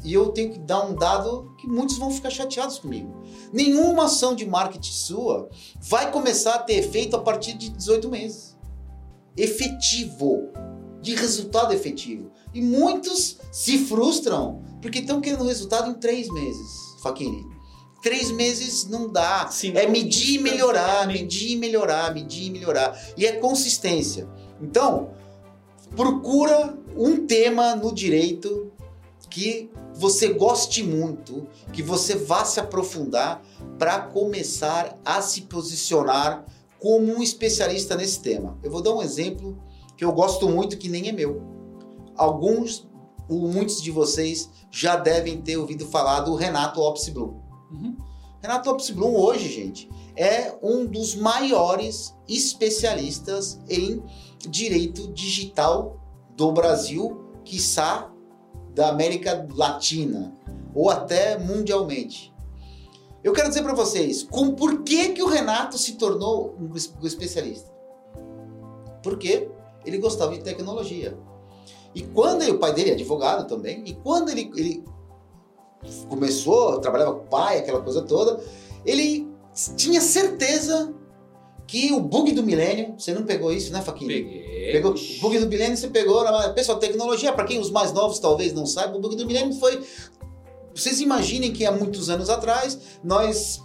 E 0.03 0.13
eu 0.13 0.29
tenho 0.29 0.53
que 0.53 0.59
dar 0.59 0.83
um 0.83 0.95
dado 0.95 1.53
que 1.59 1.67
muitos 1.67 1.97
vão 1.97 2.09
ficar 2.09 2.31
chateados 2.31 2.79
comigo. 2.79 3.20
Nenhuma 3.51 4.05
ação 4.05 4.35
de 4.35 4.45
marketing 4.45 4.91
sua 4.91 5.49
vai 5.79 6.11
começar 6.11 6.55
a 6.55 6.59
ter 6.59 6.75
efeito 6.75 7.15
a 7.15 7.21
partir 7.21 7.53
de 7.53 7.69
18 7.69 8.09
meses. 8.09 8.57
Efetivo. 9.35 10.49
De 11.01 11.15
resultado 11.15 11.73
efetivo. 11.73 12.31
E 12.53 12.61
muitos 12.61 13.37
se 13.51 13.79
frustram 13.79 14.61
porque 14.81 14.99
estão 14.99 15.19
querendo 15.19 15.43
resultado 15.43 15.89
em 15.89 15.93
três 15.95 16.27
meses, 16.29 16.67
Faquini. 17.01 17.43
Três 18.01 18.31
meses 18.31 18.87
não 18.87 19.11
dá. 19.11 19.47
Sim, 19.47 19.73
é 19.75 19.87
medir 19.87 20.35
e 20.35 20.39
melhorar, 20.39 21.07
medir 21.07 21.51
e 21.51 21.55
melhorar, 21.55 22.13
medir 22.13 22.47
e 22.47 22.49
melhorar. 22.49 22.99
E 23.15 23.25
é 23.25 23.33
consistência. 23.33 24.27
Então, 24.59 25.11
procura 25.95 26.77
um 26.95 27.27
tema 27.27 27.75
no 27.75 27.93
direito 27.93 28.71
que 29.31 29.71
você 29.95 30.33
goste 30.33 30.83
muito, 30.83 31.47
que 31.73 31.81
você 31.81 32.15
vá 32.15 32.45
se 32.45 32.59
aprofundar 32.59 33.41
para 33.79 33.99
começar 33.99 34.99
a 35.03 35.21
se 35.21 35.41
posicionar 35.43 36.45
como 36.79 37.11
um 37.13 37.23
especialista 37.23 37.95
nesse 37.95 38.19
tema. 38.19 38.59
Eu 38.61 38.69
vou 38.69 38.81
dar 38.81 38.93
um 38.93 39.01
exemplo 39.01 39.57
que 39.97 40.05
eu 40.05 40.11
gosto 40.11 40.47
muito 40.47 40.77
que 40.77 40.89
nem 40.89 41.09
é 41.09 41.11
meu 41.11 41.51
alguns, 42.21 42.87
muitos 43.27 43.81
de 43.81 43.89
vocês 43.89 44.49
já 44.69 44.95
devem 44.95 45.41
ter 45.41 45.57
ouvido 45.57 45.87
falar 45.87 46.21
do 46.21 46.35
Renato 46.35 46.81
Opsblum. 46.81 47.39
Uhum. 47.71 47.97
Renato 48.41 48.69
Opsblum 48.69 49.15
hoje, 49.15 49.49
gente, 49.49 49.89
é 50.15 50.55
um 50.61 50.85
dos 50.85 51.15
maiores 51.15 52.13
especialistas 52.27 53.59
em 53.69 54.03
direito 54.47 55.07
digital 55.13 55.99
do 56.35 56.51
Brasil, 56.51 57.19
quiçá 57.43 58.11
da 58.73 58.89
América 58.89 59.47
Latina 59.53 60.33
ou 60.73 60.89
até 60.89 61.37
mundialmente. 61.37 62.33
Eu 63.23 63.33
quero 63.33 63.49
dizer 63.49 63.61
para 63.61 63.73
vocês, 63.73 64.23
com 64.23 64.55
por 64.55 64.83
que, 64.83 65.09
que 65.09 65.21
o 65.21 65.27
Renato 65.27 65.77
se 65.77 65.93
tornou 65.93 66.55
um 66.59 66.75
especialista? 67.05 67.71
Porque 69.03 69.49
ele 69.85 69.97
gostava 69.97 70.33
de 70.33 70.41
tecnologia. 70.41 71.17
E 71.93 72.01
quando 72.01 72.41
ele, 72.41 72.51
o 72.51 72.59
pai 72.59 72.73
dele 72.73 72.91
é 72.91 72.93
advogado 72.93 73.47
também, 73.47 73.83
e 73.85 73.93
quando 73.93 74.29
ele, 74.29 74.51
ele 74.55 74.83
começou, 76.07 76.79
trabalhava 76.79 77.13
com 77.13 77.25
o 77.25 77.27
pai, 77.27 77.59
aquela 77.59 77.81
coisa 77.81 78.01
toda, 78.01 78.41
ele 78.85 79.29
tinha 79.75 79.99
certeza 79.99 80.93
que 81.71 81.93
o 81.93 82.01
bug 82.01 82.33
do 82.33 82.43
milênio, 82.43 82.95
você 82.97 83.13
não 83.13 83.23
pegou 83.23 83.49
isso, 83.53 83.71
né, 83.71 83.81
Faquinha? 83.81 84.09
Peguei. 84.09 84.71
Pegou, 84.73 84.93
o 84.93 85.21
bug 85.21 85.39
do 85.39 85.47
milênio 85.47 85.77
você 85.77 85.87
pegou, 85.87 86.21
pessoal, 86.53 86.77
tecnologia, 86.77 87.31
para 87.31 87.45
quem 87.45 87.59
os 87.59 87.71
mais 87.71 87.93
novos 87.93 88.19
talvez 88.19 88.51
não 88.51 88.65
saibam, 88.65 88.97
o 88.97 89.01
bug 89.01 89.15
do 89.15 89.25
milênio 89.25 89.53
foi 89.53 89.81
vocês 90.75 90.99
imaginem 90.99 91.53
que 91.53 91.65
há 91.65 91.71
muitos 91.71 92.09
anos 92.09 92.29
atrás 92.29 92.77
nós 93.01 93.61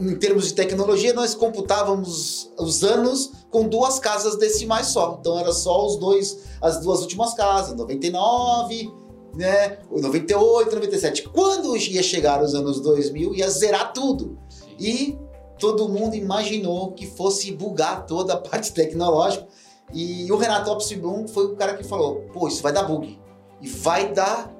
em 0.00 0.16
termos 0.16 0.48
de 0.48 0.54
tecnologia, 0.54 1.12
nós 1.12 1.34
computávamos 1.34 2.52
os 2.58 2.82
anos 2.82 3.32
com 3.50 3.68
duas 3.68 4.00
casas 4.00 4.36
decimais 4.36 4.88
só. 4.88 5.18
Então 5.20 5.38
era 5.38 5.52
só 5.52 5.86
os 5.86 5.96
dois, 5.96 6.38
as 6.60 6.80
duas 6.80 7.00
últimas 7.02 7.34
casas, 7.34 7.76
99, 7.76 8.92
né, 9.34 9.78
98, 9.90 10.74
97. 10.74 11.28
Quando 11.28 11.76
ia 11.76 12.02
chegar 12.02 12.42
os 12.42 12.54
anos 12.54 12.80
2000, 12.80 13.34
ia 13.34 13.48
zerar 13.48 13.92
tudo. 13.92 14.38
Sim. 14.48 14.76
E 14.78 15.27
todo 15.58 15.88
mundo 15.88 16.14
imaginou 16.14 16.92
que 16.92 17.06
fosse 17.06 17.52
bugar 17.52 18.06
toda 18.06 18.34
a 18.34 18.36
parte 18.36 18.72
tecnológica. 18.74 19.46
E 19.92 20.30
o 20.30 20.36
Renato 20.36 20.70
Opsblum 20.70 21.26
foi 21.26 21.46
o 21.46 21.56
cara 21.56 21.76
que 21.76 21.84
falou: 21.84 22.26
pô, 22.32 22.48
isso 22.48 22.62
vai 22.62 22.72
dar 22.72 22.84
bug. 22.84 23.18
E 23.60 23.68
vai 23.68 24.12
dar 24.12 24.54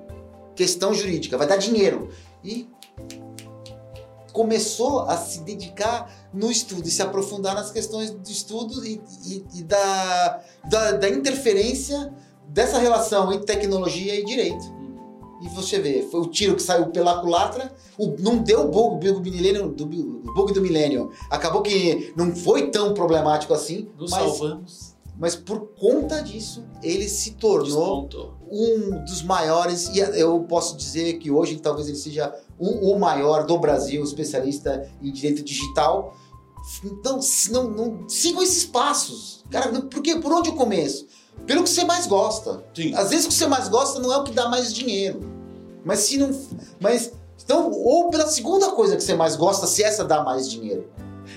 questão 0.54 0.92
jurídica, 0.92 1.38
vai 1.38 1.46
dar 1.46 1.56
dinheiro. 1.56 2.08
E 2.42 2.68
começou 4.32 5.00
a 5.00 5.16
se 5.16 5.40
dedicar 5.40 6.28
no 6.32 6.50
estudo 6.50 6.86
e 6.86 6.90
se 6.90 7.02
aprofundar 7.02 7.54
nas 7.54 7.70
questões 7.70 8.10
do 8.10 8.30
estudo 8.30 8.86
e, 8.86 9.00
e, 9.26 9.44
e 9.56 9.62
da, 9.64 10.40
da, 10.68 10.92
da, 10.92 11.08
interferência 11.08 12.12
dessa 12.46 12.78
relação 12.78 13.32
entre 13.32 13.46
tecnologia 13.46 14.14
e 14.14 14.24
direito. 14.24 14.64
E 15.42 15.48
você 15.48 15.78
vê, 15.78 16.06
foi 16.10 16.20
o 16.20 16.26
tiro 16.26 16.54
que 16.54 16.62
saiu 16.62 16.86
pela 16.86 17.20
culatra, 17.20 17.72
o, 17.96 18.14
não 18.18 18.38
deu 18.38 18.68
bug, 18.68 19.04
bug 19.04 19.20
do 19.20 19.30
milênio, 19.30 19.68
do 19.70 19.86
bug 20.38 20.52
do 20.52 20.62
milênio. 20.62 21.10
Acabou 21.28 21.62
que 21.62 22.12
não 22.16 22.34
foi 22.34 22.70
tão 22.70 22.94
problemático 22.94 23.52
assim. 23.52 23.88
Nos 23.98 24.10
mas, 24.10 24.20
salvamos. 24.20 24.96
Mas 25.18 25.34
por 25.34 25.70
conta 25.78 26.22
disso, 26.22 26.64
ele 26.80 27.08
se 27.08 27.32
tornou 27.32 28.08
um 28.50 29.04
dos 29.04 29.22
maiores, 29.22 29.88
e 29.88 29.98
eu 29.98 30.40
posso 30.48 30.76
dizer 30.76 31.14
que 31.14 31.30
hoje 31.30 31.56
talvez 31.56 31.88
ele 31.88 31.96
seja 31.96 32.32
o, 32.58 32.92
o 32.92 32.98
maior 32.98 33.44
do 33.44 33.58
Brasil, 33.58 34.02
especialista 34.02 34.88
em 35.02 35.10
direito 35.10 35.42
digital. 35.42 36.16
Então, 36.84 37.18
não, 37.50 37.70
não, 37.70 38.08
sigam 38.08 38.42
esses 38.42 38.64
passos. 38.64 39.44
Cara, 39.50 39.82
porque 39.82 40.16
por 40.20 40.32
onde 40.32 40.50
eu 40.50 40.54
começo? 40.54 41.06
Pelo 41.46 41.64
que 41.64 41.70
você 41.70 41.84
mais 41.84 42.06
gosta. 42.06 42.64
Sim. 42.74 42.94
Às 42.94 43.10
vezes 43.10 43.26
o 43.26 43.28
que 43.28 43.34
você 43.34 43.46
mais 43.46 43.68
gosta 43.68 43.98
não 43.98 44.12
é 44.12 44.16
o 44.16 44.24
que 44.24 44.32
dá 44.32 44.48
mais 44.48 44.72
dinheiro. 44.72 45.20
Mas 45.84 46.00
se 46.00 46.16
não. 46.16 46.30
Mas. 46.80 47.12
Então, 47.48 47.72
ou 47.72 48.10
pela 48.10 48.26
segunda 48.26 48.72
coisa 48.72 48.94
que 48.94 49.02
você 49.02 49.14
mais 49.14 49.34
gosta, 49.34 49.66
se 49.66 49.82
essa 49.82 50.04
dá 50.04 50.22
mais 50.22 50.50
dinheiro. 50.50 50.86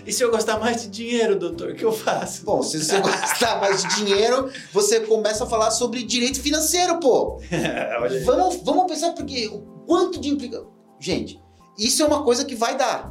E 0.06 0.12
se 0.12 0.22
eu 0.22 0.30
gostar 0.30 0.60
mais 0.60 0.82
de 0.82 0.90
dinheiro, 0.90 1.40
doutor, 1.40 1.72
o 1.72 1.74
que 1.74 1.86
eu 1.86 1.94
faço? 1.94 2.44
Bom, 2.44 2.62
se 2.62 2.84
você 2.84 3.00
gostar 3.00 3.62
mais 3.62 3.82
de 3.82 3.96
dinheiro, 3.96 4.52
você 4.74 5.00
começa 5.00 5.46
a 5.46 5.48
falar 5.48 5.72
sobre 5.72 6.04
direito 6.04 6.42
financeiro, 6.42 7.00
pô. 7.00 7.40
vamos, 8.26 8.58
vamos 8.58 8.92
pensar 8.92 9.14
porque 9.14 9.48
o 9.48 9.62
quanto 9.88 10.20
de 10.20 10.28
implica. 10.28 10.62
Gente, 11.00 11.42
isso 11.78 12.04
é 12.04 12.06
uma 12.06 12.24
coisa 12.24 12.44
que 12.44 12.56
vai 12.56 12.78
dar. 12.78 13.10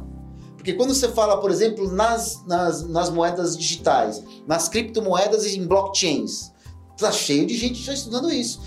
Porque 0.55 0.73
quando 0.73 0.93
você 0.93 1.09
fala, 1.09 1.41
por 1.41 1.49
exemplo, 1.49 1.91
nas, 1.91 2.45
nas, 2.45 2.87
nas 2.87 3.09
moedas 3.09 3.57
digitais, 3.57 4.23
nas 4.45 4.69
criptomoedas 4.69 5.47
e 5.47 5.57
em 5.57 5.65
blockchains, 5.65 6.51
tá 6.99 7.11
cheio 7.11 7.47
de 7.47 7.57
gente 7.57 7.81
já 7.81 7.95
estudando 7.95 8.31
isso. 8.31 8.61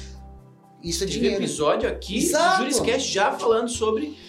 Isso 0.83 1.05
é 1.05 1.07
Tive 1.07 1.21
dinheiro. 1.21 1.45
episódio 1.45 1.89
aqui 1.89 2.19
Exato. 2.19 2.57
do 2.57 2.65
Juriscast 2.65 3.13
já 3.13 3.31
falando 3.31 3.69
sobre 3.69 4.24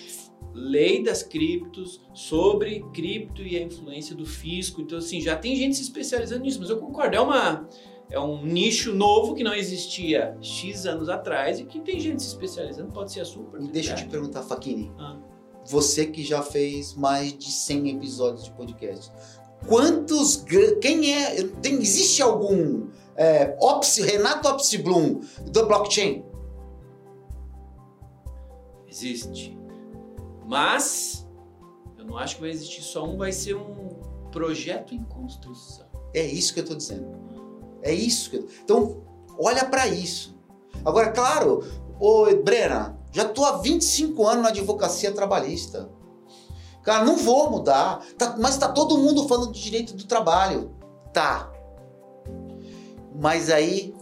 lei 0.56 1.04
das 1.04 1.22
criptos, 1.22 2.02
sobre 2.14 2.84
cripto 2.94 3.42
e 3.42 3.58
a 3.58 3.62
influência 3.62 4.16
do 4.16 4.26
fisco. 4.26 4.82
Então, 4.82 4.98
assim, 4.98 5.20
já 5.20 5.36
tem 5.36 5.56
gente 5.56 5.76
se 5.76 5.84
especializando 5.84 6.44
nisso, 6.44 6.60
mas 6.60 6.70
eu 6.70 6.78
concordo, 6.78 7.16
é 7.16 7.20
uma. 7.20 7.68
É 8.08 8.20
um 8.20 8.46
nicho 8.46 8.94
novo 8.94 9.34
que 9.34 9.44
não 9.44 9.54
existia 9.54 10.38
X 10.40 10.86
anos 10.86 11.10
atrás 11.10 11.60
e 11.60 11.66
que 11.66 11.80
tem 11.80 12.00
gente 12.00 12.22
se 12.22 12.30
especializando, 12.30 12.92
pode 12.92 13.12
ser 13.12 13.22
a 13.22 13.26
super. 13.26 13.60
Deixa 13.60 13.94
eu 13.94 13.96
te 13.96 14.06
perguntar, 14.06 14.44
Faquini. 14.44 14.94
Ah. 15.00 15.18
Você 15.66 16.06
que 16.06 16.24
já 16.24 16.44
fez 16.44 16.94
mais 16.94 17.36
de 17.36 17.52
100 17.52 17.90
episódios 17.90 18.44
de 18.44 18.52
podcast. 18.52 19.12
Quantos. 19.68 20.46
Quem 20.80 21.14
é. 21.14 21.44
Tem, 21.62 21.74
existe 21.74 22.22
algum. 22.22 22.88
É, 23.16 23.58
Opsi, 23.60 24.04
Renato 24.04 24.48
Opsi 24.48 24.78
Bloom 24.78 25.22
do 25.48 25.66
blockchain? 25.66 26.24
Existe. 28.88 29.58
Mas 30.46 31.28
eu 31.98 32.06
não 32.06 32.18
acho 32.18 32.36
que 32.36 32.42
vai 32.42 32.52
existir 32.52 32.82
só 32.82 33.04
um, 33.04 33.18
vai 33.18 33.32
ser 33.32 33.56
um 33.56 33.90
projeto 34.32 34.94
em 34.94 35.04
construção. 35.04 35.86
É 36.14 36.24
isso 36.24 36.54
que 36.54 36.60
eu 36.60 36.64
estou 36.64 36.78
dizendo. 36.78 37.20
É 37.82 37.92
isso 37.92 38.30
que 38.30 38.38
eu... 38.38 38.48
Então, 38.64 39.04
olha 39.40 39.66
para 39.66 39.88
isso. 39.88 40.38
Agora, 40.84 41.12
claro, 41.12 41.64
ô 42.00 42.26
Brena, 42.44 42.98
já 43.12 43.26
tô 43.26 43.44
há 43.44 43.58
25 43.58 44.28
anos 44.28 44.44
na 44.44 44.50
advocacia 44.50 45.12
trabalhista. 45.12 45.90
Cara, 46.84 47.04
não 47.04 47.18
vou 47.18 47.50
mudar. 47.50 48.06
Tá, 48.18 48.36
mas 48.38 48.58
tá 48.58 48.70
todo 48.70 48.98
mundo 48.98 49.28
falando 49.28 49.52
de 49.52 49.62
direito 49.62 49.96
do 49.96 50.06
trabalho. 50.06 50.76
Tá. 51.12 51.52
Mas 53.20 53.50
aí 53.50 53.96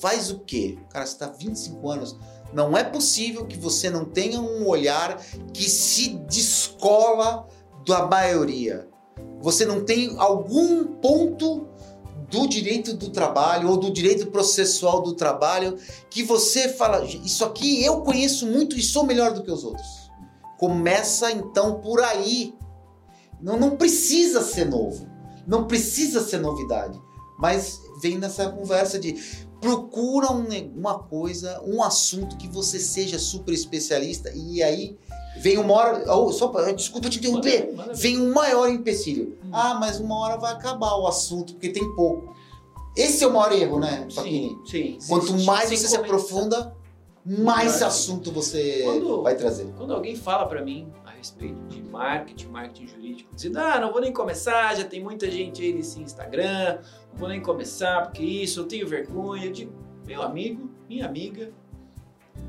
faz 0.00 0.30
o 0.30 0.38
quê? 0.40 0.78
Cara, 0.90 1.04
você 1.04 1.18
tá 1.18 1.26
25 1.26 1.90
anos 1.90 2.16
não 2.54 2.76
é 2.76 2.84
possível 2.84 3.46
que 3.46 3.58
você 3.58 3.90
não 3.90 4.04
tenha 4.04 4.40
um 4.40 4.66
olhar 4.66 5.20
que 5.52 5.68
se 5.68 6.10
descola 6.28 7.48
da 7.84 8.06
maioria. 8.06 8.88
Você 9.40 9.66
não 9.66 9.84
tem 9.84 10.14
algum 10.18 10.84
ponto 10.84 11.68
do 12.30 12.46
direito 12.48 12.94
do 12.94 13.10
trabalho 13.10 13.68
ou 13.68 13.76
do 13.76 13.92
direito 13.92 14.28
processual 14.28 15.02
do 15.02 15.14
trabalho 15.14 15.76
que 16.08 16.22
você 16.22 16.68
fala, 16.68 17.04
isso 17.04 17.44
aqui 17.44 17.84
eu 17.84 18.00
conheço 18.00 18.46
muito 18.46 18.78
e 18.78 18.82
sou 18.82 19.04
melhor 19.04 19.32
do 19.32 19.42
que 19.42 19.50
os 19.50 19.64
outros. 19.64 20.10
Começa 20.58 21.30
então 21.30 21.80
por 21.80 22.02
aí. 22.02 22.54
Não, 23.40 23.58
não 23.58 23.76
precisa 23.76 24.40
ser 24.42 24.64
novo, 24.64 25.06
não 25.46 25.66
precisa 25.66 26.22
ser 26.22 26.38
novidade, 26.38 26.98
mas 27.38 27.78
vem 28.00 28.16
nessa 28.16 28.48
conversa 28.48 28.98
de 28.98 29.14
procura 29.64 30.30
uma 30.30 30.98
coisa, 30.98 31.62
um 31.66 31.82
assunto 31.82 32.36
que 32.36 32.46
você 32.46 32.78
seja 32.78 33.18
super 33.18 33.54
especialista 33.54 34.30
e 34.34 34.62
aí 34.62 34.94
vem 35.38 35.56
uma 35.56 35.72
hora, 35.72 36.14
oh, 36.14 36.30
só 36.30 36.52
desculpa 36.72 37.08
te 37.08 37.18
interromper, 37.18 37.74
vem 37.94 38.20
um 38.20 38.34
maior 38.34 38.68
empecilho. 38.68 39.38
Hum. 39.42 39.48
Ah, 39.50 39.74
mas 39.80 39.98
uma 39.98 40.18
hora 40.18 40.36
vai 40.36 40.52
acabar 40.52 40.94
o 40.96 41.06
assunto 41.06 41.54
porque 41.54 41.70
tem 41.70 41.94
pouco. 41.94 42.34
Esse 42.94 43.24
é 43.24 43.26
o 43.26 43.32
maior 43.32 43.52
erro, 43.52 43.80
né, 43.80 44.06
Paquini? 44.14 44.50
Sim, 44.66 44.98
sim. 45.00 45.08
Quanto 45.08 45.38
sim, 45.38 45.46
mais 45.46 45.70
sim, 45.70 45.76
você 45.76 45.88
se 45.88 45.96
aprofunda, 45.96 46.76
mais 47.24 47.82
assunto 47.82 48.30
você 48.30 48.82
quando, 48.84 49.22
vai 49.22 49.34
trazer. 49.34 49.66
Quando 49.78 49.94
alguém 49.94 50.14
fala 50.14 50.44
para 50.44 50.62
mim 50.62 50.92
respeito 51.24 51.58
de 51.68 51.82
marketing, 51.82 52.48
marketing 52.48 52.86
jurídico, 52.86 53.34
dizendo, 53.34 53.58
ah, 53.58 53.80
não 53.80 53.90
vou 53.90 54.00
nem 54.00 54.12
começar, 54.12 54.76
já 54.76 54.84
tem 54.84 55.02
muita 55.02 55.30
gente 55.30 55.62
aí 55.62 55.72
nesse 55.72 55.98
Instagram, 55.98 56.80
não 57.10 57.18
vou 57.18 57.28
nem 57.28 57.40
começar 57.40 58.02
porque 58.02 58.22
isso, 58.22 58.60
eu 58.60 58.66
tenho 58.66 58.86
vergonha. 58.86 59.46
Eu 59.46 59.52
digo, 59.52 59.72
meu 60.06 60.20
amigo, 60.20 60.70
minha 60.86 61.06
amiga, 61.06 61.50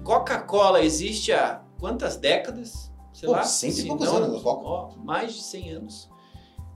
Coca-Cola 0.04 0.84
existe 0.84 1.32
há 1.32 1.64
quantas 1.80 2.18
décadas? 2.18 2.92
Sei 3.14 3.28
Pô, 3.28 3.32
lá, 3.32 3.44
cento 3.44 3.80
e 3.80 3.88
poucos 3.88 4.10
anos, 4.10 4.42
ó, 4.46 4.94
mais 4.98 5.34
de 5.34 5.42
100 5.42 5.70
anos. 5.72 6.10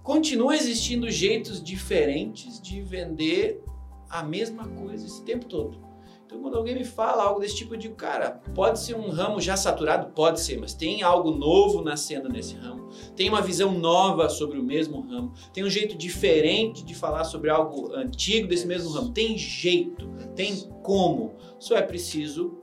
Continua 0.01 0.55
existindo 0.55 1.11
jeitos 1.11 1.61
diferentes 1.61 2.61
de 2.61 2.81
vender 2.81 3.61
a 4.09 4.23
mesma 4.23 4.65
coisa 4.69 5.05
esse 5.05 5.21
tempo 5.25 5.45
todo. 5.45 5.88
Então, 6.29 6.43
quando 6.43 6.57
alguém 6.57 6.75
me 6.75 6.83
fala 6.83 7.23
algo 7.23 7.39
desse 7.39 7.55
tipo, 7.55 7.73
eu 7.73 7.79
digo, 7.79 7.95
cara, 7.95 8.39
pode 8.53 8.79
ser 8.79 8.95
um 8.95 9.09
ramo 9.09 9.41
já 9.41 9.57
saturado? 9.57 10.13
Pode 10.13 10.39
ser, 10.39 10.59
mas 10.59 10.75
tem 10.75 11.01
algo 11.01 11.31
novo 11.31 11.81
nascendo 11.81 12.29
nesse 12.29 12.53
ramo. 12.53 12.87
Tem 13.15 13.27
uma 13.27 13.41
visão 13.41 13.71
nova 13.71 14.29
sobre 14.29 14.59
o 14.59 14.63
mesmo 14.63 15.01
ramo. 15.01 15.33
Tem 15.51 15.63
um 15.63 15.69
jeito 15.71 15.97
diferente 15.97 16.85
de 16.85 16.93
falar 16.93 17.23
sobre 17.23 17.49
algo 17.49 17.91
antigo 17.95 18.47
desse 18.47 18.67
mesmo 18.67 18.91
ramo. 18.91 19.09
Tem 19.11 19.39
jeito, 19.39 20.07
tem 20.35 20.55
como. 20.83 21.33
Só 21.57 21.75
é 21.75 21.81
preciso 21.81 22.59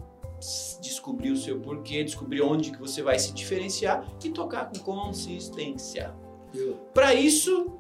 descobrir 0.81 1.33
o 1.33 1.37
seu 1.37 1.59
porquê, 1.59 2.05
descobrir 2.05 2.43
onde 2.43 2.71
que 2.71 2.79
você 2.79 3.03
vai 3.03 3.19
se 3.19 3.33
diferenciar 3.33 4.07
e 4.23 4.31
tocar 4.31 4.71
com 4.71 4.79
consistência. 4.79 6.15
Para 6.95 7.15
isso, 7.15 7.73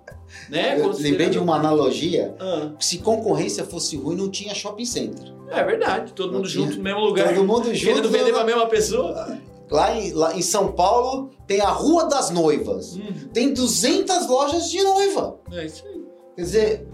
né? 0.50 0.80
Eu 0.80 0.90
lembrei 0.90 1.30
de 1.30 1.38
uma 1.38 1.54
analogia. 1.54 2.34
Ah. 2.40 2.72
Se 2.80 2.98
concorrência 2.98 3.64
fosse 3.64 3.96
ruim, 3.96 4.16
não 4.16 4.28
tinha 4.28 4.52
shopping 4.52 4.84
center. 4.84 5.35
É 5.48 5.64
verdade, 5.64 6.12
todo 6.12 6.32
mundo 6.32 6.48
junto 6.48 6.76
no 6.76 6.82
mesmo 6.82 7.00
lugar. 7.00 7.34
Todo 7.34 7.44
mundo 7.44 7.74
junto. 7.74 7.94
Querendo 7.94 8.10
vender 8.10 8.32
para 8.32 8.42
a 8.42 8.46
mesma 8.46 8.66
pessoa. 8.66 9.38
Lá 9.70 9.96
em, 9.96 10.12
lá 10.12 10.36
em 10.36 10.42
São 10.42 10.72
Paulo 10.72 11.30
tem 11.46 11.60
a 11.60 11.70
Rua 11.70 12.06
das 12.06 12.30
Noivas. 12.30 12.96
Hum. 12.96 13.28
Tem 13.32 13.52
200 13.52 14.26
lojas 14.26 14.70
de 14.70 14.82
noiva. 14.82 15.40
É 15.52 15.66
isso 15.66 15.84
aí. 15.86 16.04
Quer 16.36 16.42
dizer, 16.42 16.88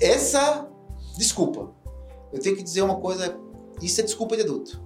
essa. 0.00 0.66
Desculpa. 1.16 1.70
Eu 2.32 2.40
tenho 2.40 2.56
que 2.56 2.62
dizer 2.62 2.82
uma 2.82 2.96
coisa. 2.96 3.36
Isso 3.80 4.00
é 4.00 4.04
desculpa 4.04 4.36
de 4.36 4.42
adulto. 4.42 4.80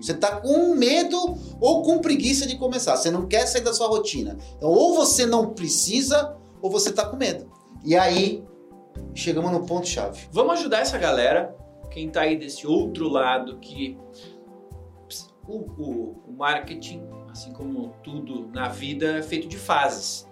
Você 0.00 0.14
tá 0.14 0.40
com 0.40 0.74
medo 0.74 1.36
ou 1.60 1.82
com 1.82 1.98
preguiça 1.98 2.46
de 2.46 2.56
começar. 2.56 2.96
Você 2.96 3.10
não 3.10 3.26
quer 3.26 3.46
sair 3.46 3.62
da 3.62 3.72
sua 3.72 3.88
rotina. 3.88 4.36
Então, 4.56 4.68
ou 4.68 4.94
você 4.94 5.26
não 5.26 5.50
precisa, 5.50 6.36
ou 6.60 6.70
você 6.70 6.92
tá 6.92 7.04
com 7.04 7.16
medo. 7.16 7.50
E 7.84 7.96
aí, 7.96 8.44
chegamos 9.14 9.50
no 9.50 9.66
ponto-chave. 9.66 10.28
Vamos 10.30 10.60
ajudar 10.60 10.80
essa 10.80 10.98
galera, 10.98 11.56
quem 11.92 12.08
tá 12.08 12.22
aí 12.22 12.36
desse 12.36 12.66
outro 12.66 13.08
lado, 13.08 13.58
que 13.58 13.98
o, 15.46 15.58
o, 15.58 16.22
o 16.28 16.32
marketing, 16.32 17.02
assim 17.30 17.52
como 17.52 17.94
tudo 18.02 18.48
na 18.48 18.68
vida, 18.68 19.18
é 19.18 19.22
feito 19.22 19.46
de 19.46 19.56
fases. 19.56 20.26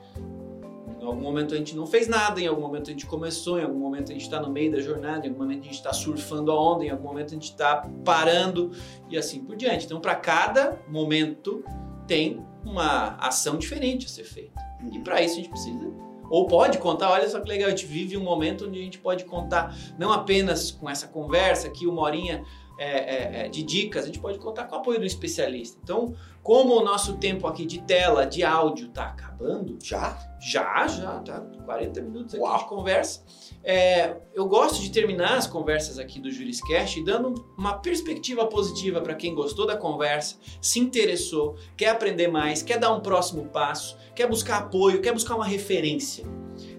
Em 1.01 1.05
algum 1.05 1.23
momento 1.23 1.55
a 1.55 1.57
gente 1.57 1.75
não 1.75 1.87
fez 1.87 2.09
nada, 2.09 2.41
em 2.41 2.47
algum 2.47 2.61
momento 2.61 2.89
a 2.89 2.93
gente 2.93 3.07
começou, 3.07 3.59
em 3.59 3.65
algum 3.65 3.79
momento 3.79 4.11
a 4.11 4.13
gente 4.13 4.23
está 4.23 4.41
no 4.41 4.51
meio 4.51 4.71
da 4.71 4.81
jornada, 4.81 5.27
em 5.27 5.31
algum 5.31 5.43
momento 5.43 5.61
a 5.61 5.65
gente 5.65 5.77
está 5.77 5.93
surfando 5.93 6.53
a 6.53 6.61
onda, 6.61 6.85
em 6.85 6.91
algum 6.91 7.09
momento 7.09 7.29
a 7.29 7.35
gente 7.35 7.51
está 7.51 7.89
parando 8.05 8.71
e 9.09 9.17
assim 9.17 9.43
por 9.43 9.57
diante. 9.57 9.87
Então, 9.87 10.01
para 10.01 10.15
cada 10.15 10.79
momento 10.89 11.65
tem 12.07 12.45
uma 12.65 13.17
ação 13.17 13.57
diferente 13.57 14.07
a 14.07 14.09
ser 14.09 14.25
feita. 14.25 14.61
E 14.93 14.99
para 14.99 15.23
isso 15.23 15.35
a 15.35 15.37
gente 15.37 15.49
precisa 15.49 16.10
ou 16.31 16.47
pode 16.47 16.79
contar, 16.79 17.11
olha 17.11 17.29
só 17.29 17.41
que 17.41 17.49
legal, 17.49 17.67
a 17.67 17.71
gente 17.71 17.85
vive 17.85 18.17
um 18.17 18.23
momento 18.23 18.67
onde 18.67 18.79
a 18.79 18.83
gente 18.83 18.99
pode 18.99 19.25
contar 19.25 19.77
não 19.99 20.13
apenas 20.13 20.71
com 20.71 20.89
essa 20.89 21.09
conversa 21.09 21.67
aqui, 21.67 21.87
uma 21.87 22.03
horinha 22.03 22.45
é, 22.83 22.85
é, 22.85 23.45
é, 23.45 23.49
de 23.51 23.63
dicas, 23.63 24.05
a 24.05 24.07
gente 24.07 24.19
pode 24.19 24.39
contar 24.39 24.65
com 24.65 24.75
o 24.75 24.79
apoio 24.79 24.99
do 24.99 25.05
especialista. 25.05 25.79
Então, 25.85 26.15
como 26.43 26.81
o 26.81 26.83
nosso 26.83 27.19
tempo 27.19 27.47
aqui 27.47 27.67
de 27.67 27.83
tela, 27.83 28.25
de 28.25 28.43
áudio 28.43 28.89
está 28.89 29.05
acabando. 29.05 29.77
Já? 29.83 30.19
Já, 30.41 30.87
já, 30.87 31.19
tá 31.19 31.41
40 31.67 32.01
minutos 32.01 32.35
aqui 32.35 32.43
Uau. 32.43 32.59
de 32.59 32.65
conversa. 32.65 33.23
É, 33.63 34.17
eu 34.33 34.49
gosto 34.49 34.81
de 34.81 34.91
terminar 34.91 35.37
as 35.37 35.47
conversas 35.47 35.99
aqui 35.99 36.19
do 36.19 36.31
Juriscast 36.31 37.05
dando 37.05 37.35
uma 37.59 37.75
perspectiva 37.75 38.47
positiva 38.47 39.03
para 39.03 39.15
quem 39.15 39.35
gostou 39.35 39.67
da 39.67 39.77
conversa, 39.77 40.37
se 40.63 40.81
interessou, 40.81 41.57
quer 41.77 41.91
aprender 41.91 42.29
mais, 42.29 42.63
quer 42.63 42.79
dar 42.79 42.95
um 42.95 43.01
próximo 43.01 43.45
passo, 43.51 43.99
quer 44.15 44.27
buscar 44.27 44.57
apoio, 44.57 45.03
quer 45.03 45.13
buscar 45.13 45.35
uma 45.35 45.45
referência. 45.45 46.25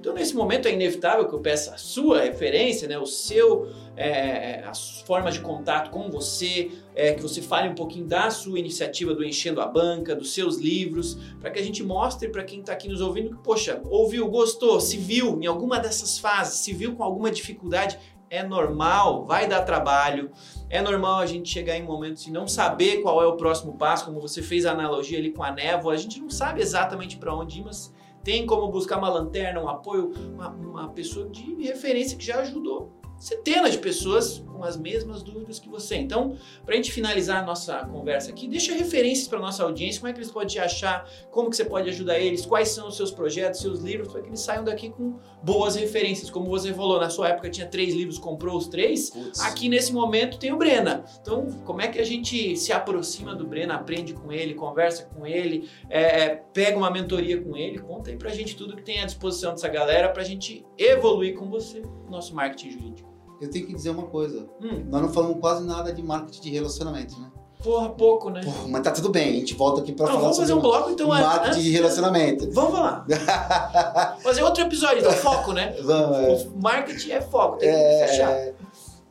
Então, 0.02 0.16
nesse 0.16 0.36
momento, 0.36 0.68
é 0.68 0.74
inevitável 0.74 1.28
que 1.28 1.36
eu 1.36 1.40
peça 1.42 1.76
a 1.76 1.78
sua 1.78 2.22
referência, 2.22 2.88
né, 2.88 2.98
o 2.98 3.06
seu, 3.06 3.72
é, 3.96 4.64
as 4.66 5.02
formas 5.02 5.36
de 5.36 5.42
contato 5.42 5.92
com 5.92 6.10
você, 6.10 6.72
é, 6.96 7.14
que 7.14 7.22
você 7.22 7.40
fale 7.40 7.70
um 7.70 7.76
pouquinho 7.76 8.08
da 8.08 8.32
sua 8.32 8.58
iniciativa 8.58 9.14
do 9.14 9.24
Enchendo 9.24 9.62
a 9.62 9.68
Banca, 9.68 10.16
dos 10.16 10.34
seus 10.34 10.58
livros, 10.58 11.20
para 11.40 11.52
que 11.52 11.60
a 11.60 11.64
gente 11.64 11.84
mostre 11.84 12.30
para 12.30 12.44
quem 12.44 12.62
está 12.62 12.74
aqui 12.74 12.88
nos 12.88 13.00
ouvindo 13.00 13.30
que, 13.30 13.44
poxa, 13.44 13.80
ouviu, 13.92 14.28
gostou, 14.28 14.82
se 14.82 14.98
viu 14.98 15.40
em 15.40 15.46
alguma 15.46 15.78
dessas 15.78 16.18
fases, 16.18 16.62
se 16.62 16.74
viu 16.74 16.96
com 16.96 17.04
alguma 17.04 17.30
dificuldade, 17.30 18.00
é 18.28 18.42
normal, 18.42 19.24
vai 19.26 19.48
dar 19.48 19.62
trabalho. 19.62 20.32
É 20.68 20.82
normal 20.82 21.20
a 21.20 21.28
gente 21.28 21.48
chegar 21.48 21.78
em 21.78 21.84
momentos 21.84 22.26
e 22.26 22.32
não 22.32 22.48
saber 22.48 23.04
qual 23.04 23.22
é 23.22 23.28
o 23.28 23.38
próximo 23.38 23.78
passo, 23.78 24.06
como 24.06 24.20
você 24.20 24.42
fez 24.42 24.66
a 24.66 24.72
analogia 24.72 25.20
ali 25.20 25.30
com 25.30 25.44
a 25.44 25.52
névoa. 25.52 25.94
A 25.94 25.98
gente 25.98 26.20
não 26.20 26.30
sabe 26.30 26.60
exatamente 26.60 27.18
para 27.18 27.36
onde 27.36 27.60
ir, 27.60 27.64
mas 27.64 27.94
tem 28.24 28.46
como 28.46 28.72
buscar 28.72 28.98
uma 28.98 29.10
lanterna, 29.10 29.62
um 29.62 29.68
apoio, 29.68 30.12
uma, 30.34 30.50
uma 30.50 30.90
pessoa 30.90 31.28
de 31.30 31.56
referência 31.64 32.18
que 32.18 32.26
já 32.26 32.40
ajudou 32.42 32.92
centenas 33.22 33.74
de 33.74 33.78
pessoas 33.78 34.44
com 34.62 34.68
as 34.68 34.78
mesmas 34.78 35.24
dúvidas 35.24 35.58
que 35.58 35.68
você. 35.68 35.96
Então, 35.96 36.38
para 36.64 36.76
a 36.76 36.78
gente 36.78 36.92
finalizar 36.92 37.42
a 37.42 37.46
nossa 37.46 37.84
conversa 37.86 38.30
aqui, 38.30 38.48
deixa 38.48 38.74
referências 38.74 39.28
para 39.28 39.40
nossa 39.40 39.64
audiência, 39.64 40.00
como 40.00 40.12
é 40.12 40.14
que 40.14 40.20
eles 40.20 40.32
podem 40.32 40.50
te 40.50 40.60
achar, 40.60 41.10
como 41.32 41.50
que 41.50 41.56
você 41.56 41.66
pode 41.66 41.90
ajudar 41.90 42.20
eles, 42.20 42.46
quais 42.46 42.70
são 42.70 42.88
os 42.88 42.96
seus 42.96 43.10
projetos, 43.10 43.60
seus 43.60 43.80
livros, 43.80 44.12
para 44.12 44.22
que 44.22 44.28
eles 44.28 44.40
saiam 44.40 44.64
daqui 44.64 44.92
com 44.92 45.16
boas 45.42 45.76
referências. 45.76 46.30
Como 46.30 46.48
você 46.48 46.72
falou, 46.74 47.00
na 47.00 47.10
sua 47.10 47.30
época 47.30 47.50
tinha 47.50 47.66
três 47.66 47.96
livros, 47.96 48.20
comprou 48.20 48.56
os 48.56 48.68
três. 48.68 49.12
Aqui 49.40 49.68
nesse 49.68 49.92
momento 49.92 50.38
tem 50.38 50.54
o 50.54 50.58
Brena. 50.58 51.04
Então, 51.20 51.48
como 51.66 51.82
é 51.82 51.88
que 51.88 52.00
a 52.00 52.06
gente 52.06 52.56
se 52.56 52.72
aproxima 52.72 53.34
do 53.34 53.48
Brena, 53.48 53.74
aprende 53.74 54.14
com 54.14 54.32
ele, 54.32 54.54
conversa 54.54 55.06
com 55.06 55.26
ele, 55.26 55.68
é, 55.90 56.26
é 56.26 56.44
pega 56.54 56.78
uma 56.78 56.92
mentoria 56.92 57.42
com 57.42 57.58
ele? 57.58 57.80
Conta 57.80 58.12
aí 58.12 58.16
pra 58.16 58.30
gente 58.30 58.56
tudo 58.56 58.76
que 58.76 58.84
tem 58.84 59.02
à 59.02 59.06
disposição 59.06 59.52
dessa 59.54 59.68
galera 59.68 60.10
pra 60.10 60.24
gente 60.24 60.64
evoluir 60.78 61.36
com 61.36 61.50
você 61.50 61.82
nosso 62.08 62.36
marketing 62.36 62.72
jurídico. 62.72 63.11
Eu 63.42 63.50
tenho 63.50 63.66
que 63.66 63.74
dizer 63.74 63.90
uma 63.90 64.04
coisa. 64.04 64.46
Hum. 64.62 64.86
Nós 64.88 65.02
não 65.02 65.10
falamos 65.10 65.40
quase 65.40 65.66
nada 65.66 65.92
de 65.92 66.04
marketing 66.04 66.42
de 66.42 66.50
relacionamento, 66.52 67.20
né? 67.20 67.32
Porra, 67.64 67.90
pouco, 67.90 68.30
né? 68.30 68.42
Porra, 68.44 68.68
mas 68.68 68.82
tá 68.82 68.92
tudo 68.92 69.10
bem, 69.10 69.30
a 69.30 69.34
gente 69.34 69.54
volta 69.56 69.82
aqui 69.82 69.92
pra 69.92 70.06
não, 70.06 70.14
falar 70.14 70.24
vamos 70.24 70.38
fazer 70.38 70.54
um 70.54 70.60
bloco, 70.60 70.90
então, 70.92 71.08
marketing 71.08 71.48
antes, 71.48 71.64
de 71.64 71.70
relacionamento. 71.70 72.52
Vamos 72.52 72.72
falar. 72.72 73.06
fazer 74.22 74.44
outro 74.44 74.64
episódio, 74.64 75.00
então, 75.00 75.12
foco, 75.14 75.54
né? 75.54 75.76
Vamos, 75.84 76.18
é. 76.18 76.48
O 76.56 76.62
marketing 76.62 77.12
é 77.12 77.22
foco, 77.22 77.58
tem 77.58 77.70
é, 77.70 77.74
que 77.74 78.08
fechar. 78.08 78.54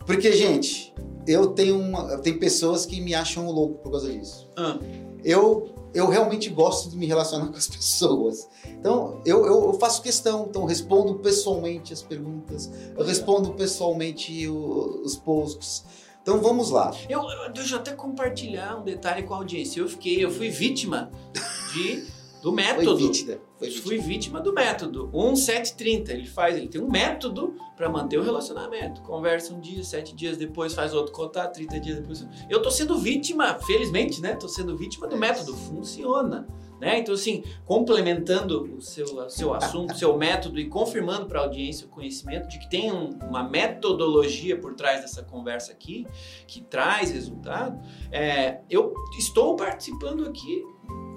Porque, 0.05 0.33
gente, 0.33 0.93
eu 1.26 1.49
tenho, 1.49 1.78
uma, 1.78 2.18
tem 2.18 2.39
pessoas 2.39 2.87
que 2.87 3.01
me 3.01 3.14
acham 3.14 3.49
louco 3.51 3.74
por 3.83 3.93
causa 3.93 4.12
disso. 4.12 4.49
Ah. 4.57 4.78
Eu, 5.24 5.68
eu 5.93 6.09
realmente 6.09 6.49
gosto 6.49 6.88
de 6.88 6.97
me 6.97 7.07
relacionar 7.07 7.49
com 7.49 7.57
as 7.57 7.66
pessoas. 7.68 8.49
Então, 8.66 9.20
eu, 9.24 9.47
eu, 9.47 9.72
faço 9.74 10.03
questão, 10.03 10.47
então 10.49 10.64
respondo 10.64 11.16
pessoalmente 11.16 11.93
as 11.93 12.03
perguntas, 12.03 12.70
eu 12.97 13.05
respondo 13.05 13.53
pessoalmente 13.55 14.49
o, 14.49 15.03
os 15.05 15.16
posts. 15.16 15.84
Então 16.22 16.41
vamos 16.41 16.70
lá. 16.70 16.93
Eu, 17.09 17.22
deixa 17.53 17.74
eu 17.74 17.78
até 17.78 17.93
compartilhar 17.93 18.78
um 18.78 18.84
detalhe 18.84 19.22
com 19.22 19.34
a 19.34 19.38
audiência. 19.38 19.80
Eu 19.80 19.88
fiquei, 19.88 20.22
eu 20.22 20.30
fui 20.30 20.51
vítima 20.51 21.11
de 21.72 22.07
do 22.43 22.53
método. 22.53 22.97
Foi 22.97 23.07
vítima. 23.07 23.38
Foi 23.59 23.68
vítima. 23.68 23.84
Fui 23.84 23.99
vítima 23.99 24.41
do 24.41 24.53
método. 24.53 25.11
1730. 25.12 26.12
Ele 26.12 26.26
faz, 26.26 26.57
ele 26.57 26.68
tem 26.68 26.80
um 26.80 26.91
método 26.91 27.55
para 27.76 27.88
manter 27.88 28.18
o 28.18 28.22
relacionamento. 28.22 29.03
Conversa 29.03 29.55
um 29.55 29.61
dia, 29.61 29.82
sete 29.84 30.14
dias 30.14 30.36
depois 30.36 30.74
faz 30.74 30.95
outro 30.95 31.12
contato, 31.12 31.55
30 31.55 31.80
dias 31.80 31.99
depois. 31.99 32.26
Eu 32.49 32.61
tô 32.62 32.70
sendo 32.70 32.99
vítima, 32.99 33.59
felizmente, 33.61 34.20
né? 34.20 34.34
Tô 34.34 34.49
sendo 34.49 34.76
vítima 34.76 35.07
do 35.07 35.16
método. 35.16 35.55
Funciona. 35.55 36.47
Né? 36.80 36.99
Então, 36.99 37.14
assim, 37.14 37.45
complementando 37.66 38.62
o 38.76 38.80
seu, 38.80 39.28
seu 39.28 39.53
assunto, 39.53 39.95
seu 39.99 40.16
método 40.16 40.59
e 40.59 40.66
confirmando 40.66 41.26
para 41.26 41.41
a 41.41 41.43
audiência 41.43 41.86
o 41.86 41.91
conhecimento 41.91 42.49
de 42.49 42.59
que 42.59 42.70
tem 42.70 42.91
um, 42.91 43.18
uma 43.28 43.43
metodologia 43.43 44.59
por 44.59 44.74
trás 44.74 45.03
dessa 45.03 45.22
conversa 45.22 45.72
aqui, 45.72 46.07
que 46.47 46.62
traz 46.62 47.11
resultado, 47.11 47.78
é, 48.11 48.62
eu 48.70 48.95
estou 49.18 49.57
participando 49.57 50.24
aqui 50.24 50.64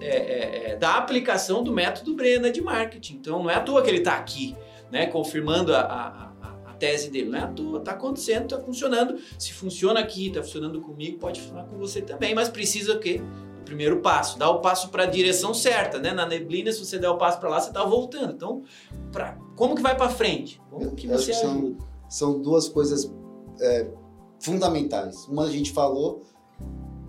é, 0.02 0.08
é, 0.08 0.72
é, 0.72 0.76
da 0.76 0.96
aplicação 0.96 1.64
do 1.64 1.72
método 1.72 2.16
Brena 2.16 2.52
de 2.52 2.62
marketing. 2.62 3.16
Então 3.16 3.44
não 3.44 3.50
é 3.50 3.56
à 3.56 3.62
toa 3.62 3.82
que 3.82 3.90
ele 3.90 4.00
está 4.00 4.16
aqui, 4.16 4.56
né, 4.92 5.08
confirmando 5.08 5.74
a, 5.74 5.80
a, 5.80 6.70
a, 6.70 6.74
tese 6.74 7.10
dele. 7.10 7.30
Não 7.30 7.40
é 7.40 7.44
à 7.44 7.48
toa, 7.48 7.80
está 7.80 7.92
acontecendo, 7.92 8.44
está 8.44 8.60
funcionando. 8.60 9.18
Se 9.38 9.54
funciona 9.54 10.00
aqui, 10.00 10.28
está 10.28 10.42
funcionando 10.42 10.82
comigo, 10.82 11.18
pode 11.20 11.42
funcionar 11.42 11.66
com 11.66 11.78
você 11.78 12.02
também, 12.02 12.36
mas 12.36 12.50
precisa 12.50 12.94
o 12.94 13.00
quê? 13.00 13.22
O 13.62 13.64
primeiro 13.64 14.02
passo, 14.02 14.38
dar 14.38 14.50
o 14.50 14.60
passo 14.60 14.90
para 14.90 15.04
a 15.04 15.06
direção 15.06 15.54
certa, 15.54 15.98
né? 15.98 16.12
Na 16.12 16.26
neblina, 16.26 16.72
se 16.72 16.84
você 16.84 17.00
der 17.00 17.10
o 17.10 17.18
passo 17.18 17.40
para 17.40 17.50
lá, 17.50 17.62
você 17.62 17.70
está 17.70 17.84
voltando. 17.84 18.34
Então, 18.34 18.64
pra, 19.12 19.38
como 19.56 19.74
que 19.76 19.82
vai 19.82 19.96
para 19.96 20.10
frente? 20.10 20.62
Como 20.70 20.94
que 20.94 21.08
você 21.08 21.32
que 21.32 21.38
são, 21.38 21.78
são, 22.10 22.42
duas 22.42 22.68
coisas 22.68 23.10
é, 23.62 23.88
fundamentais. 24.42 25.26
Uma 25.28 25.46
a 25.46 25.50
gente 25.50 25.72
falou 25.72 26.24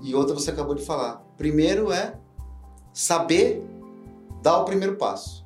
e 0.01 0.15
outra 0.15 0.33
você 0.33 0.51
acabou 0.51 0.77
de 0.77 0.85
falar. 0.85 1.25
Primeiro 1.37 1.91
é 1.91 2.17
saber 2.95 3.63
dar 4.41 4.61
o 4.61 4.65
primeiro 4.65 4.97
passo. 4.97 5.45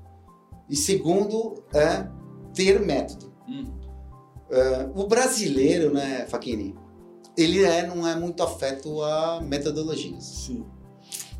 E 0.68 0.76
segundo 0.76 1.64
é 1.72 2.06
ter 2.52 2.78
método. 2.80 3.32
Hum. 3.48 3.64
Uh, 4.50 5.00
o 5.00 5.06
brasileiro, 5.06 5.92
né, 5.92 6.26
Faquini, 6.28 6.74
ele 7.36 7.64
é, 7.64 7.86
não 7.86 8.06
é 8.06 8.14
muito 8.14 8.42
afeto 8.42 9.02
a 9.02 9.40
metodologias. 9.40 10.24
Sim. 10.24 10.64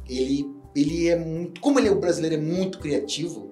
Ele, 0.08 0.50
ele 0.74 1.08
é 1.08 1.16
muito, 1.16 1.60
como 1.60 1.78
ele 1.78 1.88
é 1.88 1.90
o 1.90 2.00
brasileiro 2.00 2.36
é 2.36 2.40
muito 2.40 2.78
criativo, 2.78 3.50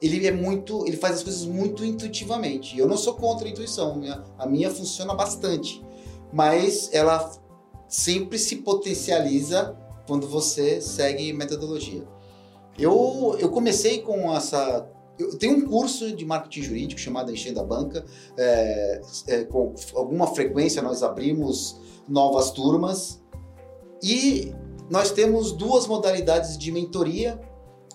ele 0.00 0.26
é 0.26 0.32
muito, 0.32 0.86
ele 0.86 0.96
faz 0.96 1.16
as 1.16 1.22
coisas 1.22 1.44
muito 1.46 1.84
intuitivamente. 1.84 2.78
Eu 2.78 2.86
não 2.86 2.96
sou 2.96 3.14
contra 3.14 3.48
a 3.48 3.50
intuição, 3.50 3.96
minha, 3.96 4.22
a 4.38 4.46
minha 4.46 4.70
funciona 4.70 5.14
bastante, 5.14 5.82
mas 6.32 6.90
ela 6.92 7.32
sempre 7.88 8.38
se 8.38 8.56
potencializa 8.56 9.76
quando 10.06 10.26
você 10.26 10.80
segue 10.80 11.32
metodologia. 11.32 12.06
Eu, 12.78 13.36
eu 13.38 13.50
comecei 13.50 14.00
com 14.00 14.34
essa. 14.34 14.88
Eu 15.18 15.38
tenho 15.38 15.56
um 15.56 15.62
curso 15.62 16.14
de 16.14 16.24
marketing 16.26 16.62
jurídico 16.62 17.00
chamado 17.00 17.32
Enchendo 17.32 17.60
a 17.60 17.64
Banca. 17.64 18.04
É, 18.36 19.00
é, 19.28 19.44
com 19.44 19.74
alguma 19.94 20.26
frequência 20.26 20.82
nós 20.82 21.02
abrimos 21.02 21.80
novas 22.06 22.50
turmas 22.50 23.22
e 24.02 24.52
nós 24.90 25.10
temos 25.10 25.52
duas 25.52 25.86
modalidades 25.86 26.58
de 26.58 26.70
mentoria. 26.70 27.40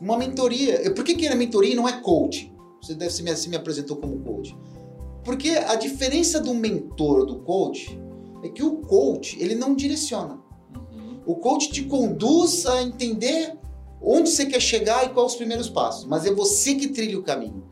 Uma 0.01 0.17
mentoria. 0.17 0.91
Por 0.95 1.03
que, 1.03 1.15
que 1.15 1.27
é 1.27 1.35
mentoria 1.35 1.73
e 1.73 1.75
não 1.75 1.87
é 1.87 2.01
coach? 2.01 2.51
Você 2.81 2.95
deve 2.95 3.13
se 3.13 3.21
me, 3.21 3.35
se 3.35 3.49
me 3.49 3.55
apresentou 3.55 3.97
como 3.97 4.19
coach. 4.21 4.57
Porque 5.23 5.49
a 5.49 5.75
diferença 5.75 6.39
do 6.39 6.55
mentor 6.55 7.27
do 7.27 7.39
coach 7.41 7.99
é 8.43 8.49
que 8.49 8.63
o 8.63 8.77
coach 8.77 9.39
ele 9.39 9.53
não 9.53 9.75
direciona. 9.75 10.40
O 11.25 11.35
coach 11.35 11.71
te 11.71 11.83
conduz 11.83 12.65
a 12.65 12.81
entender 12.81 13.57
onde 14.01 14.29
você 14.29 14.45
quer 14.45 14.59
chegar 14.59 15.05
e 15.05 15.09
quais 15.09 15.33
os 15.33 15.37
primeiros 15.37 15.69
passos, 15.69 16.05
mas 16.05 16.25
é 16.25 16.33
você 16.33 16.75
que 16.75 16.87
trilha 16.87 17.19
o 17.19 17.23
caminho. 17.23 17.63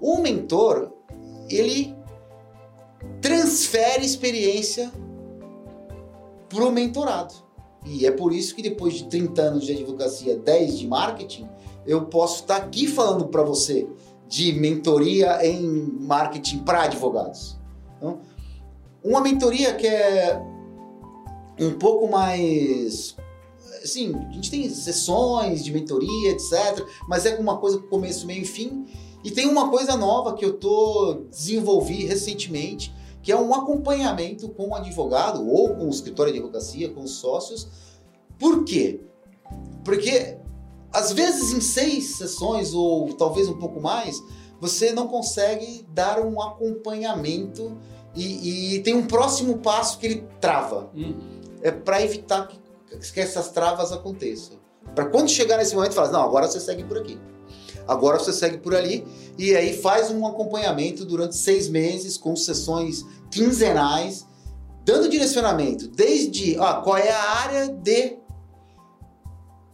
O 0.00 0.18
mentor, 0.18 0.92
ele 1.48 1.96
transfere 3.20 4.04
experiência 4.04 4.92
para 6.48 6.64
o 6.64 6.70
mentorado. 6.70 7.34
E 7.86 8.06
é 8.06 8.10
por 8.10 8.32
isso 8.32 8.54
que 8.54 8.62
depois 8.62 8.94
de 8.94 9.08
30 9.08 9.42
anos 9.42 9.64
de 9.64 9.72
advocacia, 9.72 10.36
10 10.36 10.78
de 10.78 10.86
marketing, 10.86 11.48
eu 11.86 12.04
posso 12.06 12.42
estar 12.42 12.56
aqui 12.56 12.86
falando 12.86 13.26
para 13.26 13.42
você 13.42 13.88
de 14.28 14.52
mentoria 14.52 15.44
em 15.44 15.60
marketing 16.00 16.58
para 16.58 16.84
advogados. 16.84 17.58
Então, 17.96 18.20
uma 19.02 19.20
mentoria 19.20 19.74
que 19.74 19.86
é 19.86 20.40
um 21.58 21.72
pouco 21.72 22.08
mais. 22.08 23.16
Assim, 23.82 24.14
a 24.14 24.32
gente 24.32 24.50
tem 24.50 24.68
sessões 24.70 25.64
de 25.64 25.72
mentoria, 25.72 26.30
etc. 26.30 26.86
Mas 27.08 27.26
é 27.26 27.36
uma 27.36 27.58
coisa 27.58 27.78
com 27.78 27.88
começo, 27.88 28.26
meio 28.26 28.42
e 28.42 28.46
fim. 28.46 28.86
E 29.24 29.30
tem 29.30 29.46
uma 29.46 29.70
coisa 29.70 29.96
nova 29.96 30.34
que 30.34 30.44
eu 30.44 30.54
tô 30.54 31.24
desenvolvi 31.30 32.04
recentemente, 32.04 32.92
que 33.22 33.30
é 33.30 33.36
um 33.38 33.54
acompanhamento 33.54 34.48
com 34.48 34.68
o 34.68 34.74
advogado 34.74 35.48
ou 35.48 35.74
com 35.76 35.86
o 35.86 35.90
escritório 35.90 36.32
de 36.32 36.38
advocacia, 36.38 36.88
com 36.90 37.02
os 37.02 37.12
sócios. 37.12 37.68
Por 38.38 38.64
quê? 38.64 39.00
Porque 39.84 40.38
às 40.92 41.12
vezes 41.12 41.52
em 41.52 41.60
seis 41.60 42.16
sessões 42.16 42.74
ou 42.74 43.12
talvez 43.14 43.48
um 43.48 43.58
pouco 43.58 43.80
mais, 43.80 44.20
você 44.60 44.92
não 44.92 45.06
consegue 45.06 45.86
dar 45.88 46.20
um 46.20 46.40
acompanhamento 46.40 47.78
e, 48.14 48.74
e 48.74 48.82
tem 48.82 48.94
um 48.94 49.06
próximo 49.06 49.58
passo 49.58 49.98
que 49.98 50.06
ele 50.06 50.26
trava. 50.40 50.90
Uhum 50.94 51.41
é 51.62 51.70
para 51.70 52.02
evitar 52.02 52.48
que, 52.48 52.58
que, 53.12 53.20
essas 53.20 53.50
travas 53.50 53.92
aconteçam. 53.92 54.58
Para 54.94 55.06
quando 55.06 55.30
chegar 55.30 55.56
nesse 55.56 55.74
momento, 55.74 55.94
falar, 55.94 56.10
não, 56.10 56.22
agora 56.22 56.46
você 56.46 56.60
segue 56.60 56.84
por 56.84 56.98
aqui. 56.98 57.18
Agora 57.86 58.18
você 58.18 58.32
segue 58.32 58.58
por 58.58 58.74
ali 58.74 59.04
e 59.38 59.56
aí 59.56 59.76
faz 59.76 60.10
um 60.10 60.26
acompanhamento 60.26 61.04
durante 61.04 61.36
seis 61.36 61.68
meses 61.68 62.16
com 62.16 62.36
sessões 62.36 63.04
quinzenais, 63.30 64.26
dando 64.84 65.08
direcionamento 65.08 65.88
desde 65.88 66.56
ah, 66.58 66.80
qual 66.82 66.96
é 66.96 67.10
a 67.10 67.30
área 67.40 67.68
de 67.68 68.18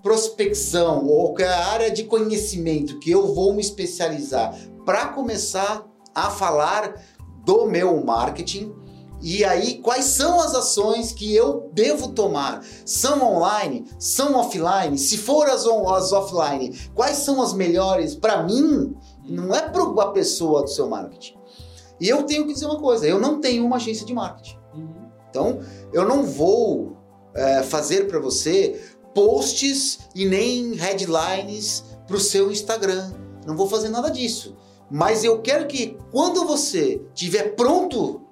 prospecção 0.02 1.06
ou 1.06 1.34
qual 1.34 1.46
é 1.46 1.52
a 1.52 1.66
área 1.66 1.90
de 1.90 2.04
conhecimento 2.04 2.98
que 2.98 3.10
eu 3.10 3.34
vou 3.34 3.52
me 3.52 3.60
especializar 3.60 4.56
para 4.86 5.08
começar 5.08 5.86
a 6.14 6.30
falar 6.30 7.02
do 7.44 7.66
meu 7.66 8.02
marketing 8.04 8.74
e 9.20 9.44
aí, 9.44 9.78
quais 9.78 10.04
são 10.04 10.40
as 10.40 10.54
ações 10.54 11.12
que 11.12 11.34
eu 11.34 11.70
devo 11.72 12.08
tomar? 12.08 12.64
São 12.84 13.36
online? 13.36 13.84
São 13.98 14.36
offline? 14.36 14.96
Se 14.96 15.18
for 15.18 15.48
as, 15.48 15.66
on, 15.66 15.88
as 15.92 16.12
offline, 16.12 16.78
quais 16.94 17.18
são 17.18 17.42
as 17.42 17.52
melhores 17.52 18.14
para 18.14 18.42
mim? 18.44 18.94
Não 19.24 19.54
é 19.54 19.68
para 19.68 19.82
a 19.82 20.10
pessoa 20.12 20.62
do 20.62 20.68
seu 20.68 20.88
marketing. 20.88 21.36
E 22.00 22.08
eu 22.08 22.22
tenho 22.22 22.46
que 22.46 22.52
dizer 22.52 22.66
uma 22.66 22.78
coisa: 22.78 23.06
eu 23.06 23.18
não 23.18 23.40
tenho 23.40 23.64
uma 23.64 23.76
agência 23.76 24.06
de 24.06 24.14
marketing. 24.14 24.56
Uhum. 24.74 25.08
Então, 25.28 25.60
eu 25.92 26.06
não 26.06 26.22
vou 26.22 26.96
é, 27.34 27.62
fazer 27.62 28.06
para 28.06 28.20
você 28.20 28.80
posts 29.12 29.98
e 30.14 30.24
nem 30.24 30.74
headlines 30.74 31.84
para 32.06 32.16
o 32.16 32.20
seu 32.20 32.52
Instagram. 32.52 33.10
Não 33.44 33.56
vou 33.56 33.68
fazer 33.68 33.88
nada 33.88 34.10
disso. 34.10 34.56
Mas 34.90 35.24
eu 35.24 35.42
quero 35.42 35.66
que 35.66 35.98
quando 36.10 36.46
você 36.46 37.02
estiver 37.14 37.54
pronto 37.54 38.27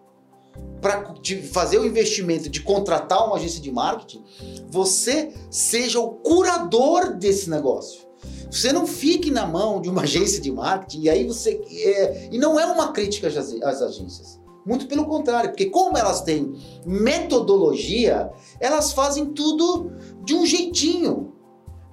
para 0.81 1.15
fazer 1.53 1.79
o 1.79 1.87
investimento 1.87 2.49
de 2.49 2.61
contratar 2.63 3.27
uma 3.27 3.37
agência 3.37 3.61
de 3.61 3.71
marketing, 3.71 4.23
você 4.69 5.33
seja 5.51 6.01
o 6.01 6.11
curador 6.11 7.15
desse 7.15 7.49
negócio. 7.49 8.07
Você 8.51 8.73
não 8.73 8.87
fique 8.87 9.31
na 9.31 9.47
mão 9.47 9.81
de 9.81 9.89
uma 9.89 10.03
agência 10.09 10.41
de 10.41 10.51
marketing 10.51 11.03
e 11.03 11.11
aí 11.11 11.27
você. 11.27 11.61
É, 11.71 12.29
e 12.31 12.39
não 12.39 12.59
é 12.59 12.67
uma 12.67 12.93
crítica 12.93 13.29
às 13.29 13.83
agências. 13.83 14.41
Muito 14.65 14.87
pelo 14.89 15.05
contrário, 15.05 15.51
porque 15.51 15.67
como 15.67 15.97
elas 15.97 16.23
têm 16.23 16.57
metodologia, 16.85 18.33
elas 18.59 18.93
fazem 18.93 19.27
tudo 19.27 19.93
de 20.25 20.35
um 20.35 20.45
jeitinho. 20.45 21.33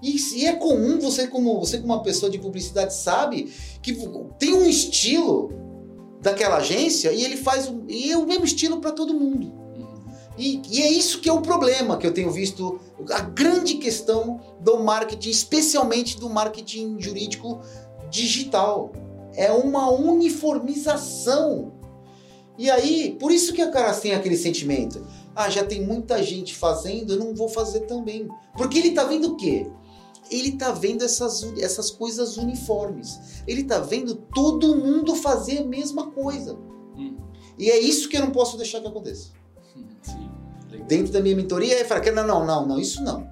E, 0.01 0.17
e 0.35 0.47
é 0.47 0.53
comum 0.53 0.99
você 0.99 1.27
como 1.27 1.59
você 1.59 1.77
como 1.77 1.93
uma 1.93 2.03
pessoa 2.03 2.29
de 2.29 2.39
publicidade 2.39 2.93
sabe 2.93 3.53
que 3.81 3.95
tem 4.37 4.53
um 4.53 4.65
estilo 4.65 5.53
daquela 6.23 6.57
agência 6.57 7.11
e 7.11 7.23
ele 7.23 7.35
faz 7.35 7.71
e 7.87 8.11
é 8.11 8.17
o 8.17 8.25
mesmo 8.25 8.45
estilo 8.45 8.79
para 8.79 8.91
todo 8.91 9.13
mundo. 9.13 9.61
E, 10.37 10.61
e, 10.71 10.81
é 10.81 10.89
isso 10.89 11.19
que 11.19 11.29
é 11.29 11.33
o 11.33 11.41
problema 11.41 11.97
que 11.97 12.07
eu 12.07 12.13
tenho 12.13 12.31
visto, 12.31 12.79
a 13.11 13.19
grande 13.19 13.75
questão 13.75 14.39
do 14.59 14.79
marketing, 14.79 15.29
especialmente 15.29 16.19
do 16.19 16.27
marketing 16.27 16.95
jurídico 16.99 17.61
digital. 18.09 18.91
É 19.35 19.51
uma 19.51 19.91
uniformização. 19.91 21.73
E 22.57 22.69
aí, 22.69 23.15
por 23.19 23.31
isso 23.31 23.53
que 23.53 23.61
a 23.61 23.69
cara 23.69 23.93
tem 23.93 24.13
aquele 24.13 24.37
sentimento. 24.37 25.05
Ah, 25.35 25.49
já 25.49 25.63
tem 25.63 25.85
muita 25.85 26.21
gente 26.23 26.55
fazendo, 26.55 27.13
eu 27.13 27.19
não 27.19 27.35
vou 27.35 27.49
fazer 27.49 27.81
também. 27.81 28.27
Porque 28.57 28.79
ele 28.79 28.91
tá 28.91 29.03
vendo 29.03 29.33
o 29.33 29.35
quê? 29.35 29.67
Ele 30.31 30.53
tá 30.53 30.71
vendo 30.71 31.03
essas, 31.03 31.43
essas 31.57 31.89
coisas 31.91 32.37
uniformes. 32.37 33.43
Ele 33.47 33.63
tá 33.63 33.79
vendo 33.79 34.15
todo 34.15 34.75
mundo 34.75 35.15
fazer 35.15 35.59
a 35.59 35.65
mesma 35.65 36.11
coisa. 36.11 36.55
Hum. 36.95 37.17
E 37.57 37.69
é 37.69 37.79
isso 37.79 38.09
que 38.09 38.17
eu 38.17 38.21
não 38.21 38.31
posso 38.31 38.57
deixar 38.57 38.81
que 38.81 38.87
aconteça. 38.87 39.29
Sim. 40.01 40.29
Dentro 40.87 41.13
da 41.13 41.21
minha 41.21 41.35
mentoria, 41.35 41.79
é 41.79 41.85
falar, 41.85 42.11
não, 42.11 42.25
não, 42.25 42.45
não, 42.45 42.67
não, 42.67 42.79
isso 42.79 43.03
não. 43.03 43.31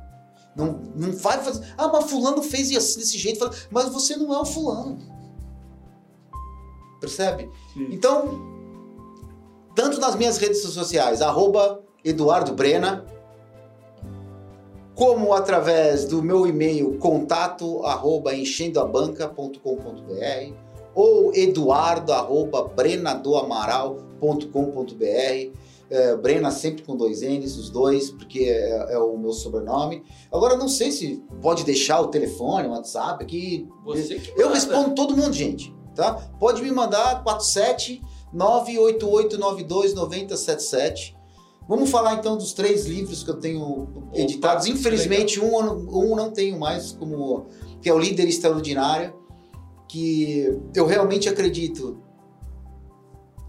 Não, 0.55 0.81
não 0.95 1.11
vai 1.13 1.41
fazer. 1.41 1.73
Ah, 1.77 1.87
mas 1.87 2.09
fulano 2.09 2.43
fez 2.43 2.75
assim, 2.75 2.99
desse 2.99 3.17
jeito. 3.17 3.49
Mas 3.69 3.89
você 3.89 4.15
não 4.17 4.33
é 4.33 4.39
o 4.39 4.45
fulano. 4.45 4.97
Percebe? 6.99 7.49
Sim. 7.73 7.87
Então, 7.91 8.39
tanto 9.73 9.99
nas 9.99 10.15
minhas 10.15 10.37
redes 10.37 10.61
sociais, 10.61 11.21
arroba 11.21 11.81
Eduardo 12.03 12.53
Brena, 12.53 13.05
como 15.01 15.33
através 15.33 16.05
do 16.05 16.21
meu 16.21 16.45
e-mail 16.45 16.95
contato 16.99 17.83
arroba 17.83 18.35
enchendoabanca.com.br 18.35 20.53
ou 20.93 21.33
eduardo 21.33 22.13
arroba 22.13 22.67
brenadoamaral.com.br 22.67 25.57
é, 25.89 26.15
Brena 26.15 26.51
sempre 26.51 26.83
com 26.83 26.95
dois 26.95 27.23
N's, 27.23 27.57
os 27.57 27.71
dois, 27.71 28.11
porque 28.11 28.41
é, 28.41 28.93
é, 28.93 28.99
o 28.99 29.17
meu 29.17 29.33
sobrenome. 29.33 30.03
Agora, 30.31 30.55
não 30.55 30.67
sei 30.67 30.91
se 30.91 31.23
pode 31.41 31.63
deixar 31.63 31.99
o 31.99 32.09
telefone, 32.09 32.67
o 32.67 32.71
WhatsApp 32.71 33.23
aqui. 33.23 33.67
Você 33.83 34.19
que 34.19 34.39
Eu 34.39 34.51
respondo 34.51 34.93
todo 34.93 35.17
mundo, 35.17 35.33
gente. 35.33 35.73
Tá? 35.95 36.13
Pode 36.39 36.61
me 36.61 36.69
mandar 36.69 37.23
47 37.23 38.03
98892 38.31 39.95
9077. 39.95 41.20
Vamos 41.67 41.89
falar 41.89 42.15
então 42.15 42.35
dos 42.35 42.53
três 42.53 42.85
livros 42.85 43.23
que 43.23 43.29
eu 43.29 43.39
tenho 43.39 43.87
editados. 44.13 44.65
Opa, 44.65 44.75
Infelizmente, 44.75 45.39
um, 45.39 45.57
um 45.57 46.15
não 46.15 46.31
tenho 46.31 46.59
mais, 46.59 46.91
como 46.91 47.45
que 47.81 47.89
é 47.89 47.93
o 47.93 47.97
Líder 47.97 48.27
Extraordinário, 48.27 49.13
que 49.87 50.59
eu 50.75 50.85
realmente 50.85 51.29
acredito 51.29 52.01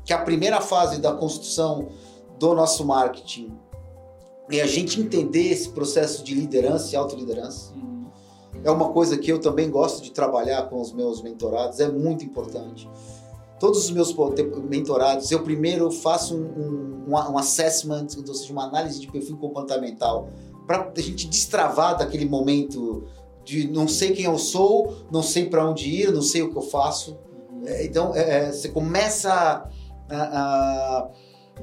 que 0.04 0.12
a 0.12 0.18
primeira 0.18 0.60
fase 0.60 1.00
da 1.00 1.12
construção 1.12 1.88
do 2.38 2.54
nosso 2.54 2.84
marketing 2.84 3.52
é 4.50 4.60
a 4.60 4.66
gente 4.66 5.00
entender 5.00 5.50
esse 5.50 5.68
processo 5.70 6.24
de 6.24 6.34
liderança 6.34 6.92
e 6.92 6.96
autoliderança. 6.96 7.72
Uhum. 7.74 8.06
É 8.64 8.70
uma 8.70 8.90
coisa 8.90 9.16
que 9.16 9.30
eu 9.30 9.40
também 9.40 9.70
gosto 9.70 10.02
de 10.02 10.10
trabalhar 10.10 10.68
com 10.68 10.80
os 10.80 10.92
meus 10.92 11.22
mentorados, 11.22 11.80
é 11.80 11.90
muito 11.90 12.24
importante 12.24 12.88
todos 13.62 13.84
os 13.84 13.90
meus 13.92 14.12
mentorados, 14.68 15.30
eu 15.30 15.40
primeiro 15.44 15.88
faço 15.88 16.34
um, 16.36 17.04
um, 17.06 17.12
um 17.12 17.38
assessment, 17.38 18.08
ou 18.26 18.34
seja, 18.34 18.52
uma 18.52 18.64
análise 18.64 18.98
de 18.98 19.06
perfil 19.06 19.36
comportamental, 19.36 20.28
para 20.66 20.90
a 20.96 21.00
gente 21.00 21.28
destravar 21.28 21.96
daquele 21.96 22.24
momento 22.24 23.04
de 23.44 23.68
não 23.68 23.86
sei 23.86 24.14
quem 24.14 24.24
eu 24.24 24.36
sou, 24.36 25.06
não 25.12 25.22
sei 25.22 25.48
para 25.48 25.64
onde 25.64 25.88
ir, 25.88 26.10
não 26.10 26.22
sei 26.22 26.42
o 26.42 26.50
que 26.50 26.58
eu 26.58 26.62
faço. 26.62 27.16
Uhum. 27.52 27.62
É, 27.64 27.84
então, 27.84 28.12
é, 28.16 28.48
é, 28.48 28.52
você 28.52 28.68
começa 28.68 29.30
a, 29.30 29.68
a 30.10 31.08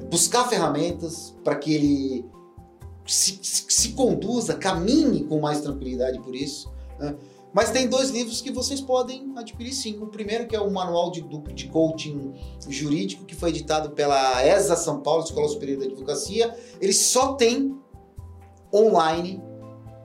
buscar 0.09 0.47
ferramentas 0.47 1.35
para 1.43 1.57
que 1.57 1.73
ele 1.73 2.25
se, 3.05 3.41
se, 3.41 3.89
conduza, 3.89 4.53
caminhe 4.53 5.25
com 5.25 5.41
mais 5.41 5.59
tranquilidade 5.59 6.17
por 6.19 6.33
isso. 6.33 6.71
Né? 6.97 7.13
Mas 7.53 7.71
tem 7.71 7.87
dois 7.87 8.09
livros 8.09 8.41
que 8.41 8.51
vocês 8.51 8.79
podem 8.79 9.33
adquirir 9.35 9.73
sim. 9.73 9.97
O 9.99 10.07
primeiro 10.07 10.47
que 10.47 10.55
é 10.55 10.61
o 10.61 10.69
Manual 10.69 11.11
de, 11.11 11.21
de 11.53 11.67
Coaching 11.67 12.33
Jurídico, 12.67 13.25
que 13.25 13.35
foi 13.35 13.49
editado 13.49 13.91
pela 13.91 14.45
ESA 14.45 14.75
São 14.75 15.01
Paulo, 15.01 15.23
Escola 15.23 15.47
Superior 15.47 15.79
da 15.79 15.85
Advocacia. 15.85 16.55
Ele 16.79 16.93
só 16.93 17.33
tem 17.33 17.75
online 18.73 19.41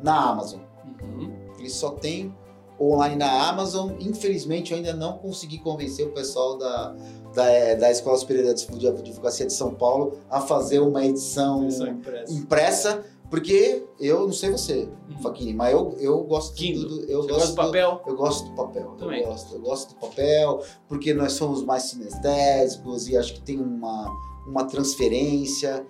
na 0.02 0.30
Amazon. 0.30 0.60
Uhum. 1.02 1.32
Ele 1.58 1.70
só 1.70 1.90
tem 1.90 2.34
online 2.80 3.16
na 3.16 3.48
Amazon. 3.48 3.92
Infelizmente, 4.00 4.72
eu 4.72 4.78
ainda 4.78 4.94
não 4.94 5.18
consegui 5.18 5.58
convencer 5.58 6.06
o 6.06 6.12
pessoal 6.12 6.56
da, 6.56 6.96
da, 7.34 7.74
da 7.74 7.90
Escola 7.90 8.16
Superior 8.16 8.46
da 8.46 9.00
Advocacia 9.00 9.46
de 9.46 9.52
São 9.52 9.74
Paulo 9.74 10.18
a 10.30 10.40
fazer 10.40 10.80
uma 10.80 11.04
edição 11.04 11.66
impressa. 11.66 12.32
impressa 12.32 13.04
porque 13.30 13.84
eu 13.98 14.26
não 14.26 14.32
sei 14.32 14.50
você, 14.50 14.88
uhum. 15.10 15.18
Faquini, 15.18 15.54
mas 15.54 15.72
eu, 15.72 15.96
eu 15.98 16.22
gosto 16.24 16.54
Kindle. 16.54 16.88
do. 16.88 17.04
Eu 17.10 17.22
você 17.22 17.32
gosto 17.32 17.48
do 17.48 17.54
papel? 17.56 18.02
Eu 18.06 18.16
gosto 18.16 18.48
do 18.48 18.54
papel. 18.54 18.90
Também. 18.98 19.22
Eu 19.22 19.28
gosto, 19.28 19.54
eu 19.54 19.60
gosto 19.60 19.88
do 19.90 20.00
papel, 20.00 20.62
porque 20.88 21.14
nós 21.14 21.32
somos 21.32 21.64
mais 21.64 21.84
sinestésicos 21.84 23.08
e 23.08 23.16
acho 23.16 23.34
que 23.34 23.40
tem 23.40 23.58
uma, 23.58 24.10
uma 24.46 24.64
transferência. 24.64 25.86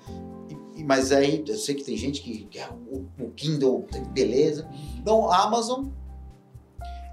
E, 0.74 0.84
mas 0.84 1.12
aí 1.12 1.44
eu 1.46 1.56
sei 1.56 1.74
que 1.74 1.84
tem 1.84 1.96
gente 1.96 2.22
que 2.22 2.44
quer 2.44 2.70
o, 2.90 3.06
o 3.22 3.30
Kindle, 3.32 3.84
beleza. 4.12 4.68
Então, 4.98 5.30
Amazon 5.30 5.86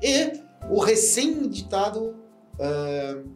e 0.02 0.40
o 0.70 0.80
recém-editado 0.80 2.16
uh, 2.56 3.30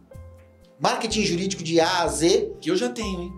Marketing 0.78 1.22
Jurídico 1.22 1.62
de 1.62 1.80
A 1.80 2.02
a 2.02 2.08
Z. 2.08 2.54
Que 2.60 2.70
eu 2.70 2.76
já 2.76 2.88
tenho, 2.88 3.22
hein? 3.22 3.32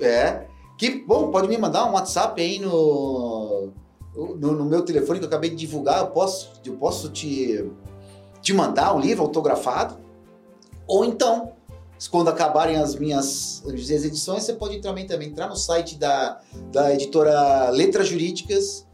É 0.00 0.53
que, 0.76 0.90
bom, 1.04 1.30
pode 1.30 1.48
me 1.48 1.56
mandar 1.56 1.86
um 1.86 1.92
WhatsApp 1.92 2.40
aí 2.40 2.58
no, 2.58 3.72
no, 4.14 4.52
no, 4.52 4.64
meu 4.64 4.82
telefone 4.82 5.18
que 5.18 5.24
eu 5.24 5.28
acabei 5.28 5.50
de 5.50 5.56
divulgar. 5.56 6.00
Eu 6.00 6.08
posso, 6.08 6.52
eu 6.64 6.74
posso 6.76 7.10
te, 7.10 7.70
te 8.42 8.52
mandar 8.52 8.94
um 8.94 9.00
livro 9.00 9.22
autografado. 9.22 9.96
Ou 10.86 11.04
então, 11.04 11.52
quando 12.10 12.28
acabarem 12.28 12.76
as 12.76 12.94
minhas 12.94 13.62
as 13.66 14.04
edições, 14.04 14.44
você 14.44 14.52
pode 14.52 14.80
também, 14.80 15.06
também 15.06 15.28
entrar 15.28 15.48
no 15.48 15.56
site 15.56 15.96
da, 15.96 16.40
da 16.72 16.92
editora 16.92 17.70
Letras 17.70 18.08
Jurídicas 18.08 18.86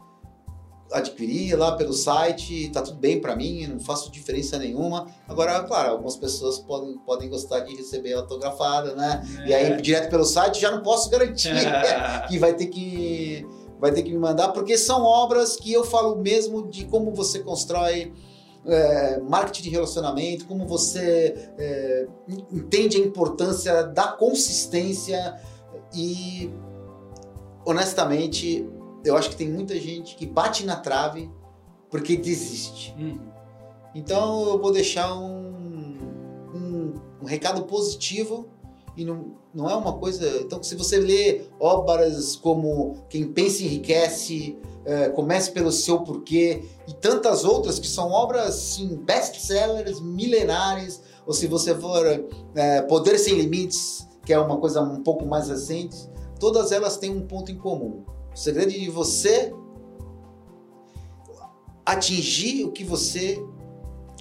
adquirir 0.91 1.55
lá 1.55 1.73
pelo 1.73 1.93
site, 1.93 2.69
tá 2.69 2.81
tudo 2.81 2.97
bem 2.97 3.19
para 3.19 3.35
mim, 3.35 3.67
não 3.67 3.79
faço 3.79 4.11
diferença 4.11 4.57
nenhuma. 4.57 5.07
Agora, 5.27 5.63
claro, 5.63 5.91
algumas 5.91 6.15
pessoas 6.15 6.59
podem, 6.59 6.97
podem 6.99 7.29
gostar 7.29 7.61
de 7.61 7.75
receber 7.75 8.13
autografada, 8.13 8.95
né? 8.95 9.23
É. 9.39 9.47
E 9.47 9.53
aí, 9.53 9.81
direto 9.81 10.09
pelo 10.09 10.25
site, 10.25 10.59
já 10.59 10.71
não 10.71 10.81
posso 10.81 11.09
garantir 11.09 11.53
que 12.27 12.37
vai 12.37 12.53
ter 12.53 12.67
que 12.67 13.45
vai 13.79 13.91
ter 13.91 14.03
que 14.03 14.11
me 14.11 14.19
mandar, 14.19 14.49
porque 14.49 14.77
são 14.77 15.03
obras 15.03 15.55
que 15.55 15.73
eu 15.73 15.83
falo 15.83 16.15
mesmo 16.15 16.67
de 16.67 16.85
como 16.85 17.11
você 17.11 17.39
constrói 17.39 18.13
é, 18.63 19.19
marketing 19.19 19.63
de 19.63 19.69
relacionamento, 19.71 20.45
como 20.45 20.67
você 20.67 21.51
é, 21.57 22.07
entende 22.51 22.97
a 22.97 22.99
importância 22.99 23.83
da 23.83 24.09
consistência 24.09 25.35
e 25.95 26.51
honestamente 27.65 28.67
eu 29.03 29.15
acho 29.15 29.29
que 29.29 29.35
tem 29.35 29.49
muita 29.49 29.79
gente 29.79 30.15
que 30.15 30.25
bate 30.25 30.65
na 30.65 30.75
trave 30.75 31.29
porque 31.89 32.15
desiste. 32.15 32.95
Uhum. 32.97 33.19
Então 33.93 34.49
eu 34.49 34.59
vou 34.59 34.71
deixar 34.71 35.13
um, 35.13 35.97
um, 36.53 36.93
um, 37.21 37.25
recado 37.25 37.63
positivo 37.63 38.47
e 38.95 39.03
não, 39.03 39.35
não 39.53 39.69
é 39.69 39.75
uma 39.75 39.93
coisa. 39.93 40.25
Então, 40.41 40.63
se 40.63 40.75
você 40.75 40.97
lê 40.97 41.41
obras 41.59 42.35
como 42.35 42.95
Quem 43.09 43.27
Pensa 43.27 43.63
Enriquece, 43.63 44.57
é, 44.85 45.09
Comece 45.09 45.51
pelo 45.51 45.71
Seu 45.71 46.01
Porquê 46.01 46.63
e 46.87 46.93
tantas 46.93 47.43
outras 47.43 47.77
que 47.77 47.87
são 47.87 48.09
obras 48.11 48.55
sim, 48.55 48.95
best-sellers, 48.95 49.99
milenares, 49.99 51.01
ou 51.25 51.33
se 51.33 51.47
você 51.47 51.75
for 51.75 52.05
é, 52.55 52.81
Poder 52.83 53.17
Sem 53.17 53.35
Limites, 53.35 54.07
que 54.25 54.33
é 54.33 54.39
uma 54.39 54.57
coisa 54.57 54.81
um 54.81 55.03
pouco 55.03 55.25
mais 55.25 55.49
recente, 55.49 56.09
todas 56.39 56.71
elas 56.71 56.97
têm 56.97 57.11
um 57.11 57.27
ponto 57.27 57.51
em 57.51 57.57
comum 57.57 58.03
o 58.33 58.37
segredo 58.37 58.71
de 58.71 58.89
você 58.89 59.53
atingir 61.85 62.63
o 62.65 62.71
que 62.71 62.83
você 62.83 63.37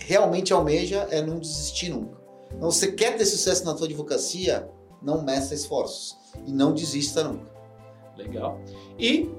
realmente 0.01 0.53
almeja 0.53 1.07
é 1.11 1.23
não 1.23 1.39
desistir 1.39 1.91
nunca. 1.91 2.21
Então, 2.55 2.71
você 2.71 2.91
quer 2.93 3.17
ter 3.17 3.25
sucesso 3.27 3.65
na 3.65 3.75
tua 3.75 3.87
advocacia, 3.87 4.69
não 5.01 5.23
meça 5.23 5.55
esforços 5.55 6.17
e 6.47 6.53
não 6.53 6.75
desista 6.75 7.23
nunca. 7.23 7.51
Legal. 8.17 8.61
E 8.99 9.31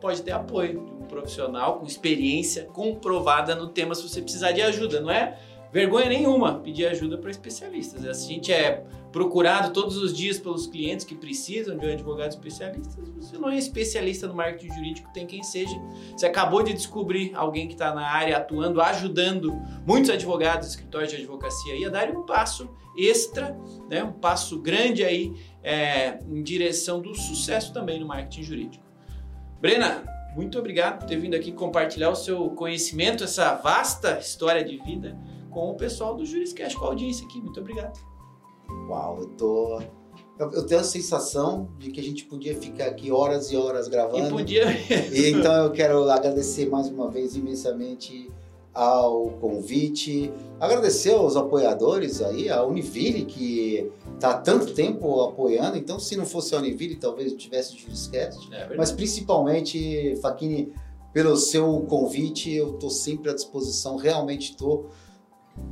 pode 0.00 0.22
ter 0.22 0.32
apoio 0.32 0.84
de 0.84 0.92
um 0.92 1.06
profissional 1.06 1.78
com 1.78 1.86
experiência 1.86 2.64
comprovada 2.64 3.54
no 3.54 3.68
tema 3.68 3.94
se 3.94 4.02
você 4.02 4.22
precisar 4.22 4.52
de 4.52 4.62
ajuda, 4.62 5.00
não 5.00 5.10
é? 5.10 5.38
Vergonha 5.72 6.08
nenhuma 6.08 6.58
pedir 6.58 6.86
ajuda 6.86 7.16
para 7.16 7.30
especialistas. 7.30 8.04
A 8.04 8.12
gente 8.12 8.52
é 8.52 8.84
procurado 9.12 9.72
todos 9.72 9.96
os 9.96 10.16
dias 10.16 10.36
pelos 10.36 10.66
clientes 10.66 11.04
que 11.04 11.14
precisam 11.14 11.76
de 11.76 11.86
um 11.86 11.92
advogado 11.92 12.30
especialista. 12.30 13.00
Você 13.16 13.38
não 13.38 13.48
é 13.48 13.56
especialista 13.56 14.26
no 14.26 14.34
marketing 14.34 14.74
jurídico, 14.74 15.12
tem 15.12 15.26
quem 15.26 15.44
seja. 15.44 15.76
Você 16.16 16.26
acabou 16.26 16.62
de 16.62 16.72
descobrir 16.72 17.32
alguém 17.34 17.68
que 17.68 17.74
está 17.74 17.94
na 17.94 18.04
área 18.04 18.36
atuando, 18.36 18.80
ajudando 18.80 19.52
muitos 19.86 20.10
advogados, 20.10 20.68
escritórios 20.68 21.10
de 21.10 21.18
advocacia 21.18 21.76
e 21.76 21.84
a 21.84 21.88
dar 21.88 22.10
um 22.10 22.26
passo 22.26 22.68
extra, 22.96 23.56
né, 23.88 24.02
um 24.02 24.12
passo 24.12 24.60
grande 24.60 25.04
aí 25.04 25.32
é, 25.62 26.18
em 26.28 26.42
direção 26.42 27.00
do 27.00 27.14
sucesso 27.14 27.72
também 27.72 28.00
no 28.00 28.06
marketing 28.06 28.42
jurídico. 28.42 28.84
Brena, 29.60 30.02
muito 30.34 30.58
obrigado 30.58 30.98
por 30.98 31.06
ter 31.06 31.16
vindo 31.16 31.34
aqui 31.34 31.52
compartilhar 31.52 32.10
o 32.10 32.16
seu 32.16 32.50
conhecimento, 32.50 33.22
essa 33.22 33.54
vasta 33.54 34.18
história 34.18 34.64
de 34.64 34.76
vida 34.78 35.16
com 35.50 35.70
o 35.70 35.74
pessoal 35.74 36.14
do 36.14 36.24
Juriscast, 36.24 36.76
com 36.76 36.84
a 36.84 36.88
audiência 36.88 37.26
aqui. 37.26 37.40
Muito 37.40 37.60
obrigado. 37.60 37.98
Uau, 38.88 39.18
eu 39.20 39.26
tô. 39.26 39.82
Eu, 40.38 40.64
tenho 40.64 40.80
a 40.80 40.84
sensação 40.84 41.68
de 41.78 41.90
que 41.90 42.00
a 42.00 42.02
gente 42.02 42.24
podia 42.24 42.54
ficar 42.54 42.86
aqui 42.86 43.12
horas 43.12 43.52
e 43.52 43.56
horas 43.56 43.88
gravando. 43.88 44.26
E 44.26 44.30
podia 44.30 44.64
E, 45.12 45.32
então 45.32 45.52
eu 45.64 45.70
quero 45.70 46.08
agradecer 46.08 46.66
mais 46.66 46.88
uma 46.88 47.10
vez 47.10 47.36
imensamente 47.36 48.30
ao 48.72 49.30
convite, 49.32 50.32
agradecer 50.58 51.12
aos 51.12 51.36
apoiadores 51.36 52.22
aí, 52.22 52.48
a 52.48 52.64
Univille, 52.64 53.26
que 53.26 53.90
está 54.14 54.30
há 54.30 54.38
tanto 54.38 54.72
tempo 54.72 55.20
apoiando. 55.22 55.76
Então, 55.76 55.98
se 55.98 56.16
não 56.16 56.24
fosse 56.24 56.54
a 56.54 56.58
Univille, 56.58 56.96
talvez 56.96 57.32
tivesse 57.34 57.74
o 57.74 57.78
Juriscast. 57.78 58.48
É 58.54 58.74
Mas 58.76 58.92
principalmente, 58.92 60.16
Faquini, 60.22 60.72
pelo 61.12 61.36
seu 61.36 61.80
convite, 61.88 62.50
eu 62.52 62.74
estou 62.74 62.88
sempre 62.88 63.30
à 63.30 63.34
disposição, 63.34 63.96
realmente 63.96 64.52
estou 64.52 64.88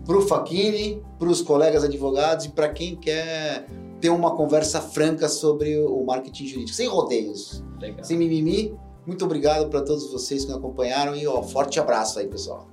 para 0.05 0.16
o 0.16 0.22
Faquini, 0.22 1.03
para 1.18 1.28
os 1.28 1.43
colegas 1.43 1.84
advogados 1.84 2.47
e 2.47 2.49
para 2.51 2.68
quem 2.68 2.97
quer 2.97 3.66
ter 4.01 4.11
uma 4.11 4.34
conversa 4.34 4.80
franca 4.80 5.28
sobre 5.28 5.78
o 5.78 6.05
marketing 6.05 6.47
jurídico, 6.47 6.76
sem 6.76 6.89
rodeios, 6.89 7.62
Legal. 7.80 8.05
sem 8.05 8.16
mimimi. 8.16 8.74
Muito 9.07 9.24
obrigado 9.24 9.68
para 9.68 9.82
todos 9.82 10.11
vocês 10.11 10.45
que 10.45 10.51
me 10.51 10.57
acompanharam 10.57 11.16
e 11.16 11.26
ó, 11.26 11.43
forte 11.43 11.80
abraço 11.80 12.18
aí, 12.18 12.26
pessoal. 12.26 12.68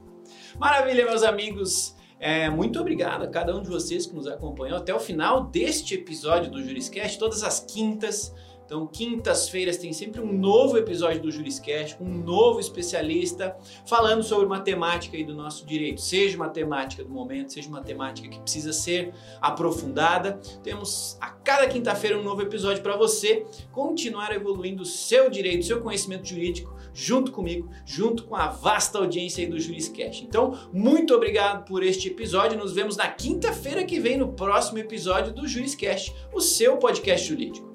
Maravilha, 0.59 1.05
meus 1.05 1.23
amigos. 1.23 1.95
É, 2.19 2.49
muito 2.49 2.79
obrigado 2.79 3.23
a 3.23 3.27
cada 3.27 3.55
um 3.55 3.61
de 3.61 3.69
vocês 3.69 4.05
que 4.05 4.15
nos 4.15 4.27
acompanhou 4.27 4.77
até 4.77 4.93
o 4.93 4.99
final 4.99 5.45
deste 5.45 5.95
episódio 5.95 6.49
do 6.49 6.63
Juriscast, 6.63 7.19
todas 7.19 7.43
as 7.43 7.59
quintas. 7.59 8.33
Então, 8.65 8.87
quintas-feiras 8.87 9.77
tem 9.77 9.93
sempre 9.93 10.19
um 10.19 10.33
novo 10.33 10.77
episódio 10.77 11.21
do 11.21 11.31
Juriscast, 11.31 11.97
um 12.01 12.09
novo 12.09 12.59
especialista 12.59 13.55
falando 13.85 14.23
sobre 14.23 14.47
matemática 14.47 15.15
aí 15.15 15.23
do 15.23 15.35
nosso 15.35 15.65
direito, 15.65 16.01
seja 16.01 16.37
matemática 16.37 17.03
do 17.03 17.09
momento, 17.09 17.53
seja 17.53 17.69
matemática 17.69 18.27
que 18.27 18.39
precisa 18.39 18.73
ser 18.73 19.13
aprofundada. 19.39 20.39
Temos 20.63 21.17
a 21.21 21.29
cada 21.29 21.67
quinta-feira 21.67 22.17
um 22.17 22.23
novo 22.23 22.41
episódio 22.41 22.81
para 22.81 22.97
você 22.97 23.45
continuar 23.71 24.35
evoluindo 24.35 24.81
o 24.81 24.85
seu 24.85 25.29
direito, 25.29 25.65
seu 25.65 25.81
conhecimento 25.81 26.27
jurídico 26.27 26.75
junto 26.95 27.31
comigo, 27.31 27.69
junto 27.85 28.23
com 28.23 28.35
a 28.35 28.47
vasta 28.47 28.97
audiência 28.97 29.43
aí 29.43 29.49
do 29.49 29.59
Juriscast. 29.59 30.23
Então, 30.23 30.57
muito 30.71 31.13
obrigado 31.13 31.65
por 31.65 31.83
este 31.83 32.07
episódio. 32.07 32.57
Nos 32.57 32.73
vemos 32.73 32.95
na 32.95 33.07
quinta-feira 33.09 33.83
que 33.83 33.99
vem 33.99 34.17
no 34.17 34.29
próximo 34.29 34.79
episódio 34.79 35.33
do 35.33 35.47
Juriscast, 35.47 36.15
o 36.33 36.39
seu 36.39 36.77
podcast 36.77 37.27
jurídico. 37.27 37.74